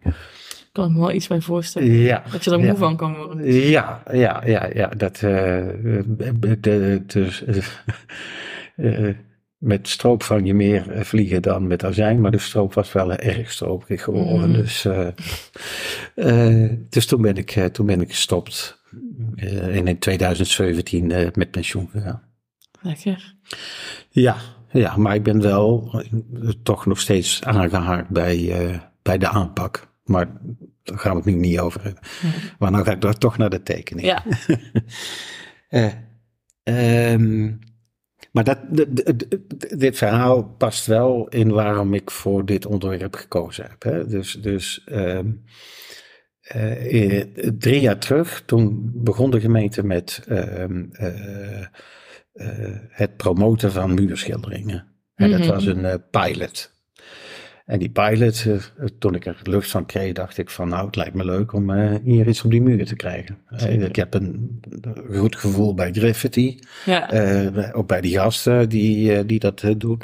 Ik 0.76 0.82
kan 0.82 0.92
me 0.92 0.98
wel 0.98 1.12
iets 1.12 1.26
bij 1.26 1.40
voorstellen. 1.40 1.88
Ja. 1.92 2.22
Dat 2.30 2.44
je 2.44 2.50
er 2.50 2.58
moe 2.58 2.66
ja. 2.66 2.76
van 2.76 2.96
kan 2.96 3.16
worden. 3.16 3.52
Ja, 3.52 4.02
ja, 4.12 4.42
ja, 4.46 4.70
ja. 4.74 4.88
Dat, 4.88 5.14
eh, 5.14 5.66
de, 6.60 7.02
de, 7.06 7.62
eh, 8.76 9.14
met 9.58 9.88
stroop 9.88 10.22
vang 10.22 10.46
je 10.46 10.54
meer 10.54 11.04
vliegen 11.06 11.42
dan 11.42 11.66
met 11.66 11.84
azijn, 11.84 12.20
maar 12.20 12.30
de 12.30 12.38
stroop 12.38 12.74
was 12.74 12.92
wel 12.92 13.12
erg 13.12 13.50
stroperig 13.50 14.02
geworden. 14.02 14.48
Mm. 14.48 14.54
Dus, 14.54 14.84
eh, 16.14 16.68
dus 16.88 17.06
toen, 17.06 17.22
ben 17.22 17.36
ik, 17.36 17.68
toen 17.72 17.86
ben 17.86 18.00
ik 18.00 18.10
gestopt 18.10 18.82
en 19.36 19.86
in 19.86 19.98
2017 19.98 21.10
eh, 21.10 21.28
met 21.34 21.50
pensioen 21.50 21.88
gegaan. 21.92 22.22
Lekker. 22.80 23.34
Ja, 24.08 24.36
ja, 24.72 24.96
maar 24.96 25.14
ik 25.14 25.22
ben 25.22 25.42
wel 25.42 26.02
toch 26.62 26.86
nog 26.86 27.00
steeds 27.00 27.42
aangehaakt 27.42 28.08
bij, 28.08 28.52
bij 29.02 29.18
de 29.18 29.28
aanpak. 29.28 29.94
Maar 30.06 30.26
daar 30.82 30.98
gaan 30.98 31.10
we 31.10 31.16
het 31.16 31.26
nu 31.26 31.32
niet 31.34 31.58
over 31.58 31.82
hebben. 31.82 32.02
Maar 32.58 32.70
dan 32.72 32.84
ga 32.84 32.92
ik 32.92 33.00
daar 33.00 33.18
toch 33.18 33.36
naar 33.38 33.50
de 33.50 33.62
tekening. 33.62 34.06
Ja, 34.06 34.24
Eh, 35.68 35.92
ehm, 36.62 37.52
maar 38.32 38.44
dat, 38.44 38.58
dit 39.78 39.96
verhaal 39.96 40.44
past 40.44 40.86
wel 40.86 41.28
in 41.28 41.50
waarom 41.50 41.94
ik 41.94 42.10
voor 42.10 42.44
dit 42.44 42.66
onderwerp 42.66 43.14
gekozen 43.14 43.64
heb. 43.68 43.82
Hè? 43.82 44.06
Dus, 44.06 44.32
dus 44.32 44.84
ehm, 44.84 45.30
eh, 46.40 47.20
eh, 47.20 47.26
drie 47.58 47.80
jaar 47.80 47.98
terug, 47.98 48.42
toen 48.46 48.90
begon 48.94 49.30
de 49.30 49.40
gemeente 49.40 49.82
met 49.82 50.22
ehm, 50.28 50.84
eh, 50.92 51.60
eh, 51.62 51.68
het 52.88 53.16
promoten 53.16 53.72
van 53.72 53.94
muurschilderingen. 53.94 54.86
En 55.14 55.30
dat 55.30 55.40
Mhm. 55.40 55.48
was 55.48 55.66
een 55.66 56.02
pilot. 56.10 56.74
En 57.66 57.78
die 57.78 57.90
pilot, 57.90 58.44
eh, 58.46 58.86
toen 58.98 59.14
ik 59.14 59.26
er 59.26 59.36
lucht 59.42 59.70
van 59.70 59.86
kreeg, 59.86 60.12
dacht 60.12 60.38
ik 60.38 60.50
van 60.50 60.68
nou, 60.68 60.86
het 60.86 60.96
lijkt 60.96 61.14
me 61.14 61.24
leuk 61.24 61.52
om 61.52 61.70
eh, 61.70 61.94
hier 62.04 62.28
iets 62.28 62.42
op 62.44 62.50
die 62.50 62.62
muur 62.62 62.86
te 62.86 62.96
krijgen. 62.96 63.38
Eh, 63.48 63.58
Zeker. 63.58 63.88
ik 63.88 63.96
heb 63.96 64.14
een 64.14 64.60
goed 65.12 65.36
gevoel 65.36 65.74
bij 65.74 65.92
graffiti, 65.92 66.58
ja. 66.84 67.72
ook 67.72 67.86
bij 67.86 68.00
die 68.00 68.18
gasten 68.18 68.68
die, 68.68 69.26
die 69.26 69.38
dat 69.38 69.64
doen. 69.78 70.00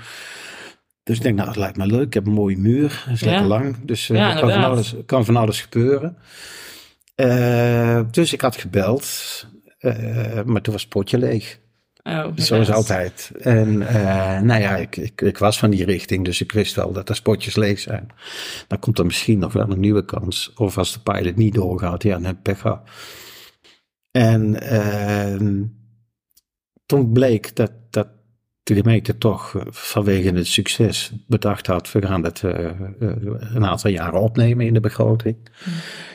Dus 1.02 1.16
ik 1.16 1.22
denk, 1.22 1.36
nou, 1.36 1.48
het 1.48 1.56
lijkt 1.56 1.76
me 1.76 1.86
leuk. 1.86 2.06
Ik 2.06 2.14
heb 2.14 2.26
een 2.26 2.32
mooie 2.32 2.58
muur, 2.58 3.02
het 3.04 3.14
is 3.14 3.20
Ja. 3.20 3.26
lekker 3.30 3.46
lang, 3.46 3.76
dus 3.84 4.06
Ja, 4.06 4.34
er 4.34 4.40
kan, 4.40 4.50
van 4.52 4.64
alles, 4.64 4.94
kan 5.06 5.24
van 5.24 5.36
alles 5.36 5.60
gebeuren. 5.60 6.16
Dus 8.10 8.32
ik 8.32 8.40
had 8.40 8.56
gebeld, 8.56 9.06
maar 10.44 10.60
toen 10.62 10.72
was 10.72 10.82
het 10.82 10.88
potje 10.88 11.18
leeg. 11.18 11.60
Oh, 12.02 12.26
Zoals 12.34 12.70
altijd. 12.70 13.30
En 13.40 13.82
eh, 13.88 14.40
nou 14.40 14.60
ja, 14.60 14.76
ik, 14.76 14.96
ik, 14.96 15.20
ik 15.20 15.38
was 15.38 15.58
van 15.58 15.70
die 15.70 15.84
richting, 15.84 16.24
dus 16.24 16.40
ik 16.40 16.52
wist 16.52 16.74
wel 16.74 16.92
dat 16.92 17.08
er 17.08 17.14
spotjes 17.16 17.56
leeg 17.56 17.78
zijn. 17.78 18.06
Dan 18.68 18.78
komt 18.78 18.98
er 18.98 19.06
misschien 19.06 19.38
nog 19.38 19.52
wel 19.52 19.70
een 19.70 19.80
nieuwe 19.80 20.04
kans. 20.04 20.52
Of 20.54 20.78
als 20.78 20.92
de 20.92 21.00
pilot 21.12 21.36
niet 21.36 21.54
doorgaat, 21.54 22.02
ja, 22.02 22.12
dan 22.12 22.24
heb 22.24 22.36
ik 22.36 22.42
pech 22.42 22.60
gehad. 22.60 22.88
En 24.10 24.60
ehm, 24.60 25.62
toen 26.86 27.12
bleek 27.12 27.56
dat, 27.56 27.72
dat 27.90 28.08
de 28.62 28.74
gemeente 28.74 29.18
toch 29.18 29.54
eh, 29.56 29.62
vanwege 29.70 30.30
het 30.30 30.46
succes 30.46 31.12
bedacht 31.26 31.66
had, 31.66 31.92
we 31.92 32.06
gaan 32.06 32.24
het 32.24 32.42
eh, 32.42 32.70
een 32.98 33.66
aantal 33.66 33.90
jaren 33.90 34.20
opnemen 34.20 34.66
in 34.66 34.74
de 34.74 34.80
begroting. 34.80 35.36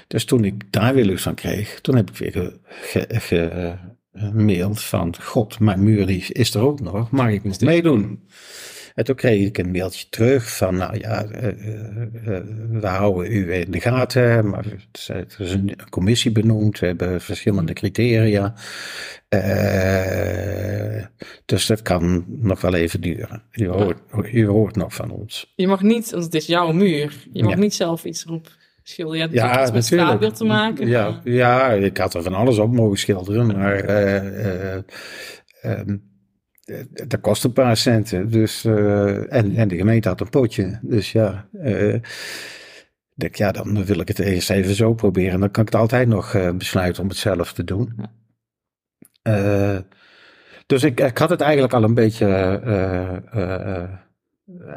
Dus 0.07 0.25
toen 0.25 0.43
ik 0.43 0.71
daar 0.71 0.93
weer 0.93 1.05
lucht 1.05 1.21
van 1.23 1.35
kreeg, 1.35 1.81
toen 1.81 1.95
heb 1.95 2.09
ik 2.09 2.17
weer 2.17 2.31
ge, 2.31 2.59
ge, 2.67 3.05
ge- 3.09 3.77
gemaild 4.19 4.81
van, 4.81 5.15
god, 5.21 5.59
mijn 5.59 5.83
muur 5.83 6.35
is 6.37 6.53
er 6.53 6.61
ook 6.61 6.79
nog, 6.81 7.11
mag 7.11 7.29
ik 7.29 7.43
nog 7.43 7.59
meedoen? 7.59 8.19
En 8.95 9.03
toen 9.03 9.15
kreeg 9.15 9.47
ik 9.47 9.57
een 9.57 9.71
mailtje 9.71 10.05
terug 10.09 10.55
van, 10.57 10.75
nou 10.75 10.97
ja, 10.99 11.23
eh, 11.25 11.47
eh, 11.47 12.37
eh, 12.37 12.43
we 12.69 12.87
houden 12.87 13.31
u 13.31 13.53
in 13.53 13.71
de 13.71 13.79
gaten, 13.79 14.49
maar 14.49 14.65
er 14.65 14.87
is- 14.91 15.09
een 15.49 15.75
commissie 15.89 16.31
benoemd, 16.31 16.79
we 16.79 16.85
hebben 16.85 17.21
verschillende 17.21 17.73
criteria. 17.73 18.53
Dus 21.45 21.65
dat 21.65 21.81
kan 21.81 22.25
nog 22.27 22.61
wel 22.61 22.73
even 22.73 23.01
duren. 23.01 23.41
U 23.51 23.67
hoort, 23.67 23.99
u 24.31 24.45
hoort 24.47 24.75
nog 24.75 24.93
van 24.93 25.11
ons. 25.11 25.53
Je 25.55 25.67
mag 25.67 25.81
niet, 25.81 26.11
want 26.11 26.23
het 26.23 26.33
is 26.33 26.45
jouw 26.45 26.71
muur. 26.71 27.13
Je 27.33 27.43
mag 27.43 27.53
Ja. 27.53 27.59
niet 27.59 27.73
zelf 27.73 28.03
iets 28.05 28.25
erop 28.25 28.47
schilderen. 28.89 29.31
Je 29.31 29.39
hebt 29.39 29.55
Ja, 29.55 29.61
iets 29.61 29.71
met 29.71 29.85
straatbeeld 29.85 30.35
te 30.35 30.45
maken. 30.45 30.87
Ja, 30.87 31.21
ja, 31.23 31.71
ik 31.71 31.97
had 31.97 32.13
er 32.13 32.23
van 32.23 32.33
alles 32.33 32.57
op 32.57 32.71
mogen 32.71 32.97
schilderen, 32.97 33.47
maar 33.47 33.75
eh, 33.75 34.81
dat 37.07 37.21
kost 37.21 37.43
een 37.43 37.53
paar 37.53 37.77
centen. 37.77 38.31
Dus, 38.31 38.65
en, 38.65 39.55
en 39.55 39.67
de 39.67 39.75
gemeente 39.75 40.07
had 40.07 40.21
een 40.21 40.29
potje. 40.29 40.79
Dus 40.81 41.11
ja, 41.11 41.47
ik 41.63 42.03
denk, 43.13 43.35
ja, 43.35 43.51
dan 43.51 43.85
wil 43.85 43.99
ik 43.99 44.07
het 44.07 44.19
eerst 44.19 44.49
even 44.49 44.75
zo 44.75 44.93
proberen. 44.93 45.39
Dan 45.39 45.51
kan 45.51 45.63
ik 45.63 45.71
het 45.71 45.81
altijd 45.81 46.07
nog 46.07 46.55
besluiten 46.57 47.03
om 47.03 47.09
het 47.09 47.17
zelf 47.17 47.53
te 47.53 47.63
doen. 47.63 47.95
Dus 50.65 50.83
ik, 50.83 50.99
ik 50.99 51.17
had 51.17 51.29
het 51.29 51.41
eigenlijk 51.41 51.73
al 51.73 51.83
een 51.83 51.93
beetje 51.93 52.25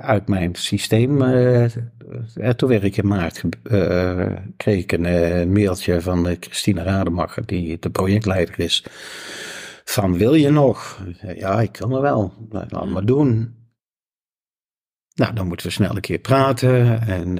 uit 0.00 0.28
mijn 0.28 0.54
systeem. 0.54 1.22
eh, 1.22 1.64
eh, 1.64 2.50
toen 2.56 2.68
werd 2.68 2.84
ik 2.84 2.96
in 2.96 3.06
maart, 3.06 3.42
eh, 3.62 4.26
kreeg 4.56 4.82
ik 4.82 4.92
een 4.92 5.52
mailtje 5.52 6.00
van 6.00 6.36
Christine 6.40 6.82
Rademacher, 6.82 7.46
die 7.46 7.78
de 7.78 7.90
projectleider 7.90 8.60
is. 8.60 8.84
Van 9.84 10.18
wil 10.18 10.34
je 10.34 10.50
nog? 10.50 11.04
Ja, 11.36 11.60
ik 11.60 11.72
kan 11.72 11.92
er 11.92 12.00
wel. 12.00 12.32
Nou, 12.48 12.64
Laat 12.68 12.88
maar 12.88 13.04
doen. 13.04 13.54
Nou, 15.14 15.34
dan 15.34 15.46
moeten 15.46 15.66
we 15.66 15.72
snel 15.72 15.94
een 15.94 16.00
keer 16.00 16.18
praten 16.18 17.00
en 17.06 17.34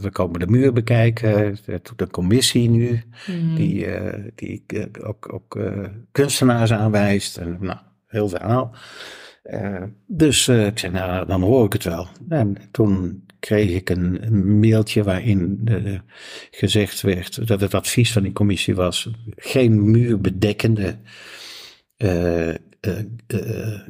we 0.00 0.10
komen 0.12 0.40
de 0.40 0.46
muur 0.46 0.72
bekijken. 0.72 1.34
Er 1.66 1.80
doet 1.82 2.00
een 2.00 2.10
commissie 2.10 2.70
nu 2.70 3.02
Hmm. 3.24 3.54
die, 3.54 3.86
die 4.34 4.64
ook, 5.02 5.32
ook 5.32 5.58
kunstenaars 6.12 6.72
aanwijst. 6.72 7.36
En, 7.36 7.56
nou, 7.60 7.78
heel 8.06 8.28
verhaal. 8.28 8.74
Eh, 9.44 9.82
dus 10.06 10.48
eh, 10.48 10.66
ik 10.66 10.78
zei, 10.78 10.92
nou, 10.92 11.26
dan 11.26 11.42
hoor 11.42 11.64
ik 11.64 11.72
het 11.72 11.84
wel. 11.84 12.08
En 12.28 12.56
toen 12.70 13.24
kreeg 13.38 13.70
ik 13.70 13.90
een, 13.90 14.58
mailtje 14.60 15.02
waarin 15.02 15.60
eh, 15.64 15.98
gezegd 16.50 17.00
werd 17.00 17.46
dat 17.46 17.60
het 17.60 17.74
advies 17.74 18.12
van 18.12 18.22
die 18.22 18.32
commissie 18.32 18.74
was: 18.74 19.10
geen 19.36 19.90
muurbedekkende 19.90 20.96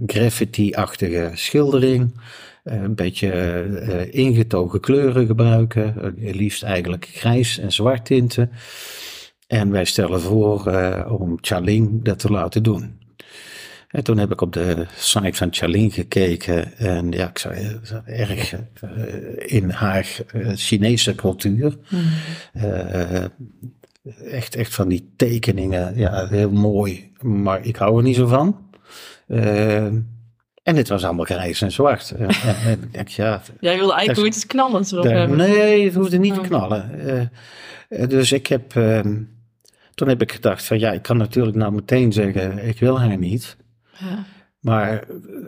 graffiti-achtige 0.07 1.31
schildering. 1.35 2.23
Een 2.65 2.95
beetje 2.95 4.09
ingetogen 4.11 4.81
kleuren 4.81 5.27
gebruiken. 5.27 6.15
liefst 6.17 6.63
eigenlijk 6.63 7.05
grijs 7.13 7.59
en 7.59 7.73
zwart 7.73 8.05
tinten. 8.05 8.51
En 9.47 9.71
wij 9.71 9.85
stellen 9.85 10.21
voor 10.21 10.71
om 11.09 11.39
Chaling 11.41 12.05
dat 12.05 12.19
te 12.19 12.31
laten 12.31 12.63
doen. 12.63 13.04
En 13.95 14.05
toen 14.05 14.19
heb 14.19 14.33
ik 14.33 14.41
op 14.41 14.53
de 14.53 14.87
site 14.97 15.33
van 15.33 15.49
Charlene 15.51 15.91
gekeken. 15.91 16.77
En 16.77 17.11
ja, 17.11 17.29
ik 17.29 17.39
zag 17.39 17.53
erg 18.05 18.53
uh, 18.53 18.61
in 19.37 19.71
haar 19.71 20.17
uh, 20.35 20.51
Chinese 20.55 21.15
cultuur. 21.15 21.77
Uh, 22.55 23.25
echt, 24.31 24.57
echt 24.57 24.75
van 24.75 24.89
die 24.89 25.13
tekeningen. 25.17 25.97
Ja, 25.97 26.27
heel 26.29 26.51
mooi. 26.51 27.13
Maar 27.21 27.67
ik 27.67 27.77
hou 27.77 27.97
er 27.97 28.03
niet 28.03 28.17
zo 28.17 28.27
van. 28.27 28.71
en 29.27 30.77
het 30.77 30.89
was 30.89 31.05
allemaal 31.05 31.25
grijs 31.25 31.63
en 31.63 31.73
zwart. 31.73 32.11
en, 32.11 32.29
en, 32.67 32.89
en, 32.93 33.05
ja, 33.07 33.43
Jij 33.61 33.77
wilde 33.77 33.95
eigenlijk 33.95 34.35
eens 34.35 34.47
knallen 34.47 34.85
erop 34.91 35.05
hebben. 35.05 35.37
Nee, 35.37 35.85
het 35.85 35.95
hoefde 35.95 36.19
niet 36.19 36.35
te 36.35 36.41
oh. 36.41 36.47
knallen. 36.47 37.31
dus 37.89 38.33
ik 38.33 38.47
heb... 38.47 38.71
toen 39.95 40.09
heb 40.09 40.23
ik 40.23 40.33
gedacht 40.33 40.65
van 40.65 40.79
ja, 40.79 40.93
ik 40.93 41.03
kan 41.03 41.17
natuurlijk 41.17 41.57
nou 41.57 41.73
meteen 41.73 42.13
zeggen, 42.13 42.67
ik 42.69 42.79
wil 42.79 43.01
haar 43.01 43.19
niet. 43.19 43.57
Ja. 43.99 44.25
Maar 44.61 45.05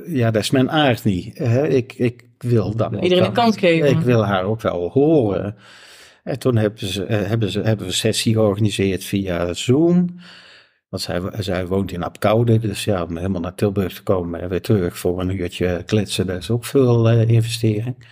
ja, 0.07 0.30
dat 0.30 0.42
is 0.42 0.51
mijn 0.51 0.70
aard 0.70 1.05
niet. 1.05 1.38
Hè? 1.38 1.68
Ik, 1.68 1.92
ik 1.92 2.24
wil 2.38 2.76
dan 2.76 2.99
Iedereen 3.03 3.24
een 3.24 3.32
kans 3.32 3.57
geven. 3.57 3.90
Ik 3.90 3.99
wil 4.01 4.24
haar 4.24 4.44
ook 4.44 4.61
wel 4.61 4.90
horen. 4.90 5.57
En 6.24 6.38
toen 6.38 6.57
hebben, 6.57 6.86
ze, 6.86 7.05
eh, 7.05 7.26
hebben, 7.26 7.51
ze, 7.51 7.61
hebben 7.61 7.78
we 7.78 7.92
een 7.92 7.99
sessie 7.99 8.32
georganiseerd 8.32 9.05
via 9.05 9.53
Zoom. 9.53 10.20
Want 10.88 11.03
zij, 11.03 11.20
zij 11.38 11.66
woont 11.66 11.92
in 11.92 12.03
Apkoude, 12.03 12.59
dus 12.59 12.84
ja, 12.84 13.03
om 13.03 13.16
helemaal 13.16 13.40
naar 13.40 13.55
Tilburg 13.55 13.94
te 13.94 14.03
komen 14.03 14.40
en 14.40 14.49
weer 14.49 14.61
terug 14.61 14.99
voor 14.99 15.20
een 15.20 15.40
uurtje 15.40 15.82
kletsen, 15.86 16.26
dat 16.26 16.36
is 16.36 16.51
ook 16.51 16.64
veel 16.64 17.12
uh, 17.12 17.28
investering. 17.28 18.09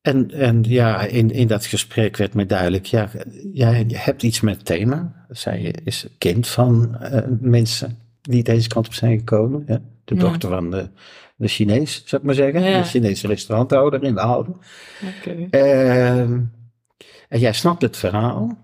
En, 0.00 0.30
en 0.30 0.62
ja, 0.62 1.02
in, 1.02 1.30
in 1.30 1.46
dat 1.46 1.66
gesprek 1.66 2.16
werd 2.16 2.34
me 2.34 2.46
duidelijk, 2.46 2.84
ja, 2.84 3.10
jij 3.52 3.84
hebt 3.88 4.22
iets 4.22 4.40
met 4.40 4.64
thema. 4.64 5.26
Zij 5.28 5.74
is 5.84 6.06
kind 6.18 6.48
van 6.48 6.98
uh, 7.02 7.18
mensen 7.40 8.05
die 8.28 8.42
deze 8.42 8.68
kant 8.68 8.86
op 8.86 8.94
zijn 8.94 9.18
gekomen. 9.18 9.64
Ja. 9.66 9.80
De 10.04 10.14
dochter 10.14 10.48
van 10.48 10.70
de, 10.70 10.88
de 11.36 11.48
Chinees, 11.48 12.02
zou 12.04 12.20
ik 12.20 12.26
maar 12.26 12.36
zeggen. 12.36 12.62
De 12.62 12.82
Chinese 12.82 13.26
restauranthouder 13.26 14.02
in 14.02 14.14
de 14.14 14.20
Oude. 14.20 14.52
Okay. 15.20 15.48
Ehm, 15.50 16.40
en 17.28 17.38
jij 17.38 17.52
snapt 17.52 17.82
het 17.82 17.96
verhaal. 17.96 18.58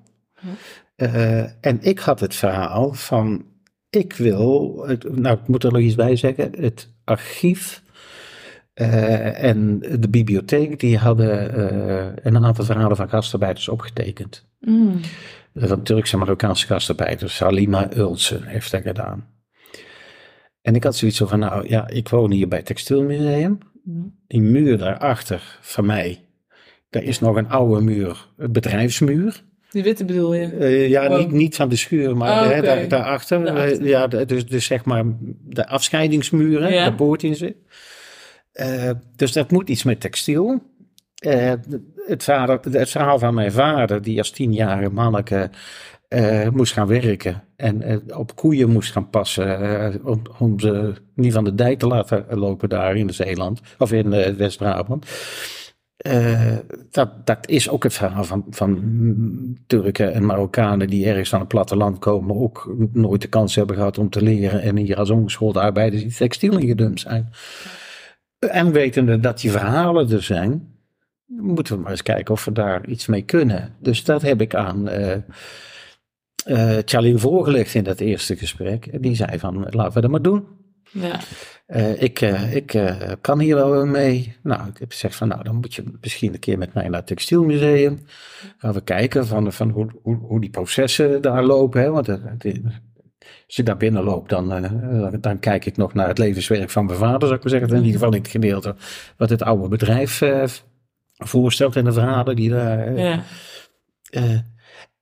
Uh, 0.96 1.40
en 1.40 1.78
ik 1.80 1.98
had 1.98 2.20
het 2.20 2.34
verhaal 2.34 2.92
van, 2.92 3.44
ik 3.90 4.12
wil, 4.12 4.74
nou 5.10 5.36
ik 5.36 5.48
moet 5.48 5.64
er 5.64 5.72
nog 5.72 5.80
iets 5.80 5.94
bij 5.94 6.16
zeggen, 6.16 6.52
het 6.56 6.88
archief 7.04 7.82
uh, 8.74 9.42
en 9.44 9.78
de 9.78 10.08
bibliotheek, 10.08 10.80
die 10.80 10.98
hadden 10.98 11.58
uh, 11.58 12.06
een 12.22 12.44
aantal 12.44 12.64
verhalen 12.64 12.96
van 12.96 13.08
gastarbeiders 13.08 13.68
opgetekend. 13.68 14.46
Mm. 14.60 15.00
Van 15.54 15.82
Turkse 15.82 16.12
en 16.12 16.18
Marokkaanse 16.18 16.66
gastarbeiders. 16.66 17.36
Salima 17.36 17.96
Ulsen 17.96 18.42
heeft 18.42 18.70
dat 18.70 18.82
gedaan. 18.82 19.26
En 20.62 20.74
ik 20.74 20.84
had 20.84 20.96
zoiets 20.96 21.18
van, 21.18 21.38
nou 21.38 21.68
ja, 21.68 21.88
ik 21.88 22.08
woon 22.08 22.30
hier 22.30 22.48
bij 22.48 22.58
het 22.58 22.66
Textielmuseum. 22.66 23.58
Mhm. 23.84 24.06
Die 24.26 24.40
muur 24.40 24.78
daarachter 24.78 25.58
van 25.60 25.86
mij, 25.86 26.24
daar 26.90 27.02
is 27.02 27.20
nog 27.20 27.36
een 27.36 27.48
oude 27.48 27.80
muur, 27.80 28.28
een 28.36 28.52
bedrijfsmuur. 28.52 29.42
Die 29.70 29.82
witte 29.82 30.04
bedoel 30.04 30.34
je? 30.34 30.52
Uh, 30.52 30.88
ja, 30.88 31.16
niet, 31.16 31.30
niet 31.30 31.56
van 31.56 31.68
de 31.68 31.76
schuur, 31.76 32.16
maar 32.16 32.44
oh, 32.44 32.62
daar, 32.62 32.88
daarachter. 32.88 33.70
Uh, 33.70 33.86
ja, 33.88 34.06
dus, 34.06 34.46
dus 34.46 34.64
zeg 34.64 34.84
maar 34.84 35.04
de 35.44 35.68
afscheidingsmuren, 35.68 36.72
ja. 36.72 36.84
daar 36.84 36.94
boort 36.94 37.22
in 37.22 37.36
zit. 37.36 37.56
Uh, 38.54 38.90
dus 39.16 39.32
dat 39.32 39.50
moet 39.50 39.68
iets 39.68 39.82
met 39.82 40.00
textiel. 40.00 40.62
het, 41.14 42.24
vader, 42.24 42.60
het 42.70 42.90
verhaal 42.90 43.18
van 43.18 43.34
mijn 43.34 43.52
vader, 43.52 44.02
die 44.02 44.18
als 44.18 44.30
tienjarige 44.30 44.90
manneke 44.90 45.50
uh, 46.14 46.48
moest 46.48 46.72
gaan 46.72 46.86
werken 46.86 47.42
en 47.56 47.90
uh, 47.90 48.18
op 48.18 48.36
koeien 48.36 48.70
moest 48.70 48.92
gaan 48.92 49.10
passen 49.10 49.62
uh, 49.62 50.06
om, 50.06 50.22
om, 50.38 50.60
ze 50.60 50.92
niet 51.14 51.32
van 51.32 51.44
de 51.44 51.54
dijk 51.54 51.78
te 51.78 51.86
laten 51.86 52.26
lopen 52.30 52.68
daar 52.68 52.96
in 52.96 53.14
Zeeland 53.14 53.60
of 53.78 53.92
in 53.92 54.36
West-Brabant. 54.36 55.06
dat, 56.90 57.26
dat 57.26 57.48
is 57.48 57.68
ook 57.68 57.82
het 57.82 57.94
verhaal 57.94 58.24
van, 58.24 58.46
van 58.50 59.56
Turken 59.66 60.12
en 60.12 60.26
Marokkanen 60.26 60.88
die 60.88 61.06
ergens 61.06 61.28
van 61.28 61.38
het 61.38 61.48
platteland 61.48 61.98
komen, 61.98 62.36
ook 62.36 62.76
nooit 62.92 63.22
de 63.22 63.28
kans 63.28 63.54
hebben 63.54 63.76
gehad 63.76 63.98
om 63.98 64.10
te 64.10 64.22
leren 64.22 64.62
en 64.62 64.76
hier 64.76 64.96
als 64.96 65.10
ongeschoolde 65.10 65.60
arbeiders 65.60 66.02
die 66.02 66.14
textiel 66.14 66.58
ingedumpt 66.58 67.00
zijn. 67.00 67.30
En 68.38 68.72
wetende 68.72 69.20
dat 69.20 69.40
die 69.40 69.50
verhalen 69.50 70.10
er 70.10 70.22
zijn, 70.22 70.72
moeten 71.26 71.74
we 71.74 71.82
maar 71.82 71.90
eens 71.90 72.02
kijken 72.02 72.34
of 72.34 72.44
we 72.44 72.52
daar 72.52 72.86
iets 72.86 73.06
mee 73.06 73.22
kunnen. 73.22 73.74
Dus 73.80 74.04
dat 74.04 74.22
heb 74.22 74.40
ik 74.40 74.54
aan 74.54 74.88
uh, 76.46 76.78
Charlene 76.84 77.18
voorgelegd 77.18 77.74
in 77.74 77.84
dat 77.84 78.00
eerste 78.00 78.36
gesprek. 78.36 78.86
En 78.86 79.00
die 79.00 79.14
zei 79.14 79.38
van, 79.38 79.66
laten 79.70 79.94
we 79.94 80.00
dat 80.00 80.10
maar 80.10 80.22
doen. 80.22 80.46
Ja. 80.90 81.20
Uh, 81.68 82.02
ik 82.02 82.20
uh, 82.20 82.54
ik 82.54 82.76
kan 83.20 83.40
hier 83.40 83.54
wel 83.54 83.86
mee. 83.86 84.36
Nou, 84.42 84.68
ik 84.68 84.78
heb 84.78 84.90
gezegd 84.90 85.14
van, 85.14 85.28
nou, 85.28 85.42
dan 85.42 85.54
moet 85.54 85.74
je 85.74 85.84
misschien 86.00 86.32
een 86.32 86.38
keer 86.38 86.58
met 86.58 86.74
mij 86.74 86.88
naar 86.88 86.98
het 86.98 87.06
textielmuseum. 87.06 88.00
Gaan 88.58 88.72
we 88.72 88.80
kijken 88.80 89.26
van, 89.26 89.52
van 89.52 89.70
hoe, 89.70 89.90
hoe, 90.02 90.16
hoe 90.16 90.40
die 90.40 90.50
processen 90.50 91.22
daar 91.22 91.44
lopen. 91.44 91.80
Hè? 91.80 91.90
Want 91.90 92.08
als 92.08 93.56
je 93.56 93.62
daar 93.62 93.76
binnen 93.76 94.04
loopt, 94.04 94.28
dan, 94.28 94.48
dan 95.20 95.38
kijk 95.38 95.64
ik 95.64 95.76
nog 95.76 95.94
naar 95.94 96.08
het 96.08 96.18
levenswerk 96.18 96.70
van 96.70 96.86
mijn 96.86 96.98
vader, 96.98 97.20
zou 97.20 97.34
ik 97.34 97.42
maar 97.42 97.52
zeggen. 97.52 97.70
In 97.70 97.76
ieder 97.76 97.92
geval 97.92 98.14
in 98.14 98.22
het 98.22 98.30
gedeelte 98.30 98.74
wat 99.16 99.30
het 99.30 99.42
oude 99.42 99.68
bedrijf 99.68 100.22
voorstelt 101.16 101.76
en 101.76 101.84
de 101.84 101.92
verhalen 101.92 102.36
die 102.36 102.50
daar... 102.50 102.98
Ja. 102.98 103.22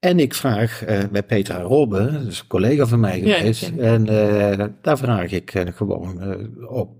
En 0.01 0.18
ik 0.18 0.34
vraag 0.34 0.88
uh, 0.88 0.98
bij 1.11 1.22
Petra 1.22 1.61
Robbe, 1.61 2.12
dat 2.12 2.26
is 2.26 2.40
een 2.40 2.46
collega 2.46 2.86
van 2.86 3.01
mij 3.01 3.20
geweest, 3.20 3.72
en 3.78 4.12
uh, 4.12 4.66
daar 4.82 4.98
vraag 4.98 5.30
ik 5.30 5.55
uh, 5.55 5.62
gewoon 5.74 6.38
op 6.68 6.90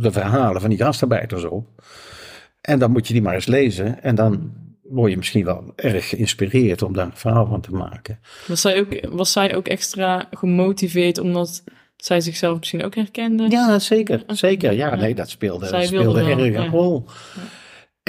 de 0.00 0.12
verhalen 0.12 0.60
van 0.60 0.70
die 0.70 0.78
gastarbeiders 0.78 1.44
op. 1.44 1.66
En 2.60 2.78
dan 2.78 2.90
moet 2.90 3.06
je 3.06 3.12
die 3.12 3.22
maar 3.22 3.34
eens 3.34 3.46
lezen 3.46 4.02
en 4.02 4.14
dan 4.14 4.52
word 4.82 5.10
je 5.10 5.16
misschien 5.16 5.44
wel 5.44 5.72
erg 5.76 6.08
geïnspireerd 6.08 6.82
om 6.82 6.92
daar 6.92 7.06
een 7.06 7.16
verhaal 7.16 7.46
van 7.46 7.60
te 7.60 7.72
maken. 7.72 8.18
Was 8.46 8.60
zij 8.60 8.80
ook, 8.80 9.08
was 9.10 9.32
zij 9.32 9.54
ook 9.54 9.68
extra 9.68 10.28
gemotiveerd 10.30 11.18
omdat 11.18 11.64
zij 11.96 12.20
zichzelf 12.20 12.58
misschien 12.58 12.84
ook 12.84 12.94
herkende? 12.94 13.48
Ja, 13.48 13.78
zeker. 13.78 14.22
Zeker. 14.26 14.72
Ja, 14.72 14.94
nee, 14.94 15.14
dat 15.14 15.30
speelde, 15.30 15.82
speelde 15.82 16.20
erg 16.20 16.54
een 16.54 16.70
rol. 16.70 17.04
Ja. 17.06 17.42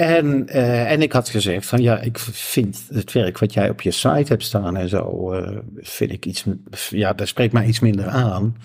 En, 0.00 0.46
uh, 0.48 0.90
en 0.90 1.02
ik 1.02 1.12
had 1.12 1.28
gezegd 1.28 1.66
van 1.66 1.82
ja, 1.82 2.00
ik 2.00 2.18
vind 2.18 2.88
het 2.92 3.12
werk 3.12 3.38
wat 3.38 3.52
jij 3.52 3.70
op 3.70 3.80
je 3.80 3.90
site 3.90 4.24
hebt 4.32 4.42
staan 4.42 4.76
en 4.76 4.88
zo, 4.88 5.34
uh, 5.34 5.58
vind 5.76 6.12
ik 6.12 6.26
iets, 6.26 6.44
ja, 6.90 7.12
dat 7.12 7.28
spreekt 7.28 7.52
mij 7.52 7.66
iets 7.66 7.80
minder 7.80 8.06
aan. 8.06 8.56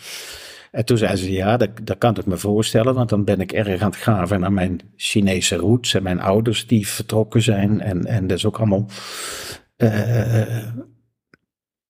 En 0.72 0.86
toen 0.86 0.98
zei 0.98 1.16
ze 1.16 1.32
ja, 1.32 1.58
dat, 1.58 1.70
dat 1.84 1.98
kan 1.98 2.18
ik 2.18 2.26
me 2.26 2.38
voorstellen, 2.38 2.94
want 2.94 3.10
dan 3.10 3.24
ben 3.24 3.40
ik 3.40 3.52
erg 3.52 3.82
aan 3.82 3.90
het 3.90 4.00
graven 4.00 4.40
naar 4.40 4.54
mijn 4.54 4.80
Chinese 4.96 5.56
roots 5.56 5.94
en 5.94 6.04
mijn 6.04 6.20
ouders 6.20 6.68
die 6.68 6.88
vertrokken 6.88 7.42
zijn. 7.42 7.82
En, 7.82 8.06
en 8.06 8.28
dat 8.28 8.38
is 8.38 8.46
ook 8.46 8.58
allemaal. 8.58 8.86
Uh, 9.78 10.68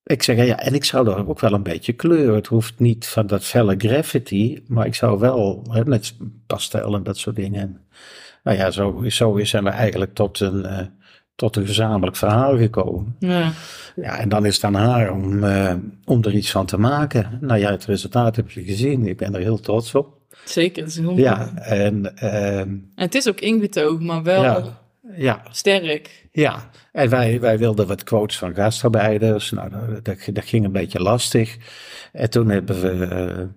ik 0.03 0.23
zeg 0.23 0.45
ja, 0.45 0.59
en 0.59 0.73
ik 0.73 0.83
zou 0.83 1.09
er 1.09 1.27
ook 1.27 1.39
wel 1.39 1.53
een 1.53 1.63
beetje 1.63 1.93
kleur. 1.93 2.35
Het 2.35 2.47
hoeft 2.47 2.79
niet 2.79 3.07
van 3.07 3.27
dat 3.27 3.43
felle 3.43 3.75
graffiti, 3.77 4.63
maar 4.67 4.85
ik 4.85 4.95
zou 4.95 5.19
wel, 5.19 5.65
hè, 5.69 5.85
met 5.85 6.15
pastel 6.47 6.95
en 6.95 7.03
dat 7.03 7.17
soort 7.17 7.35
dingen 7.35 7.85
nou 8.45 8.57
ja, 8.57 8.71
zo, 8.71 9.03
zo 9.07 9.39
zijn 9.43 9.63
we 9.63 9.69
eigenlijk 9.69 10.13
tot 10.13 10.39
een, 10.39 10.59
uh, 10.59 10.79
tot 11.35 11.55
een 11.55 11.65
gezamenlijk 11.65 12.17
verhaal 12.17 12.57
gekomen. 12.57 13.15
Ja. 13.19 13.51
ja, 13.95 14.17
en 14.17 14.29
dan 14.29 14.45
is 14.45 14.55
het 14.55 14.63
aan 14.63 14.73
haar 14.73 15.11
om, 15.11 15.43
uh, 15.43 15.73
om 16.05 16.23
er 16.23 16.33
iets 16.33 16.51
van 16.51 16.65
te 16.65 16.77
maken. 16.77 17.37
Nou 17.41 17.59
ja, 17.59 17.71
het 17.71 17.85
resultaat 17.85 18.35
heb 18.35 18.51
je 18.51 18.63
gezien. 18.63 19.07
Ik 19.07 19.17
ben 19.17 19.35
er 19.35 19.41
heel 19.41 19.59
trots 19.59 19.95
op. 19.95 20.17
Zeker, 20.43 20.83
het 20.83 20.91
is 20.91 20.99
heel 20.99 21.17
Ja, 21.17 21.55
en, 21.55 22.13
uh, 22.23 22.59
en 22.59 22.91
het 22.95 23.15
is 23.15 23.27
ook 23.27 23.39
ingetogen, 23.39 24.05
maar 24.05 24.23
wel 24.23 24.43
ja, 24.43 24.79
ja. 25.15 25.43
sterk. 25.51 26.27
Ja, 26.31 26.69
en 26.91 27.09
wij, 27.09 27.39
wij 27.39 27.57
wilden 27.57 27.87
wat 27.87 28.03
quotes 28.03 28.37
van 28.37 28.55
gastarbeiders. 28.55 29.51
Nou, 29.51 29.69
dat, 30.03 30.19
dat, 30.33 30.45
ging 30.45 30.65
een 30.65 30.71
beetje 30.71 31.01
lastig. 31.01 31.57
En 32.11 32.29
toen 32.29 32.49
hebben 32.49 32.81
we 32.81 33.47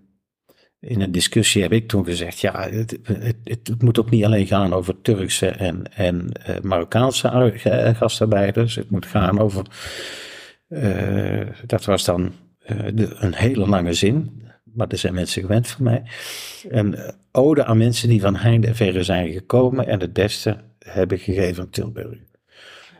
in 0.80 1.00
een 1.00 1.12
discussie 1.12 1.62
heb 1.62 1.72
ik 1.72 1.88
toen 1.88 2.04
gezegd, 2.04 2.40
ja, 2.40 2.68
het, 2.70 2.98
het, 3.02 3.36
het, 3.44 3.82
moet 3.82 3.98
ook 3.98 4.10
niet 4.10 4.24
alleen 4.24 4.46
gaan 4.46 4.72
over 4.72 5.00
Turkse 5.00 5.48
en, 5.48 5.94
en 5.94 6.32
uh, 6.48 6.60
Marokkaanse 6.62 7.28
eh, 7.28 7.94
gastarbeiders. 7.94 8.74
Het 8.74 8.90
moet 8.90 9.06
gaan 9.06 9.38
over, 9.38 9.66
uh, 10.68 11.46
dat 11.66 11.84
was 11.84 12.04
dan 12.04 12.32
uh, 12.70 12.78
de, 12.94 13.14
een 13.14 13.34
hele 13.34 13.68
lange 13.68 13.92
zin, 13.92 14.42
maar 14.64 14.88
er 14.88 14.98
zijn 14.98 15.14
mensen 15.14 15.42
gewend 15.42 15.68
van 15.68 15.84
mij. 15.84 16.02
Een 16.68 16.98
ode 17.32 17.64
aan 17.64 17.78
mensen 17.78 18.08
die 18.08 18.20
van 18.20 18.36
heinde 18.36 18.66
en 18.66 18.76
verre 18.76 19.02
zijn 19.02 19.32
gekomen 19.32 19.86
en 19.86 20.00
het 20.00 20.12
beste 20.12 20.56
hebben 20.78 21.18
gegeven 21.18 21.62
aan 21.62 21.70
Tilburg. 21.70 22.18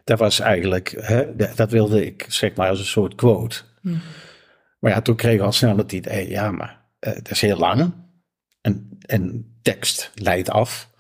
Dat 0.05 0.19
was 0.19 0.41
eigenlijk, 0.41 0.95
hè, 1.01 1.37
dat 1.55 1.71
wilde 1.71 2.07
ik 2.07 2.27
zeg 2.29 2.55
maar 2.55 2.69
als 2.69 2.79
een 2.79 2.85
soort 2.85 3.15
quote. 3.15 3.61
Mm. 3.81 4.01
Maar 4.79 4.91
ja, 4.91 5.01
toen 5.01 5.17
kreeg 5.17 5.35
ik 5.35 5.41
al 5.41 5.53
snel 5.53 5.77
het 5.77 5.93
idee, 5.93 6.29
ja, 6.29 6.51
maar 6.51 6.78
uh, 7.07 7.15
dat 7.15 7.31
is 7.31 7.41
heel 7.41 7.59
lang. 7.59 7.93
En, 8.61 8.99
en 9.07 9.55
tekst 9.63 10.11
leidt 10.15 10.51
af 10.51 10.91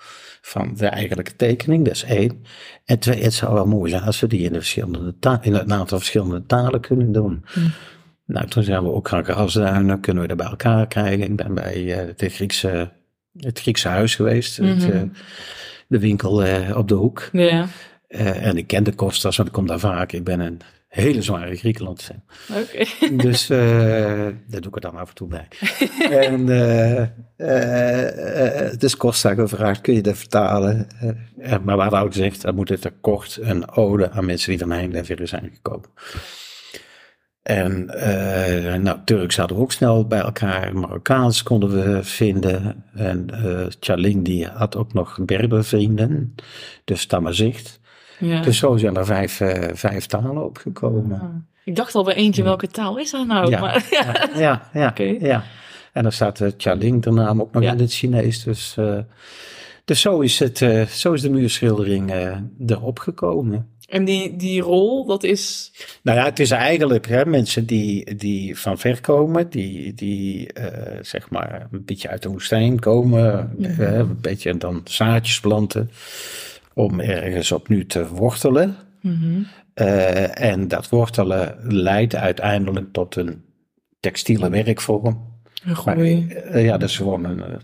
van 0.41 0.75
de 0.77 0.87
eigenlijke 0.87 1.37
tekening, 1.37 1.85
dat 1.85 1.95
is 1.95 2.03
één. 2.03 2.43
En 2.85 2.99
twee, 2.99 3.23
het 3.23 3.35
zou 3.35 3.55
wel 3.55 3.67
mooi 3.67 3.91
zijn 3.91 4.03
als 4.03 4.21
we 4.21 4.27
die 4.27 4.41
in, 4.41 4.53
de 4.53 4.59
verschillende 4.59 5.15
in 5.43 5.55
een 5.55 5.73
aantal 5.73 5.99
verschillende 5.99 6.47
talen 6.47 6.81
kunnen 6.81 7.13
doen. 7.13 7.45
Hm. 7.47 7.61
Nou, 8.25 8.47
toen 8.47 8.63
zijn 8.63 8.83
we 8.83 8.93
ook 8.93 9.09
gaan 9.09 9.25
grasduinen, 9.25 10.01
kunnen 10.01 10.23
we 10.23 10.29
dat 10.29 10.37
bij 10.37 10.47
elkaar 10.47 10.87
krijgen. 10.87 11.23
Ik 11.31 11.37
ben 11.37 11.55
bij 11.55 11.83
uh, 12.07 12.15
de 12.17 12.29
Griekse, 12.29 12.91
het 13.39 13.61
Griekse 13.61 13.89
huis 13.89 14.15
geweest, 14.15 14.57
het, 14.57 14.67
Mhm. 14.79 14.91
eh, 14.91 15.03
de 15.89 15.99
winkel 15.99 16.45
eh, 16.45 16.77
op 16.77 16.89
de 16.89 16.95
hoek. 16.95 17.29
Ja, 17.33 17.67
Eh, 18.09 18.47
en 18.47 18.57
ik 18.57 18.67
ken 18.67 18.85
de 18.85 18.93
Kostas, 18.95 19.37
want 19.37 19.49
ik 19.49 19.55
kom 19.55 19.67
daar 19.67 19.79
vaak. 19.79 20.13
Ik 20.13 20.25
ben 20.25 20.41
een 20.41 20.61
hele 20.89 21.23
zware 21.23 21.57
Griekenland 21.57 22.03
fan. 22.03 22.23
oké. 22.63 22.85
Dus 23.29 23.51
eh, 23.51 23.59
daar 24.47 24.61
doe 24.61 24.69
ik 24.69 24.75
er 24.75 24.81
dan 24.81 24.97
af 24.97 25.09
en 25.09 25.15
toe 25.15 25.29
bij. 25.29 25.49
en 26.29 26.49
eh, 26.49 27.07
eh, 27.39 28.79
dus 28.79 28.97
Costa 28.97 29.35
gevraagd, 29.35 29.81
kun 29.81 29.95
je 29.95 30.01
dat 30.01 30.19
vertalen? 30.19 30.87
Eh, 31.01 31.09
eh, 31.53 31.63
maar 31.63 31.77
we 31.77 31.83
hadden 31.83 32.01
ook 32.01 32.13
gezegd, 32.13 32.43
dan 32.43 32.55
moet 32.55 32.69
het 32.69 32.85
er 32.85 32.93
kort 33.01 33.39
een 33.41 33.71
ode 33.71 34.11
aan 34.11 34.25
mensen 34.25 34.51
die 34.51 34.59
van 34.59 34.71
heinde 34.71 34.99
en 34.99 35.05
verre 35.05 35.27
zijn 35.27 35.51
gekomen. 35.55 35.89
En 37.43 37.87
nou, 38.83 38.99
Turks 39.05 39.37
hadden 39.37 39.57
we 39.57 39.63
ook 39.63 39.73
snel 39.73 40.07
bij 40.07 40.21
elkaar, 40.21 40.77
Marokkaans 40.77 41.43
konden 41.43 41.71
we 41.71 42.05
vinden. 42.05 42.85
En 42.95 43.27
Chaling 43.81 44.25
die 44.25 44.47
had 44.47 44.77
ook 44.77 44.93
nog 44.93 45.19
Berbervrienden, 45.25 46.35
dus 46.85 47.07
Tamazicht. 47.07 47.81
Ja. 48.19 48.41
Dus 48.41 48.59
zo 48.59 48.77
zijn 48.77 48.97
er 48.97 49.07
vijf, 49.07 49.41
eh, 49.41 49.69
vijf 49.73 50.07
talen 50.07 50.45
opgekomen. 50.45 51.21
Ah. 51.21 51.29
Ik 51.65 51.77
dacht 51.77 51.95
al 51.95 52.05
bij 52.05 52.15
eentje, 52.15 52.43
welke 52.43 52.69
taal 52.69 52.99
is 52.99 53.11
dat 53.11 53.27
nou? 53.27 53.51
Ja. 53.51 53.61
Maar, 53.61 53.87
ja. 53.91 54.29
Ja, 54.35 54.41
ja, 54.41 54.63
ja. 54.73 54.89
Oké. 54.91 55.17
ja. 55.21 55.45
En 55.93 56.03
dan 56.03 56.13
staat 56.13 56.39
de 56.39 56.55
Chaling, 56.57 57.03
de 57.03 57.11
naam 57.11 57.41
ook 57.41 57.53
nog 57.53 57.63
in 57.63 57.79
het 57.79 57.93
Chinees. 57.93 58.43
Dus, 58.43 58.75
eh, 58.77 58.99
dus 59.85 60.01
zo, 60.01 60.21
is 60.21 60.39
het, 60.39 60.63
eh, 60.63 60.87
zo 60.87 61.13
is 61.13 61.23
de 61.23 61.31
muurschildering 61.31 62.11
eh, 62.11 62.37
erop 62.67 62.99
gekomen. 62.99 63.69
En 63.89 64.05
die, 64.05 64.37
die 64.37 64.61
rol, 64.61 65.07
dat 65.07 65.23
is... 65.23 65.73
Nou 66.03 66.19
ja, 66.19 66.25
het 66.25 66.39
is 66.39 66.51
eigenlijk 66.51 67.07
hè, 67.07 67.27
mensen 67.27 67.67
die, 67.67 68.15
die 68.15 68.59
van 68.59 68.79
ver 68.79 69.01
komen, 69.01 69.51
die, 69.51 69.95
die 69.95 70.53
eh, 70.53 70.99
zeg 71.01 71.31
maar 71.31 71.67
een 71.71 71.85
beetje 71.85 72.09
uit 72.09 72.23
de 72.23 72.29
woestijn 72.29 72.79
komen, 72.79 73.57
eh, 73.63 73.95
een 73.95 74.21
beetje 74.21 74.57
dan 74.57 74.81
zaadjes 74.85 75.41
planten 75.41 75.91
om 76.79 77.01
ergens 77.01 77.53
opnieuw 77.53 77.87
te 77.87 78.09
wortelen. 78.09 78.77
Mhm. 79.01 79.43
Eh, 79.75 80.45
en 80.45 80.69
dat 80.69 80.89
wortelen 80.89 81.57
leidt 81.63 82.15
uiteindelijk 82.15 82.93
tot 82.93 83.17
een 83.17 83.45
textiele 84.01 84.51
werkvorm. 84.51 85.37
Een 85.65 85.77
Maar, 85.85 85.97
eh, 85.99 86.65
ja, 86.65 86.79
dat 86.79 86.89
is 86.89 86.97
gewoon 86.97 87.25
een, 87.25 87.43
eh, 87.43 87.57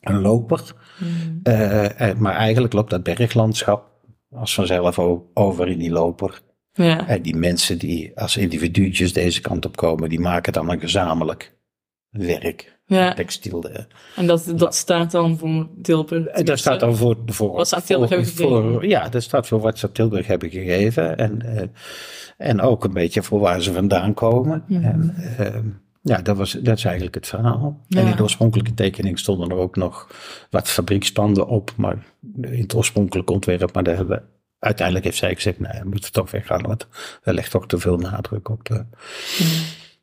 een 0.00 0.20
loper. 0.20 0.74
Mhm. 0.98 2.22
Maar 2.22 2.34
eigenlijk 2.34 2.72
loopt 2.72 2.90
dat 2.90 3.02
berglandschap 3.02 3.90
als 4.30 4.54
vanzelf 4.54 4.98
over 5.34 5.68
in 5.68 5.78
die 5.78 5.90
loper. 5.90 6.40
Ja. 6.72 7.08
En 7.08 7.22
die 7.22 7.36
mensen 7.36 7.78
die 7.78 8.20
als 8.20 8.36
individuutjes 8.36 9.12
deze 9.12 9.40
kant 9.40 9.66
op 9.66 9.76
komen, 9.76 10.08
die 10.08 10.20
maken 10.20 10.52
dan 10.52 10.70
een 10.70 10.80
gezamenlijk 10.80 11.56
werk. 12.10 12.73
Ja. 12.86 13.12
Textiel. 13.14 13.62
eh. 13.64 13.82
En 14.16 14.26
dat, 14.26 14.52
dat 14.56 14.74
staat 14.74 15.10
dan 15.10 15.38
voor 15.38 15.68
Tilburg. 15.82 16.26
En 16.26 16.44
daar 16.44 16.58
staat 16.58 16.80
dan 16.80 16.96
voor, 16.96 17.16
voor, 17.26 17.52
Wat 17.52 17.68
Tilburg 17.68 17.86
voor- 17.86 17.98
hebben 17.98 18.26
gegeven. 18.26 18.72
voor- 18.72 18.86
Ja, 18.86 19.08
dat 19.08 19.22
staat 19.22 19.46
voor 19.46 19.60
wat 19.60 19.78
ze 19.78 19.92
Tilburg 19.92 20.26
hebben 20.26 20.50
gegeven. 20.50 21.16
En, 21.18 21.42
eh, 21.42 21.68
en 22.36 22.60
ook 22.60 22.84
een 22.84 22.92
beetje 22.92 23.22
voor 23.22 23.40
waar 23.40 23.62
ze 23.62 23.72
vandaan 23.72 24.14
komen. 24.14 24.64
Mhm. 24.68 24.84
En, 24.84 25.14
ehm, 25.38 25.66
ja, 26.02 26.22
dat, 26.22 26.36
was, 26.36 26.52
dat 26.52 26.76
is 26.76 26.84
eigenlijk 26.84 27.14
het 27.14 27.26
verhaal. 27.26 27.80
Ja. 27.88 28.00
En 28.00 28.06
in 28.06 28.16
de 28.16 28.22
oorspronkelijke 28.22 28.74
tekening 28.74 29.18
stonden 29.18 29.50
er 29.50 29.56
ook 29.56 29.76
nog 29.76 30.08
wat 30.50 30.68
fabriekspanden 30.68 31.46
op. 31.46 31.72
Maar 31.76 31.96
in 32.40 32.60
het 32.60 32.74
oorspronkelijke 32.74 33.32
ontwerp, 33.32 33.72
maar 33.74 33.82
daar 33.84 33.96
hebben 33.96 34.22
Uiteindelijk 34.58 35.04
heeft 35.06 35.18
zij 35.18 35.34
gezegd, 35.34 35.60
nee, 35.60 35.80
we 35.82 35.88
moeten 35.88 36.12
toch 36.12 36.30
weggaan, 36.30 36.62
want 36.62 36.86
er 37.22 37.34
ligt 37.34 37.50
toch 37.50 37.66
te 37.66 37.78
veel 37.78 37.96
nadruk 37.96 38.48
op. 38.48 38.64
De... 38.64 38.84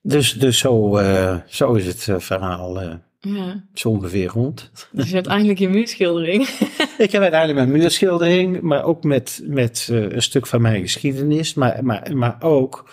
Dus, 0.02 0.34
dus 0.34 0.58
zo, 0.58 0.98
eh, 0.98 1.36
zo 1.48 1.74
is 1.74 1.86
het 1.86 2.08
eh, 2.08 2.20
verhaal 2.20 2.82
eh, 2.82 2.94
Ja. 3.20 3.64
zo 3.74 3.90
ongeveer 3.90 4.28
rond. 4.28 4.72
Dus 4.92 5.10
je 5.10 5.16
hebt 5.16 5.28
eindelijk 5.28 5.60
je 5.60 5.70
muurschildering. 5.70 6.48
Ik 6.98 7.12
heb 7.12 7.22
uiteindelijk 7.22 7.60
mijn 7.68 7.80
muurschildering, 7.82 8.62
maar 8.62 8.84
ook 8.84 9.04
met, 9.04 9.42
met 9.46 9.88
een 9.92 10.22
stuk 10.22 10.48
van 10.48 10.62
mijn 10.62 10.82
geschiedenis, 10.82 11.54
maar, 11.54 11.86
maar, 11.86 12.12
maar 12.16 12.36
ook 12.40 12.90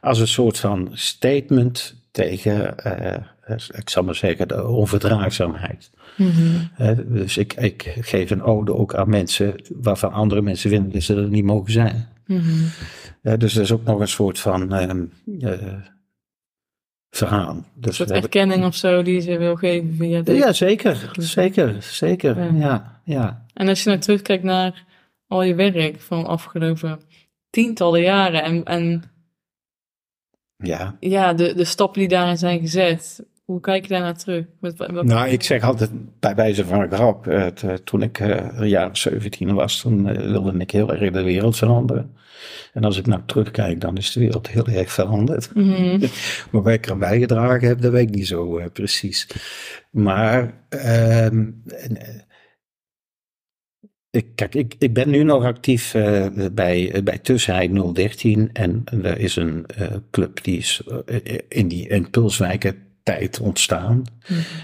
als 0.00 0.20
een 0.20 0.28
soort 0.28 0.58
van 0.58 0.90
statement 0.92 1.94
tegen, 2.10 2.74
ik 3.74 3.88
zal 3.88 4.02
maar 4.02 4.14
zeggen, 4.14 4.48
de 4.48 4.66
onverdraagzaamheid. 4.66 5.90
Eh, 6.76 6.90
dus 7.06 7.36
ik, 7.36 7.54
ik 7.54 7.94
geef 8.00 8.30
een 8.30 8.42
ode 8.42 8.74
ook 8.74 8.94
aan 8.94 9.08
mensen 9.08 9.54
waarvan 9.74 10.12
andere 10.12 10.42
mensen 10.42 10.70
vinden 10.70 10.92
dat 10.92 11.02
ze 11.02 11.14
er 11.14 11.28
niet 11.28 11.44
mogen 11.44 11.72
zijn. 11.72 12.08
Eh, 13.22 13.34
dus 13.38 13.56
er 13.56 13.62
is 13.62 13.72
ook 13.72 13.84
nog 13.84 14.00
een 14.00 14.08
soort 14.08 14.38
van 14.38 14.68
verhaal. 17.16 17.48
Een 17.50 17.64
Dus 17.74 17.96
soort 17.96 18.08
hebben- 18.08 18.30
erkenning 18.30 18.64
of 18.64 18.74
zo 18.74 19.02
die 19.02 19.20
ze 19.20 19.38
wil 19.38 19.56
geven 19.56 19.94
via 19.94 20.22
de... 20.22 20.34
ja, 20.34 20.52
zeker. 20.52 21.10
Zeker, 21.12 21.82
zeker. 21.82 22.38
Ja. 22.44 22.50
Ja, 22.58 23.00
ja. 23.04 23.46
En 23.54 23.68
als 23.68 23.82
je 23.82 23.88
nou 23.88 24.00
terugkijkt 24.00 24.42
naar 24.42 24.84
al 25.26 25.42
je 25.42 25.54
werk 25.54 26.00
van 26.00 26.20
de 26.20 26.26
afgelopen 26.26 27.00
tientallen 27.50 28.00
jaren 28.00 28.42
en, 28.42 28.64
en 28.64 29.02
ja. 30.56 30.96
ja, 31.00 31.32
de, 31.34 31.54
de 31.54 31.64
stappen 31.64 32.00
die 32.00 32.08
daarin 32.08 32.38
zijn 32.38 32.60
gezet, 32.60 33.24
hoe 33.46 33.60
kijk 33.60 33.82
je 33.82 33.88
daar 33.88 34.00
naar 34.00 34.18
terug? 34.18 34.44
Met, 34.60 34.92
Nou, 35.02 35.28
ik 35.28 35.42
zeg 35.42 35.62
altijd 35.62 35.90
bij 36.20 36.34
wijze 36.34 36.64
van 36.64 36.92
grap, 36.92 37.26
eh, 37.26 37.46
toen 37.72 38.02
ik 38.02 38.18
eh 38.18 38.46
een 38.52 38.68
jaar 38.68 38.90
of 38.90 38.96
17 38.96 39.54
was, 39.54 39.80
toen 39.80 40.08
eh, 40.08 40.30
wilde 40.30 40.58
ik 40.58 40.70
heel 40.70 40.94
erg 40.94 41.12
de 41.12 41.22
wereld 41.22 41.56
veranderen. 41.56 42.16
En 42.72 42.84
als 42.84 42.98
ik 42.98 43.06
nou 43.06 43.20
terugkijk, 43.26 43.80
dan 43.80 43.96
is 43.96 44.12
de 44.12 44.20
wereld 44.20 44.48
heel 44.48 44.66
erg 44.66 44.92
veranderd. 44.92 45.54
Mhm. 45.54 45.98
Maar 46.50 46.62
wat 46.62 46.72
ik 46.72 46.86
eraan 46.86 46.98
bijgedragen 46.98 47.68
heb, 47.68 47.80
dat 47.80 47.92
weet 47.92 48.08
ik 48.08 48.14
niet 48.14 48.26
zo 48.26 48.60
precies. 48.72 49.28
Maar, 49.90 50.64
ehm, 50.68 51.50
eh, 54.10 54.22
kijk, 54.34 54.54
ik, 54.54 54.74
ik 54.78 54.94
ben 54.94 55.10
nu 55.10 55.22
nog 55.22 55.44
actief 55.44 55.92
bij, 56.52 57.00
bij 57.04 57.18
Tussenheid 57.18 57.94
013. 57.94 58.50
En 58.52 58.84
er 59.02 59.18
is 59.18 59.36
een 59.36 59.66
club 60.10 60.44
die 60.44 60.58
is 60.58 60.82
in 61.48 61.68
die 61.68 61.88
impulswijken 61.88 62.85
tijd 63.06 63.40
ontstaan. 63.40 64.04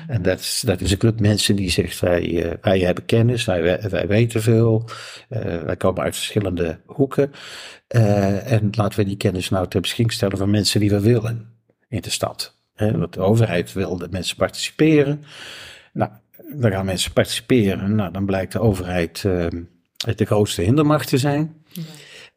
En 0.07 0.23
dat 0.23 0.39
is, 0.39 0.63
dat 0.67 0.81
is 0.81 0.91
een 0.91 0.99
club 0.99 1.21
mensen 1.21 1.57
die 1.57 1.71
zegt, 1.71 2.01
wij, 2.01 2.45
eh, 2.45 2.53
wij 2.61 2.79
hebben 2.79 3.05
kennis, 3.05 3.45
wij, 3.45 3.81
wij, 3.91 4.07
weten 4.07 4.43
veel, 4.43 4.89
eh, 5.29 5.63
wij 5.63 5.77
komen 5.77 6.03
uit 6.03 6.17
verschillende 6.17 6.79
hoeken. 6.87 7.33
Eh, 7.87 8.53
en 8.53 8.69
laten 8.73 8.99
we 8.99 9.05
die 9.05 9.17
kennis 9.17 9.49
nou 9.49 9.69
ter 9.69 9.81
beschikking 9.81 10.13
stellen 10.13 10.39
van 10.39 10.51
mensen 10.51 10.81
die 10.81 10.91
we 10.91 11.01
willen 11.01 11.55
in 11.89 12.01
de 12.01 12.11
stad. 12.11 12.57
Hè, 12.75 12.99
want 12.99 13.13
de 13.13 13.21
overheid 13.21 13.73
wil 13.73 13.97
dat 13.97 14.11
mensen 14.11 14.37
participeren. 14.37 15.25
Nou, 15.93 16.11
dan 16.55 16.71
gaan 16.71 16.85
mensen 16.85 17.13
participeren. 17.13 17.95
Nou, 17.95 18.13
dan 18.13 18.27
blijkt 18.27 18.53
de 18.53 18.61
overheid 18.61 19.25
eh, 19.25 19.47
de 20.17 20.25
grootste 20.25 20.63
hindermacht 20.63 21.09
te 21.09 21.19
zijn. 21.19 21.65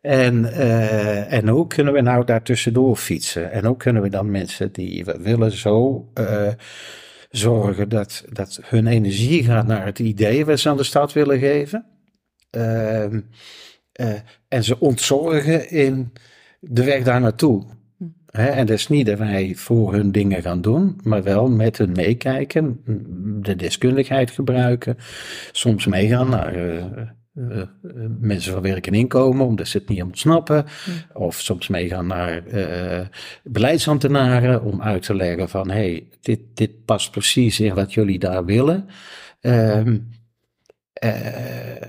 En, 0.06 0.46
eh, 0.46 1.34
en 1.34 1.48
hoe 1.48 1.68
kunnen 1.68 1.94
we 1.94 2.02
nou 2.02 2.26
daar 2.26 2.42
tussendoor 2.42 2.96
fietsen? 2.96 3.52
En 3.52 3.66
hoe 3.66 3.78
kunnen 3.78 4.02
we 4.02 4.10
dan 4.10 4.32
mensen 4.32 4.72
die 4.72 5.06
we 5.06 5.18
willen 5.22 5.52
zo 5.52 6.10
eh, 6.14 6.48
zorgen 7.30 7.90
dat, 7.90 8.26
dat 8.32 8.60
hun 8.64 8.88
energie 8.88 9.44
gaat 9.44 9.68
naar 9.68 9.86
het 9.86 10.00
idee 10.00 10.46
wat 10.46 10.60
ze 10.60 10.70
aan 10.70 10.78
de 10.78 10.84
stad 10.84 11.14
willen 11.14 11.40
geven? 11.40 11.86
Ehm, 12.50 13.22
eh, 13.92 14.14
en 14.48 14.64
ze 14.64 14.80
ontzorgen 14.80 15.70
in 15.70 16.14
de 16.60 16.84
weg 16.84 17.04
daar 17.04 17.22
naartoe. 17.22 17.66
Hè, 18.26 18.48
en 18.48 18.66
dat 18.66 18.78
is 18.78 18.88
niet 18.88 19.06
dat 19.06 19.18
wij 19.18 19.56
voor 19.56 19.94
hun 19.94 20.12
dingen 20.12 20.42
gaan 20.42 20.62
doen, 20.62 21.00
maar 21.04 21.24
wel 21.24 21.50
met 21.50 21.78
hun 21.78 21.92
meekijken, 21.92 22.82
de 23.42 23.56
deskundigheid 23.56 24.32
gebruiken, 24.32 24.98
soms 25.52 25.86
meegaan 25.86 26.30
naar 26.30 26.54
eh, 27.36 27.62
eh, 27.62 27.68
mensen 28.20 28.54
van 28.54 28.62
werk 28.62 28.88
en 28.88 28.94
inkomen, 28.94 29.46
omdat 29.46 29.68
ze 29.68 29.78
het 29.78 29.88
niet 29.88 29.98
helemaal 29.98 30.18
snappen, 30.20 30.66
of 31.14 31.36
soms 31.40 31.68
meegaan 31.68 32.08
naar 32.08 32.46
eh, 32.46 33.08
beleidsambtenaren 33.44 34.64
om 34.64 34.82
uit 34.82 35.04
te 35.04 35.16
leggen 35.16 35.50
van, 35.50 35.70
hé, 35.70 35.76
hey, 35.76 36.08
dit, 36.22 36.40
dit 36.54 36.86
past 36.86 37.12
precies 37.12 37.60
in 37.60 37.74
wat 37.74 37.94
jullie 37.94 38.20
daar 38.20 38.46
willen. 38.46 38.86
Ehm, 39.42 39.98
eh, 40.94 41.82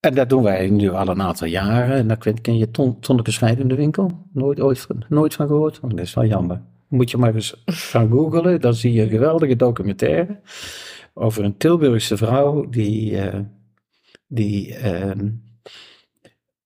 en 0.00 0.14
dat 0.14 0.28
doen 0.28 0.42
wij 0.42 0.70
nu 0.70 0.90
al 0.90 1.08
een 1.08 1.22
aantal 1.22 1.46
jaren. 1.46 1.96
En 1.96 2.08
dan 2.08 2.18
ken, 2.42 2.58
je 2.58 2.70
ton, 2.70 3.00
Tonneke 3.00 3.30
Schrijdende 3.32 3.74
Winkel? 3.74 4.26
Nooit, 4.32 4.60
ooit, 4.60 4.78
van- 4.80 5.04
nooit 5.08 5.34
van 5.34 5.46
gehoord? 5.46 5.80
Oh, 5.80 5.90
dat 5.90 5.98
is 6.00 6.14
wel 6.14 6.24
jammer. 6.24 6.60
Moet 6.88 7.10
je 7.10 7.16
maar 7.16 7.34
eens 7.34 7.62
gaan 7.66 8.08
googlen. 8.08 8.60
Dan 8.60 8.74
zie 8.74 8.92
je 8.92 9.02
een 9.02 9.08
geweldige 9.08 9.56
documentaire 9.56 10.40
over 11.14 11.44
een 11.44 11.56
Tilburgse 11.56 12.16
vrouw 12.16 12.68
die, 12.68 13.18
die 14.34 14.74
ehm, 14.74 15.30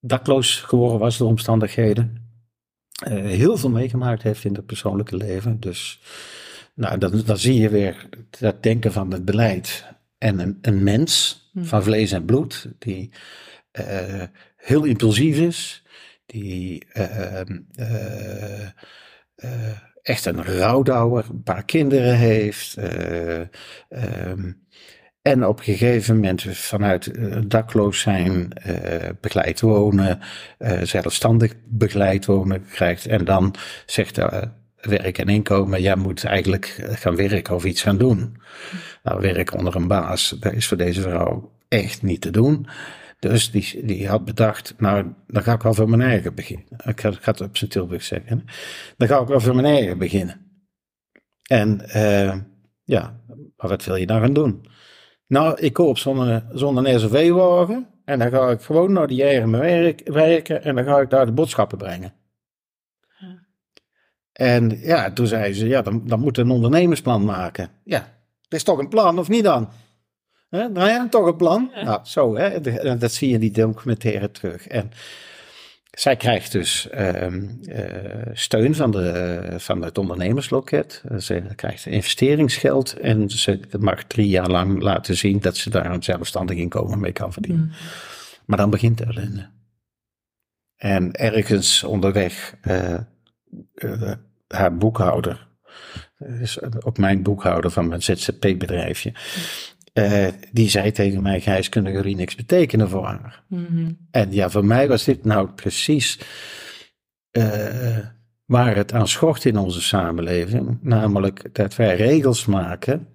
dakloos 0.01 0.61
geworden 0.61 0.99
was 0.99 1.17
door 1.19 1.29
omstandigheden. 1.29 2.25
Eh, 3.05 3.13
heel 3.15 3.57
veel 3.57 3.71
meegemaakt 3.71 4.23
heeft 4.23 4.45
in 4.45 4.55
het 4.55 4.67
persoonlijke 4.67 5.17
leven. 5.17 5.61
Dus 5.61 6.01
nou, 6.75 6.99
dan, 6.99 7.23
dan 7.27 7.39
zie 7.39 7.61
je 7.61 7.69
weer 7.69 8.09
dat 8.39 8.63
denken 8.63 8.93
van 8.93 9.13
het 9.13 9.25
beleid 9.25 9.85
en 10.19 10.39
een, 10.39 10.59
een 10.61 10.83
mens 10.83 11.45
van 11.55 11.83
vlees 11.83 12.13
en 12.13 12.25
bloed, 12.25 12.69
die 12.79 13.13
eh, 13.71 14.23
heel 14.57 14.85
impulsief 14.85 15.39
is, 15.39 15.83
die 16.27 16.85
eh, 16.93 17.41
eh, 19.37 19.81
echt 20.03 20.25
een 20.25 20.45
rouwdouwer, 20.45 21.25
een 21.31 21.43
paar 21.43 21.65
kinderen 21.65 22.17
heeft. 22.17 22.77
eh, 22.77 23.41
ehm, 23.89 24.53
en 25.27 25.47
op 25.47 25.59
een 25.59 25.65
gegeven 25.65 26.15
moment 26.15 26.43
vanuit 26.43 27.07
eh, 27.07 27.37
dakloos 27.47 28.01
zijn, 28.01 28.53
eh, 28.53 29.09
begeleid 29.21 29.61
wonen, 29.61 30.21
eh, 30.59 30.83
zelfstandig 30.83 31.53
begeleid 31.65 32.27
wonen 32.27 32.67
krijgt. 32.71 33.07
En 33.07 33.25
dan 33.25 33.55
zegt 33.87 34.17
werk 34.81 35.19
en 35.19 35.29
inkomen, 35.29 35.83
jij 35.83 35.97
moet 35.97 36.25
eigenlijk 36.25 36.87
gaan 36.89 37.17
werken 37.17 37.55
of 37.55 37.65
iets 37.65 37.83
gaan 37.83 37.99
doen. 37.99 38.37
Nou, 39.03 39.21
werk 39.21 39.55
onder 39.55 39.77
een 39.77 39.89
baas, 39.89 40.37
dat 40.41 40.53
is 40.53 40.67
voor 40.67 40.77
deze 40.77 41.01
vrouw 41.01 41.53
echt 41.69 42.03
niet 42.03 42.21
te 42.21 42.31
doen. 42.31 42.67
Dus 43.19 43.51
die, 43.51 43.85
die 43.85 44.09
had 44.09 44.25
bedacht, 44.25 44.75
nou, 44.79 45.13
dan 45.27 45.43
ga 45.43 45.53
ik 45.53 45.63
wel 45.63 45.75
voor 45.75 45.89
mijn 45.89 46.03
eigen 46.11 46.35
beginnen. 46.35 46.67
Ik 46.85 47.01
ga, 47.01 47.13
het 47.21 47.41
op 47.41 47.57
zijn 47.57 47.71
Tilburg 47.71 48.03
zeggen. 48.03 48.45
Dan 48.97 49.09
ga 49.09 49.21
ik 49.21 49.29
wel 49.29 49.41
voor 49.41 49.55
mijn 49.55 49.67
eigen 49.67 49.99
beginnen. 49.99 50.41
En 51.43 51.83
ja, 52.85 53.21
maar 53.57 53.69
wat 53.69 53.85
wil 53.85 53.97
je 53.97 54.07
dan 54.07 54.21
gaan 54.21 54.33
doen? 54.33 54.67
Nou, 55.27 55.61
ik 55.61 55.73
koop 55.73 55.99
zo'n 55.99 56.43
zo'n 56.53 56.87
SUV-wagen 56.87 57.87
en 58.05 58.19
dan 58.19 58.31
ga 58.31 58.51
ik 58.51 58.61
gewoon 58.61 58.93
naar 58.93 59.07
die 59.07 59.23
eigen 59.23 59.51
werk, 59.51 60.09
werken 60.09 60.63
en 60.63 60.75
dan 60.75 60.85
ga 60.85 61.01
ik 61.01 61.11
daar 61.11 61.27
de 61.27 61.33
boodschappen 61.33 61.79
brengen. 61.79 62.13
Ja. 63.19 63.47
En 64.33 64.79
ja, 64.81 65.13
toen 65.13 65.27
zei 65.27 65.53
ze, 65.53 65.69
ja, 65.69 65.83
dan, 65.83 66.03
dan 66.07 66.21
moet 66.21 66.39
een 66.39 66.51
ondernemersplan 66.51 67.25
maken. 67.25 67.71
Ja, 67.85 67.99
dat 68.49 68.59
is 68.59 68.65
toch 68.65 68.79
een 68.79 68.89
plan, 68.89 69.19
of 69.19 69.29
niet 69.29 69.45
dan? 69.45 69.69
He, 70.49 70.73
dan 70.73 70.89
heb 70.89 71.03
je 71.03 71.09
toch 71.09 71.27
een 71.27 71.37
plan? 71.37 71.71
Ja. 71.75 71.83
Nou, 71.83 72.01
zo, 72.03 72.37
hè? 72.37 72.61
dat 72.99 73.13
zie 73.13 73.29
je 73.29 73.35
in 73.35 73.41
die 73.41 73.51
documentaire 73.51 74.31
terug. 74.31 74.67
En 74.67 74.91
zij 75.99 76.17
krijgt 76.17 76.53
dus 76.53 76.89
uh, 76.95 77.23
uh, 77.23 77.41
steun 78.33 78.75
van, 78.75 78.91
de, 78.91 79.43
van 79.57 79.83
het 79.83 79.99
ondernemersloket. 79.99 81.03
Ze 81.19 81.43
krijgt 81.55 81.87
investeringsgeld 81.87 82.93
en 82.93 83.31
ze 83.31 83.61
mag 83.79 84.05
drie 84.05 84.29
jaar 84.29 84.51
lang 84.51 84.83
laten 84.83 85.17
zien 85.17 85.41
dat 85.41 85.57
ze 85.57 85.71
daar 85.71 85.91
een 85.91 86.03
zelfstandig 86.03 86.57
inkomen 86.57 87.01
mee 87.01 87.13
kan 87.13 87.33
verdienen. 87.33 87.65
Mm. 87.65 87.73
Maar 88.47 88.59
dan 88.59 88.71
begint 88.71 88.99
de 88.99 89.05
ellende. 89.05 89.51
En 90.77 91.13
ergens 91.13 91.85
onderweg, 91.85 92.55
uh, 92.63 92.99
haar 94.49 94.77
boekhouder, 94.77 95.47
is 96.41 96.63
ook 96.63 96.99
mijn 96.99 97.23
boekhouder 97.23 97.71
van 97.71 97.89
mijn 97.89 98.03
ZZP-bedrijfje, 98.03 99.15
uh, 99.99 100.27
die 100.53 100.69
zei 100.69 100.93
tegen 100.93 101.23
mij, 101.23 101.41
Gijs, 101.41 101.69
kunnen 101.69 101.93
jullie 101.93 102.17
niks 102.17 102.35
betekenen 102.35 102.89
voor 102.89 103.05
haar? 103.05 103.43
Mm 103.49 103.67
-hmm. 103.67 103.99
En 104.11 104.33
ja, 104.33 104.51
voor 104.51 104.65
mij 104.65 104.89
was 104.89 105.05
dit 105.05 105.25
nou 105.25 105.49
precies 105.49 106.19
uh, 107.33 107.99
waar 108.45 108.77
het 108.77 108.93
aan 108.93 109.09
schort 109.09 109.45
in 109.45 109.59
onze 109.59 109.83
samenleving. 109.83 110.79
Namelijk 110.81 111.55
dat 111.55 111.77
wij 111.77 111.97
regels 111.97 112.47
maken 112.47 113.09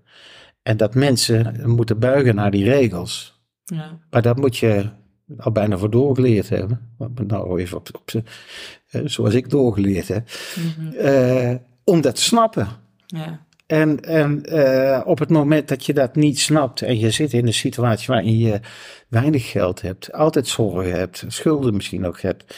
en 0.62 0.78
dat 0.78 0.96
mensen 0.96 1.70
moeten 1.70 2.00
buigen 2.00 2.36
naar 2.36 2.52
die 2.52 2.64
regels. 2.64 3.42
Ja. 3.64 4.00
Maar 4.10 4.22
dat 4.22 4.38
moet 4.38 4.58
je 4.58 4.90
al 5.38 5.52
bijna 5.52 5.78
voor 5.78 5.90
doorgeleerd 5.90 6.50
hebben. 6.50 6.96
Nou, 7.28 7.62
even 7.62 7.78
op, 7.78 7.90
op 7.94 8.12
uh, 8.14 9.02
zoals 9.06 9.34
ik 9.34 9.50
doorgeleerd 9.50 10.08
heb. 10.08 10.30
Mm 10.56 10.94
-hmm. 10.94 11.60
om 11.84 12.02
dat 12.02 12.16
te 12.16 12.22
snappen. 12.22 12.68
Ja. 13.06 13.46
En, 13.72 14.00
en 14.00 14.44
uh, 14.50 15.02
op 15.06 15.20
het 15.20 15.30
moment 15.30 15.68
dat 15.68 15.86
je 15.86 15.94
dat 15.94 16.16
niet 16.16 16.40
snapt 16.40 16.82
en 16.82 17.00
je 17.00 17.12
zit 17.12 17.34
in 17.34 17.48
een 17.48 17.54
situatie 17.54 18.08
waarin 18.08 18.38
je 18.38 18.60
weinig 19.08 19.52
geld 19.52 19.82
hebt, 19.82 20.14
altijd 20.14 20.48
zorgen 20.48 20.94
hebt, 20.94 21.24
schulden 21.28 21.76
misschien 21.76 22.06
ook 22.06 22.22
hebt, 22.22 22.56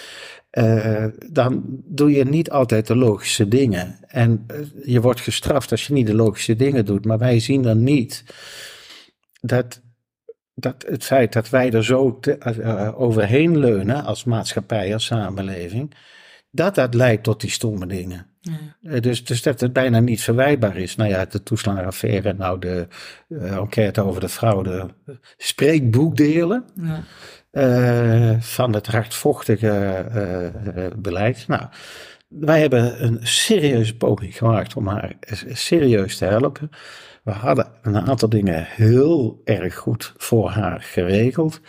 uh, 0.51 1.05
dan 1.31 1.63
doe 1.85 2.11
je 2.11 2.23
niet 2.23 2.51
altijd 2.51 2.87
de 2.87 2.95
logische 2.95 3.47
dingen. 3.47 3.99
En 4.07 4.45
uh, 4.51 4.57
je 4.83 5.01
wordt 5.01 5.21
gestraft 5.21 5.71
als 5.71 5.87
je 5.87 5.93
niet 5.93 6.07
de 6.07 6.15
logische 6.15 6.55
dingen 6.55 6.85
doet. 6.85 7.05
Maar 7.05 7.17
wij 7.17 7.39
zien 7.39 7.61
dan 7.61 7.83
niet 7.83 8.23
dat, 9.41 9.81
dat 10.53 10.85
het 10.87 11.03
feit 11.03 11.33
dat 11.33 11.49
wij 11.49 11.71
er 11.71 11.83
zo 11.83 12.19
overheen 12.95 13.57
leunen 13.57 14.03
als 14.03 14.23
maatschappij, 14.23 14.93
als 14.93 15.05
samenleving, 15.05 15.95
dat 16.51 16.75
dat 16.75 16.93
leidt 16.93 17.23
tot 17.23 17.41
die 17.41 17.49
stomme 17.49 17.87
dingen. 17.87 18.32
Ja. 18.43 18.99
Dus, 18.99 19.25
dus 19.25 19.41
dat 19.41 19.59
het 19.59 19.73
bijna 19.73 19.99
niet 19.99 20.21
verwijtbaar 20.21 20.77
is. 20.77 20.95
Nou 20.95 21.09
ja, 21.09 21.25
de 21.25 21.43
toeslagenaffaire, 21.43 22.33
nou 22.33 22.59
de 22.59 22.87
uh, 23.29 23.55
enquête 23.55 24.01
over 24.01 24.21
de 24.21 24.29
fraude, 24.29 24.89
spreekboekdelen 25.37 26.65
ja. 26.75 27.03
uh, 28.31 28.41
van 28.41 28.73
het 28.73 28.87
hardvochtige 28.87 30.05
uh, 30.75 30.85
beleid. 30.95 31.47
Nou, 31.47 31.63
wij 32.27 32.59
hebben 32.59 33.03
een 33.03 33.19
serieuze 33.21 33.97
poging 33.97 34.37
gemaakt 34.37 34.75
om 34.75 34.87
haar 34.87 35.15
serieus 35.51 36.17
te 36.17 36.25
helpen. 36.25 36.69
We 37.23 37.31
hadden 37.31 37.67
een 37.81 37.97
aantal 37.97 38.29
dingen 38.29 38.65
heel 38.67 39.41
erg 39.43 39.75
goed 39.75 40.13
voor 40.17 40.49
haar 40.49 40.81
geregeld. 40.81 41.61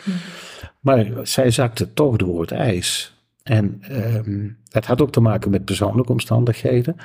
Maar 0.81 1.07
zij 1.22 1.51
zakte 1.51 1.93
toch 1.93 2.16
door 2.16 2.41
het 2.41 2.51
ijs. 2.51 3.14
En 3.45 3.83
um, 4.17 4.57
het 4.71 4.87
had 4.87 5.01
ook 5.01 5.13
te 5.13 5.21
maken 5.21 5.51
met 5.51 5.65
persoonlijke 5.65 6.13
omstandigheden. 6.13 6.97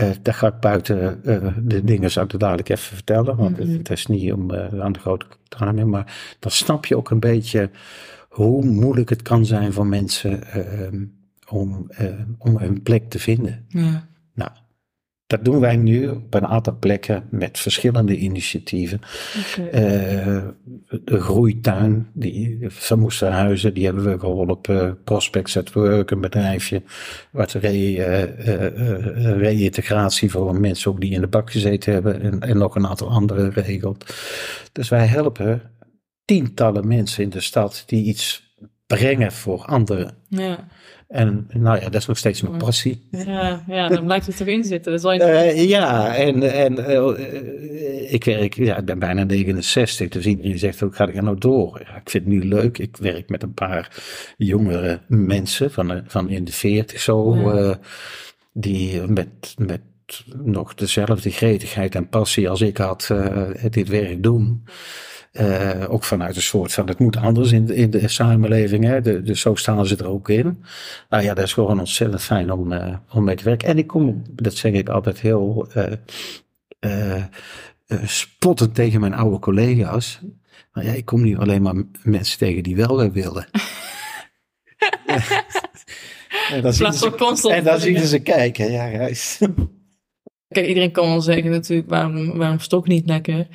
Uh, 0.00 0.10
daar 0.22 0.34
ga 0.34 0.46
ik 0.46 0.60
buiten 0.60 1.20
uh, 1.24 1.48
de 1.62 1.84
dingen, 1.84 2.10
zou 2.10 2.26
ik 2.26 2.32
er 2.32 2.38
dadelijk 2.38 2.68
even 2.68 2.96
vertellen, 2.96 3.36
want 3.36 3.58
mm 3.58 3.66
-hmm. 3.66 3.76
het, 3.76 3.90
is 3.90 4.06
niet 4.06 4.32
om 4.32 4.50
uh, 4.52 4.80
aan 4.80 4.92
de 4.92 4.98
grote 4.98 5.26
tranen, 5.48 5.88
maar 5.88 6.36
dan 6.38 6.50
snap 6.50 6.86
je 6.86 6.96
ook 6.96 7.10
een 7.10 7.20
beetje 7.20 7.70
hoe 8.28 8.64
moeilijk 8.64 9.08
het 9.08 9.22
kan 9.22 9.46
zijn 9.46 9.72
voor 9.72 9.86
mensen 9.86 10.46
ehm, 10.46 11.04
om, 11.48 11.90
om 12.38 12.56
een 12.56 12.82
plek 12.82 13.10
te 13.10 13.18
vinden. 13.18 13.64
Ja. 13.68 14.07
Dat 15.28 15.44
doen 15.44 15.60
wij 15.60 15.76
nu 15.76 16.08
op 16.08 16.34
een 16.34 16.46
aantal 16.46 16.76
plekken 16.78 17.24
met 17.30 17.58
verschillende 17.58 18.16
initiatieven. 18.16 19.00
Okay. 19.52 19.66
Uh, 19.66 20.42
de 21.04 21.20
groeituin, 21.20 22.08
die 22.12 22.58
van 22.68 22.98
Moesterhuizen, 22.98 23.74
die 23.74 23.84
hebben 23.84 24.04
we 24.04 24.18
geholpen. 24.18 25.02
Prospects 25.04 25.56
at 25.56 25.72
Work, 25.72 26.10
een 26.10 26.20
bedrijfje 26.20 26.82
wat 27.30 27.52
re, 27.52 27.96
uh, 27.96 29.38
reïntegratie 29.38 30.30
voor 30.30 30.60
mensen 30.60 30.90
ook 30.90 31.00
die 31.00 31.12
in 31.12 31.20
de 31.20 31.26
bak 31.26 31.50
gezeten 31.50 31.92
hebben. 31.92 32.20
En, 32.20 32.40
en 32.40 32.58
nog 32.58 32.74
een 32.74 32.86
aantal 32.86 33.10
andere 33.10 33.48
regelt. 33.48 34.14
Dus 34.72 34.88
wij 34.88 35.06
helpen 35.06 35.62
tientallen 36.24 36.86
mensen 36.86 37.22
in 37.22 37.30
de 37.30 37.40
stad 37.40 37.82
die 37.86 38.04
iets 38.04 38.54
brengen 38.86 39.32
voor 39.32 39.64
anderen. 39.64 40.14
Ja. 40.28 40.68
En 41.08 41.46
nou 41.52 41.80
ja, 41.80 41.84
dat 41.88 42.00
is 42.00 42.06
nog 42.06 42.18
steeds 42.18 42.42
mijn 42.42 42.56
passie. 42.56 43.08
Ja, 43.10 43.64
ja 43.66 43.88
dan 43.88 44.04
blijft 44.04 44.26
het 44.26 44.40
erin 44.40 44.64
zitten. 44.64 45.00
Dat 45.00 45.20
uh, 45.20 45.68
ja, 45.68 46.14
en, 46.16 46.52
en 46.52 46.72
uh, 46.78 48.12
ik 48.12 48.24
werk, 48.24 48.54
ja, 48.54 48.76
ik 48.76 48.84
ben 48.84 48.98
bijna 48.98 49.24
69, 49.24 50.08
dus 50.08 50.26
iedereen 50.26 50.58
zegt 50.58 50.82
ook, 50.82 50.96
ga 50.96 51.08
ik 51.08 51.16
er 51.16 51.22
nou 51.22 51.38
door? 51.38 51.80
Ja, 51.84 51.96
ik 51.96 52.10
vind 52.10 52.24
het 52.24 52.32
nu 52.32 52.44
leuk. 52.44 52.78
Ik 52.78 52.96
werk 52.96 53.28
met 53.28 53.42
een 53.42 53.54
paar 53.54 54.02
jongere 54.36 55.00
mensen 55.06 55.70
van, 55.70 56.02
van 56.06 56.28
in 56.28 56.44
de 56.44 56.52
40 56.52 57.00
zo, 57.00 57.36
ja. 57.36 57.78
die 58.52 59.02
met, 59.02 59.54
met 59.56 59.80
nog 60.36 60.74
dezelfde 60.74 61.30
gretigheid 61.30 61.94
en 61.94 62.08
passie 62.08 62.48
als 62.48 62.60
ik 62.60 62.76
had, 62.76 63.10
dit 63.70 63.88
werk 63.88 64.22
doen. 64.22 64.64
Uh, 65.32 65.84
ook 65.88 66.04
vanuit 66.04 66.36
een 66.36 66.42
soort 66.42 66.72
van 66.72 66.88
het 66.88 66.98
moet 66.98 67.16
anders 67.16 67.52
in 67.52 67.66
de, 67.66 67.74
in 67.74 67.90
de 67.90 68.08
samenleving. 68.08 68.84
Hè? 68.84 69.00
De, 69.00 69.22
dus 69.22 69.40
zo 69.40 69.54
staan 69.54 69.86
ze 69.86 69.96
er 69.96 70.08
ook 70.08 70.28
in. 70.28 70.64
Nou 71.08 71.22
ja, 71.22 71.34
dat 71.34 71.44
is 71.44 71.52
gewoon 71.52 71.78
ontzettend 71.78 72.22
fijn 72.22 72.52
om, 72.52 72.72
uh, 72.72 72.96
om 73.12 73.24
mee 73.24 73.36
te 73.36 73.44
werken. 73.44 73.68
En 73.68 73.78
ik 73.78 73.86
kom, 73.86 74.22
dat 74.30 74.54
zeg 74.54 74.72
ik 74.72 74.88
altijd 74.88 75.20
heel 75.20 75.68
uh, 76.80 77.24
spottend 78.04 78.74
tegen 78.74 79.00
mijn 79.00 79.14
oude 79.14 79.38
collega's. 79.38 80.20
Maar 80.72 80.84
ja, 80.84 80.92
ik 80.92 81.04
kom 81.04 81.22
niet 81.22 81.36
alleen 81.36 81.62
maar 81.62 81.74
mensen 82.02 82.38
tegen 82.38 82.62
die 82.62 82.76
wel 82.76 83.10
willen. 83.10 83.46
en 86.52 86.62
dan 86.62 86.72
zien 86.72 86.92
ze, 86.92 87.50
en 87.50 87.64
dan 87.64 87.80
zien 87.80 87.98
ze 87.98 88.18
kijken. 88.18 88.70
Ja, 88.70 88.88
reis. 88.88 89.38
Kijk, 90.48 90.66
iedereen 90.66 90.92
kan 90.92 91.08
wel 91.08 91.20
zeggen 91.20 91.50
natuurlijk, 91.50 91.88
waarom, 91.88 92.36
waarom 92.36 92.60
stok 92.60 92.86
niet 92.86 93.06
lekker? 93.06 93.46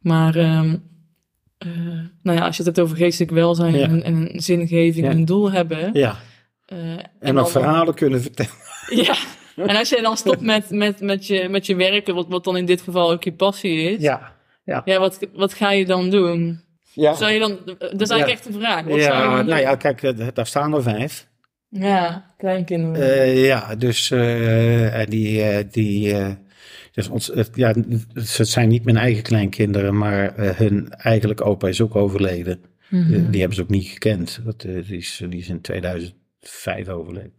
Maar... 0.00 0.36
Um, 0.36 0.92
uh, 1.66 2.00
nou 2.22 2.38
ja, 2.38 2.44
als 2.44 2.56
je 2.56 2.62
het 2.62 2.76
hebt 2.76 2.86
over 2.86 2.96
geestelijk 2.96 3.32
welzijn 3.32 3.74
ja. 3.74 3.86
en, 3.86 4.02
en 4.02 4.30
zingeving 4.34 5.04
ja. 5.04 5.10
en 5.10 5.16
een 5.16 5.24
doel 5.24 5.50
hebben. 5.50 5.90
Ja. 5.92 6.16
Uh, 6.72 6.78
en, 6.78 7.10
en 7.18 7.34
nog 7.34 7.50
verhalen 7.50 7.94
kunnen 7.94 8.22
vertellen. 8.22 8.52
Ja. 8.88 9.14
En 9.56 9.76
als 9.76 9.88
je 9.88 10.02
dan 10.02 10.16
stopt 10.16 10.40
met, 10.40 10.70
met, 10.70 11.00
met, 11.00 11.26
je, 11.26 11.48
met 11.48 11.66
je 11.66 11.74
werken, 11.74 12.14
wat, 12.14 12.26
wat 12.28 12.44
dan 12.44 12.56
in 12.56 12.64
dit 12.64 12.80
geval 12.80 13.12
ook 13.12 13.24
je 13.24 13.32
passie 13.32 13.90
is. 13.90 14.02
Ja. 14.02 14.32
Ja, 14.64 14.82
ja 14.84 14.98
wat, 14.98 15.18
wat 15.32 15.54
ga 15.54 15.70
je 15.70 15.86
dan 15.86 16.10
doen? 16.10 16.60
Ja. 16.92 17.14
Zou 17.14 17.30
je 17.30 17.38
dan, 17.38 17.58
dat 17.78 18.00
is 18.00 18.10
eigenlijk 18.10 18.28
echt 18.28 18.44
de 18.52 18.58
vraag. 18.58 18.84
Wat 18.84 19.00
ja, 19.00 19.42
nou 19.42 19.60
ja, 19.60 19.76
kijk, 19.76 20.34
daar 20.34 20.46
staan 20.46 20.74
er 20.74 20.82
vijf. 20.82 21.26
Ja, 21.68 22.34
kleinkinderen. 22.36 23.08
Uh, 23.08 23.46
ja, 23.46 23.74
dus 23.74 24.10
uh, 24.10 25.00
die, 25.08 25.68
die 25.68 26.14
dus 26.94 27.08
ons, 27.08 27.32
ja, 27.54 27.74
het 28.12 28.48
zijn 28.48 28.68
niet 28.68 28.84
mijn 28.84 28.96
eigen 28.96 29.22
kleinkinderen, 29.22 29.98
maar 29.98 30.38
uh, 30.38 30.50
hun 30.50 30.88
eigenlijk 30.92 31.46
opa 31.46 31.68
is 31.68 31.80
ook 31.80 31.96
overleden. 31.96 32.58
Mm 32.88 33.02
-hmm. 33.02 33.30
die, 33.30 33.40
hebben 33.40 33.56
ze 33.56 33.62
ook 33.62 33.68
niet 33.68 33.86
gekend. 33.86 34.40
Dat, 34.44 34.64
uh, 34.64 34.86
die, 34.86 34.96
is, 34.96 35.22
die 35.28 35.40
is 35.40 35.48
in 35.48 35.60
2005 35.60 36.88
overleden. 36.88 37.32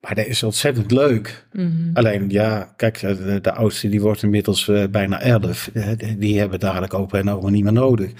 Maar 0.00 0.14
dat 0.14 0.26
is 0.26 0.42
ontzettend 0.42 0.90
leuk. 0.90 1.46
Mhm. 1.52 1.90
Alleen, 1.92 2.30
ja, 2.30 2.72
kijk, 2.76 3.02
eh, 3.02 3.16
de, 3.16 3.40
de 3.40 3.52
oudste 3.52 3.88
die 3.88 4.00
wordt 4.00 4.22
inmiddels 4.22 4.68
eh, 4.68 4.84
bijna 4.90 5.20
elf. 5.20 5.70
Eh, 5.74 5.88
die- 6.18 6.38
hebben 6.38 6.60
dadelijk 6.60 6.94
open 6.94 7.18
en 7.18 7.28
ogen 7.30 7.52
niet 7.52 7.64
meer 7.64 7.72
nodig. 7.72 8.12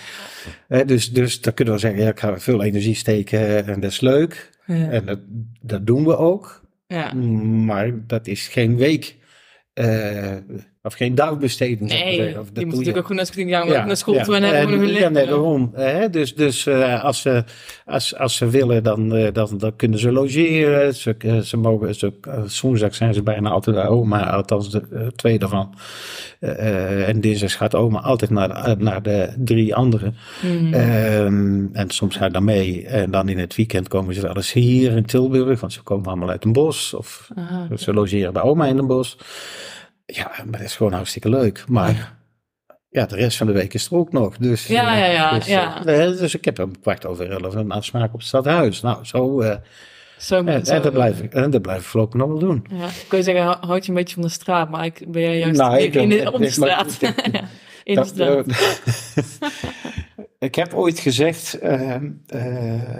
Eh, 0.68 0.86
dus, 0.86 1.12
dus 1.12 1.40
dan 1.40 1.54
kunnen 1.54 1.74
we 1.74 1.80
zeggen, 1.80 2.02
ja, 2.02 2.08
ik 2.08 2.20
ga 2.20 2.38
veel 2.40 2.62
energie 2.62 2.94
steken 2.94 3.66
en 3.66 3.80
dat 3.80 3.90
is 3.90 4.00
leuk. 4.00 4.50
Ja. 4.66 4.90
En 4.90 5.06
dat, 5.06 5.18
dat 5.60 5.86
doen 5.86 6.04
we 6.04 6.16
ook. 6.16 6.62
ja. 6.86 7.12
Maar 7.14 8.06
dat 8.06 8.26
is 8.26 8.48
geen 8.48 8.76
week 8.76 9.16
eh, 9.80 10.42
of 10.82 10.94
geen 10.94 11.14
dagbesteding. 11.14 11.90
Nee. 11.90 12.40
Of 12.40 12.50
die 12.50 12.64
moet 12.66 12.74
natuurlijk 12.74 12.98
ook 12.98 13.06
goed 13.06 13.16
naar 13.16 13.26
school, 13.26 13.46
ja, 13.46 13.84
naar 13.84 13.96
school 13.96 14.22
toe 14.22 14.36
en 14.36 14.42
hebben 14.42 14.78
hun 14.78 14.88
ja, 14.88 15.08
nee, 15.08 15.26
daarom. 15.26 15.70
Hè? 15.74 16.10
Dus, 16.10 16.34
dus 16.34 16.66
eh, 16.66 17.04
als, 17.04 17.20
ze, 17.20 17.44
als, 17.86 18.16
als 18.16 18.36
ze 18.36 18.48
willen, 18.48 18.82
dan, 18.82 19.14
eh, 19.14 19.32
dan, 19.32 19.58
dan 19.58 19.76
kunnen 19.76 19.98
ze 19.98 20.12
logeren. 20.12 20.94
Ze, 20.94 21.14
eh, 21.18 21.38
ze 21.38 21.56
mogen, 21.56 21.94
ze, 21.94 22.12
woensdag 22.62 22.94
zijn 22.94 23.14
ze 23.14 23.22
bijna 23.22 23.50
altijd 23.50 23.76
bij 23.76 23.86
oma, 23.86 24.30
althans 24.30 24.70
de 24.70 24.82
eh, 24.92 25.06
twee 25.06 25.38
daarvan. 25.38 25.74
En 26.40 27.20
dinsdag 27.20 27.52
gaat 27.52 27.74
oma 27.74 28.00
altijd 28.00 28.30
naar, 28.30 28.48
de- 28.48 28.84
naar 28.84 29.02
de 29.02 29.32
drie 29.38 29.74
anderen. 29.74 30.16
Mhm. 30.42 30.74
Ehm, 30.74 31.66
en 31.72 31.90
soms 31.90 32.16
ga 32.16 32.26
ik 32.26 32.32
dan 32.32 32.44
mee. 32.44 32.86
En 32.86 33.10
dan 33.10 33.28
in 33.28 33.38
het 33.38 33.54
weekend 33.56 33.88
komen 33.88 34.14
ze 34.14 34.20
wel 34.20 34.36
eens 34.36 34.52
hier 34.52 34.96
in 34.96 35.04
Tilburg, 35.06 35.60
want 35.60 35.72
ze 35.72 35.82
komen 35.82 36.06
allemaal 36.06 36.30
uit 36.30 36.44
een 36.44 36.52
bos. 36.52 36.94
Of 36.94 37.28
Aha. 37.34 37.66
ze 37.76 37.92
logeren 37.92 38.32
bij 38.32 38.42
oma 38.42 38.66
in 38.66 38.78
een 38.78 38.86
bos. 38.86 39.16
Ja, 40.12 40.30
maar 40.44 40.58
dat 40.58 40.60
is 40.68 40.76
gewoon 40.76 40.92
hartstikke 40.92 41.28
leuk. 41.28 41.64
Maar 41.68 42.16
ja, 42.88 43.06
de 43.06 43.16
rest 43.16 43.36
van 43.36 43.46
de 43.46 43.52
week 43.52 43.74
is 43.74 43.86
er 43.86 43.96
ook 43.96 44.12
nog. 44.12 44.36
Dus, 44.36 44.66
Ja, 44.66 44.92
eh, 44.94 44.98
ja, 45.00 45.06
ja, 45.12 45.34
Dus, 45.38 45.46
ja. 45.46 45.84
eh, 45.84 46.06
dus 46.18 46.34
ik 46.34 46.44
heb 46.44 46.58
om 46.58 46.80
kwart 46.80 47.06
over 47.06 47.30
elf 47.30 47.54
een 47.54 47.70
afspraak 47.70 48.12
op 48.12 48.18
het 48.18 48.28
stadhuis. 48.28 48.80
Nou, 48.80 49.04
zo. 49.04 49.40
eh, 49.40 49.56
Zo, 50.18 50.44
en, 50.44 50.66
zo- 50.66 50.72
en 50.74 50.82
dat 50.82 50.92
blijf 50.92 51.20
ik, 51.20 51.32
en 51.34 51.50
dat 51.50 51.62
blijf 51.62 51.78
ik 51.80 51.84
voorlopig 51.86 52.20
nog 52.20 52.28
wel 52.28 52.38
doen. 52.38 52.66
Ja, 52.70 52.88
kun 53.08 53.18
je 53.18 53.24
zeggen, 53.24 53.44
hou- 53.44 53.66
houd 53.66 53.82
je 53.84 53.88
een 53.90 53.96
beetje 53.96 54.14
van 54.14 54.22
de 54.22 54.28
straat, 54.28 54.70
maar 54.70 54.84
ik 54.84 55.04
ben 55.08 55.22
jij 55.22 55.38
juist 55.38 55.60
Nou, 55.60 55.78
ik- 55.78 55.94
in 55.94 56.08
de, 56.08 56.16
ik- 56.16 56.28
op 56.32 56.38
de 56.38 56.46
ik- 56.46 56.56
maar- 56.56 56.84
straat. 56.90 57.14
In 57.84 57.94
de 57.94 58.04
straat. 58.04 58.46
ik 60.38 60.54
heb 60.54 60.74
ooit 60.74 60.98
gezegd, 60.98 61.58
ehm, 61.58 62.10
eh, 62.26 62.96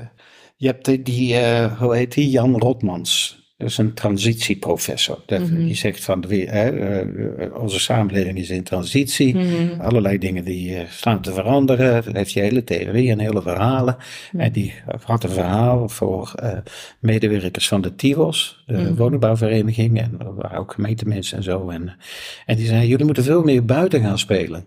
je 0.56 0.66
hebt 0.66 1.04
die, 1.04 1.36
hoe 1.78 1.96
heet 1.96 2.12
die, 2.14 2.30
Jan 2.30 2.58
Rotmans. 2.58 3.39
Dat 3.61 3.68
is 3.68 3.78
een 3.78 3.94
transitieprofessor. 3.94 5.22
Dat, 5.26 5.40
Mhm. 5.40 5.64
Die 5.64 5.74
zegt 5.74 6.04
van, 6.04 6.24
hè, 6.28 6.68
eh, 6.70 7.62
onze 7.62 7.80
samenleving 7.80 8.38
is 8.38 8.50
in 8.50 8.62
transitie. 8.62 9.34
Mhm. 9.36 9.80
Allerlei 9.80 10.18
dingen 10.18 10.44
die 10.44 10.76
eh, 10.76 10.88
staan 10.88 11.20
te 11.22 11.32
veranderen. 11.32 12.04
Dat 12.04 12.14
heeft 12.14 12.32
je 12.32 12.40
hele 12.40 12.64
theorie 12.64 13.11
en 13.11 13.18
hele 13.18 13.42
verhalen. 13.42 13.96
En 14.36 14.52
die 14.52 14.74
had 15.04 15.24
een 15.24 15.30
verhaal 15.30 15.88
voor 15.88 16.32
eh, 16.34 16.58
medewerkers 17.00 17.68
van 17.68 17.80
de 17.80 17.94
TIVOS, 17.94 18.62
de 18.66 18.72
Mhm. 18.76 18.94
woningbouwvereniging. 18.94 20.00
En 20.00 20.18
ook 20.56 20.72
gemeentemensen 20.72 21.36
en 21.36 21.42
zo. 21.42 21.68
En, 21.68 21.96
en 22.46 22.56
die 22.56 22.66
zeiden, 22.66 22.88
jullie 22.88 23.04
moeten 23.04 23.24
veel 23.24 23.42
meer 23.42 23.64
buiten 23.64 24.00
gaan 24.00 24.18
spelen. 24.18 24.64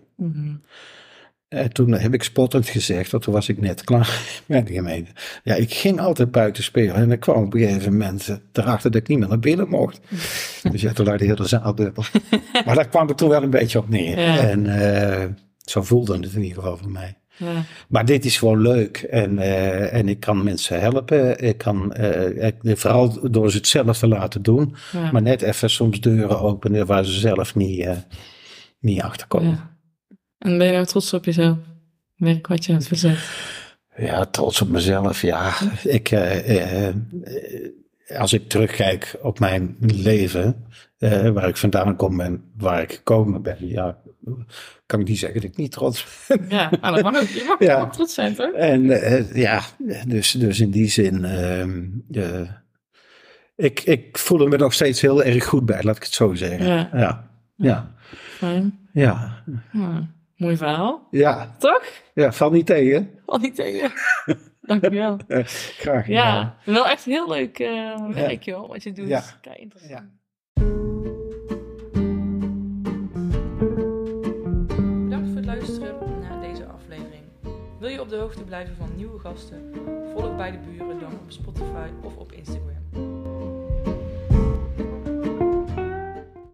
En 1.54 1.72
toen 1.72 1.92
heb 1.92 2.14
ik 2.14 2.22
spottend 2.22 2.68
gezegd, 2.68 3.10
want 3.10 3.22
toen 3.22 3.32
was 3.34 3.48
ik 3.48 3.60
net 3.60 3.84
klaar 3.84 4.20
met 4.46 4.66
de 4.66 4.72
gemeente. 4.72 5.10
Ja, 5.44 5.54
ik 5.54 5.72
ging 5.74 6.00
altijd 6.00 6.30
buiten 6.30 6.62
spelen 6.62 6.94
en 6.94 7.12
ik 7.12 7.20
kwam 7.20 7.44
op 7.44 7.54
een 7.54 7.60
gegeven 7.60 7.92
moment 7.92 8.28
eh, 8.28 8.36
erachter 8.52 8.90
dat 8.90 9.00
ik 9.00 9.08
niet 9.08 9.18
meer 9.18 9.28
naar 9.28 9.38
binnen 9.38 9.68
mocht. 9.68 10.00
dus 10.72 10.80
ja, 10.80 10.92
toen 10.92 11.06
lag 11.06 11.18
de 11.18 11.24
hele 11.24 11.46
zaal 11.48 11.74
dubbel. 11.74 12.04
maar 12.66 12.74
daar 12.74 12.88
kwam 12.88 13.08
het 13.08 13.16
toen 13.16 13.28
wel 13.28 13.42
een 13.42 13.50
beetje 13.50 13.78
op 13.78 13.88
neer. 13.88 14.20
Ja. 14.20 14.38
En 14.38 14.66
eh, 15.20 15.24
zo 15.64 15.82
voelde 15.82 16.16
het 16.16 16.32
in 16.34 16.42
ieder 16.42 16.62
geval 16.62 16.76
voor 16.76 16.90
mij. 16.90 17.14
Ja. 17.36 17.62
Maar 17.88 18.04
dit 18.04 18.24
is 18.24 18.38
gewoon 18.38 18.60
leuk 18.60 18.96
en, 19.10 19.38
eh, 19.38 19.92
en 19.94 20.08
ik 20.08 20.20
kan 20.20 20.42
mensen 20.44 20.80
helpen. 20.80 21.38
Ik 21.44 21.58
kan, 21.58 21.92
eh, 21.92 22.46
ik- 22.46 22.78
vooral 22.78 23.30
door 23.30 23.50
ze 23.50 23.56
het 23.56 23.66
zelf 23.66 23.98
te 23.98 24.08
laten 24.08 24.42
doen, 24.42 24.74
Ja. 24.92 25.10
maar 25.12 25.22
net 25.22 25.42
even 25.42 25.70
soms 25.70 26.00
deuren 26.00 26.40
openen 26.40 26.86
waar 26.86 27.04
ze 27.04 27.18
zelf 27.18 27.54
niet, 27.54 27.80
eh, 27.80 27.96
niet 28.80 29.00
achter 29.02 29.26
komen. 29.26 29.58
En 30.44 30.58
ben 30.58 30.66
je 30.66 30.72
nou 30.72 30.86
trots 30.86 31.12
op 31.12 31.24
jezelf? 31.24 31.56
Werk 32.16 32.46
wat 32.46 32.64
je 32.64 32.72
hebt 32.72 32.86
verzet. 32.86 33.18
Ja, 33.96 34.24
trots 34.24 34.60
op 34.60 34.68
mezelf. 34.68 35.22
Ja, 35.22 35.52
ik, 35.84 36.10
eh, 36.10 36.86
eh, 36.88 36.94
als 38.18 38.32
ik 38.32 38.48
terugkijk 38.48 39.16
op 39.22 39.38
mijn 39.38 39.76
leven, 39.80 40.64
eh, 40.98 41.28
waar 41.30 41.48
ik 41.48 41.56
vandaan 41.56 41.96
kom 41.96 42.20
en 42.20 42.44
waar 42.56 42.82
ik 42.82 42.92
gekomen 42.92 43.42
ben, 43.42 43.56
ja, 43.60 43.98
kan 44.86 45.00
ik 45.00 45.08
niet 45.08 45.18
zeggen 45.18 45.40
dat 45.40 45.50
ik 45.50 45.56
niet 45.56 45.72
trots 45.72 46.06
ben. 46.28 46.44
Ja, 46.48 46.68
dat 46.70 47.02
mag 47.02 47.16
ook. 47.20 47.28
Je 47.28 47.44
mag 47.48 47.58
Ja. 47.68 47.80
ook 47.80 47.92
trots 47.92 48.14
zijn, 48.14 48.34
toch? 48.34 48.52
En 48.52 48.82
ja, 49.38 49.62
dus, 50.06 50.30
dus 50.30 50.60
in 50.60 50.70
die 50.70 50.88
zin, 50.88 51.24
ehm, 51.24 51.82
eh, 52.12 52.50
ik, 53.56 53.80
ik 53.80 54.18
voel 54.18 54.40
er 54.40 54.48
me 54.48 54.56
nog 54.56 54.72
steeds 54.72 55.00
heel 55.00 55.22
erg 55.24 55.44
goed 55.44 55.66
bij, 55.66 55.82
laat 55.82 55.96
ik 55.96 56.02
het 56.02 56.12
zo 56.12 56.34
zeggen. 56.34 56.66
Ja. 56.66 56.88
ja, 56.92 57.30
ja, 57.56 57.94
Fijn. 58.36 58.78
ja, 58.92 59.42
Ja. 59.72 60.12
Mooi 60.36 60.56
verhaal. 60.56 61.08
ja, 61.10 61.54
Toch? 61.58 61.82
ja 62.14 62.32
val 62.32 62.50
niet 62.50 62.66
tegen. 62.66 63.10
Al 63.26 63.38
niet 63.38 63.54
tegen. 63.54 63.92
Dankjewel. 64.60 65.16
Eh, 65.28 65.44
graag 65.44 66.04
gedaan. 66.04 66.34
Ja, 66.36 66.56
wel 66.72 66.86
echt 66.86 67.04
heel 67.04 67.28
leuk 67.28 67.58
eh, 67.58 68.08
werk, 68.08 68.42
joh, 68.42 68.68
wat 68.68 68.82
je 68.82 68.92
doet. 68.92 69.08
Ja. 69.08 69.22
Kijk, 69.40 69.58
interessant. 69.58 69.92
Ja. 70.00 70.08
Bedankt 75.04 75.26
voor 75.28 75.36
het 75.36 75.44
luisteren 75.44 75.94
naar 76.20 76.40
deze 76.40 76.66
aflevering. 76.66 77.22
Wil 77.78 77.88
je 77.88 78.00
op 78.00 78.08
de 78.08 78.16
hoogte 78.16 78.44
blijven 78.44 78.76
van 78.76 78.88
nieuwe 78.96 79.18
gasten? 79.18 79.72
Volg 80.14 80.36
bij 80.36 80.50
de 80.50 80.58
buren 80.58 81.00
dan 81.00 81.12
op 81.12 81.24
Spotify 81.30 81.88
of 82.02 82.16
op 82.16 82.32
Instagram. 82.32 82.83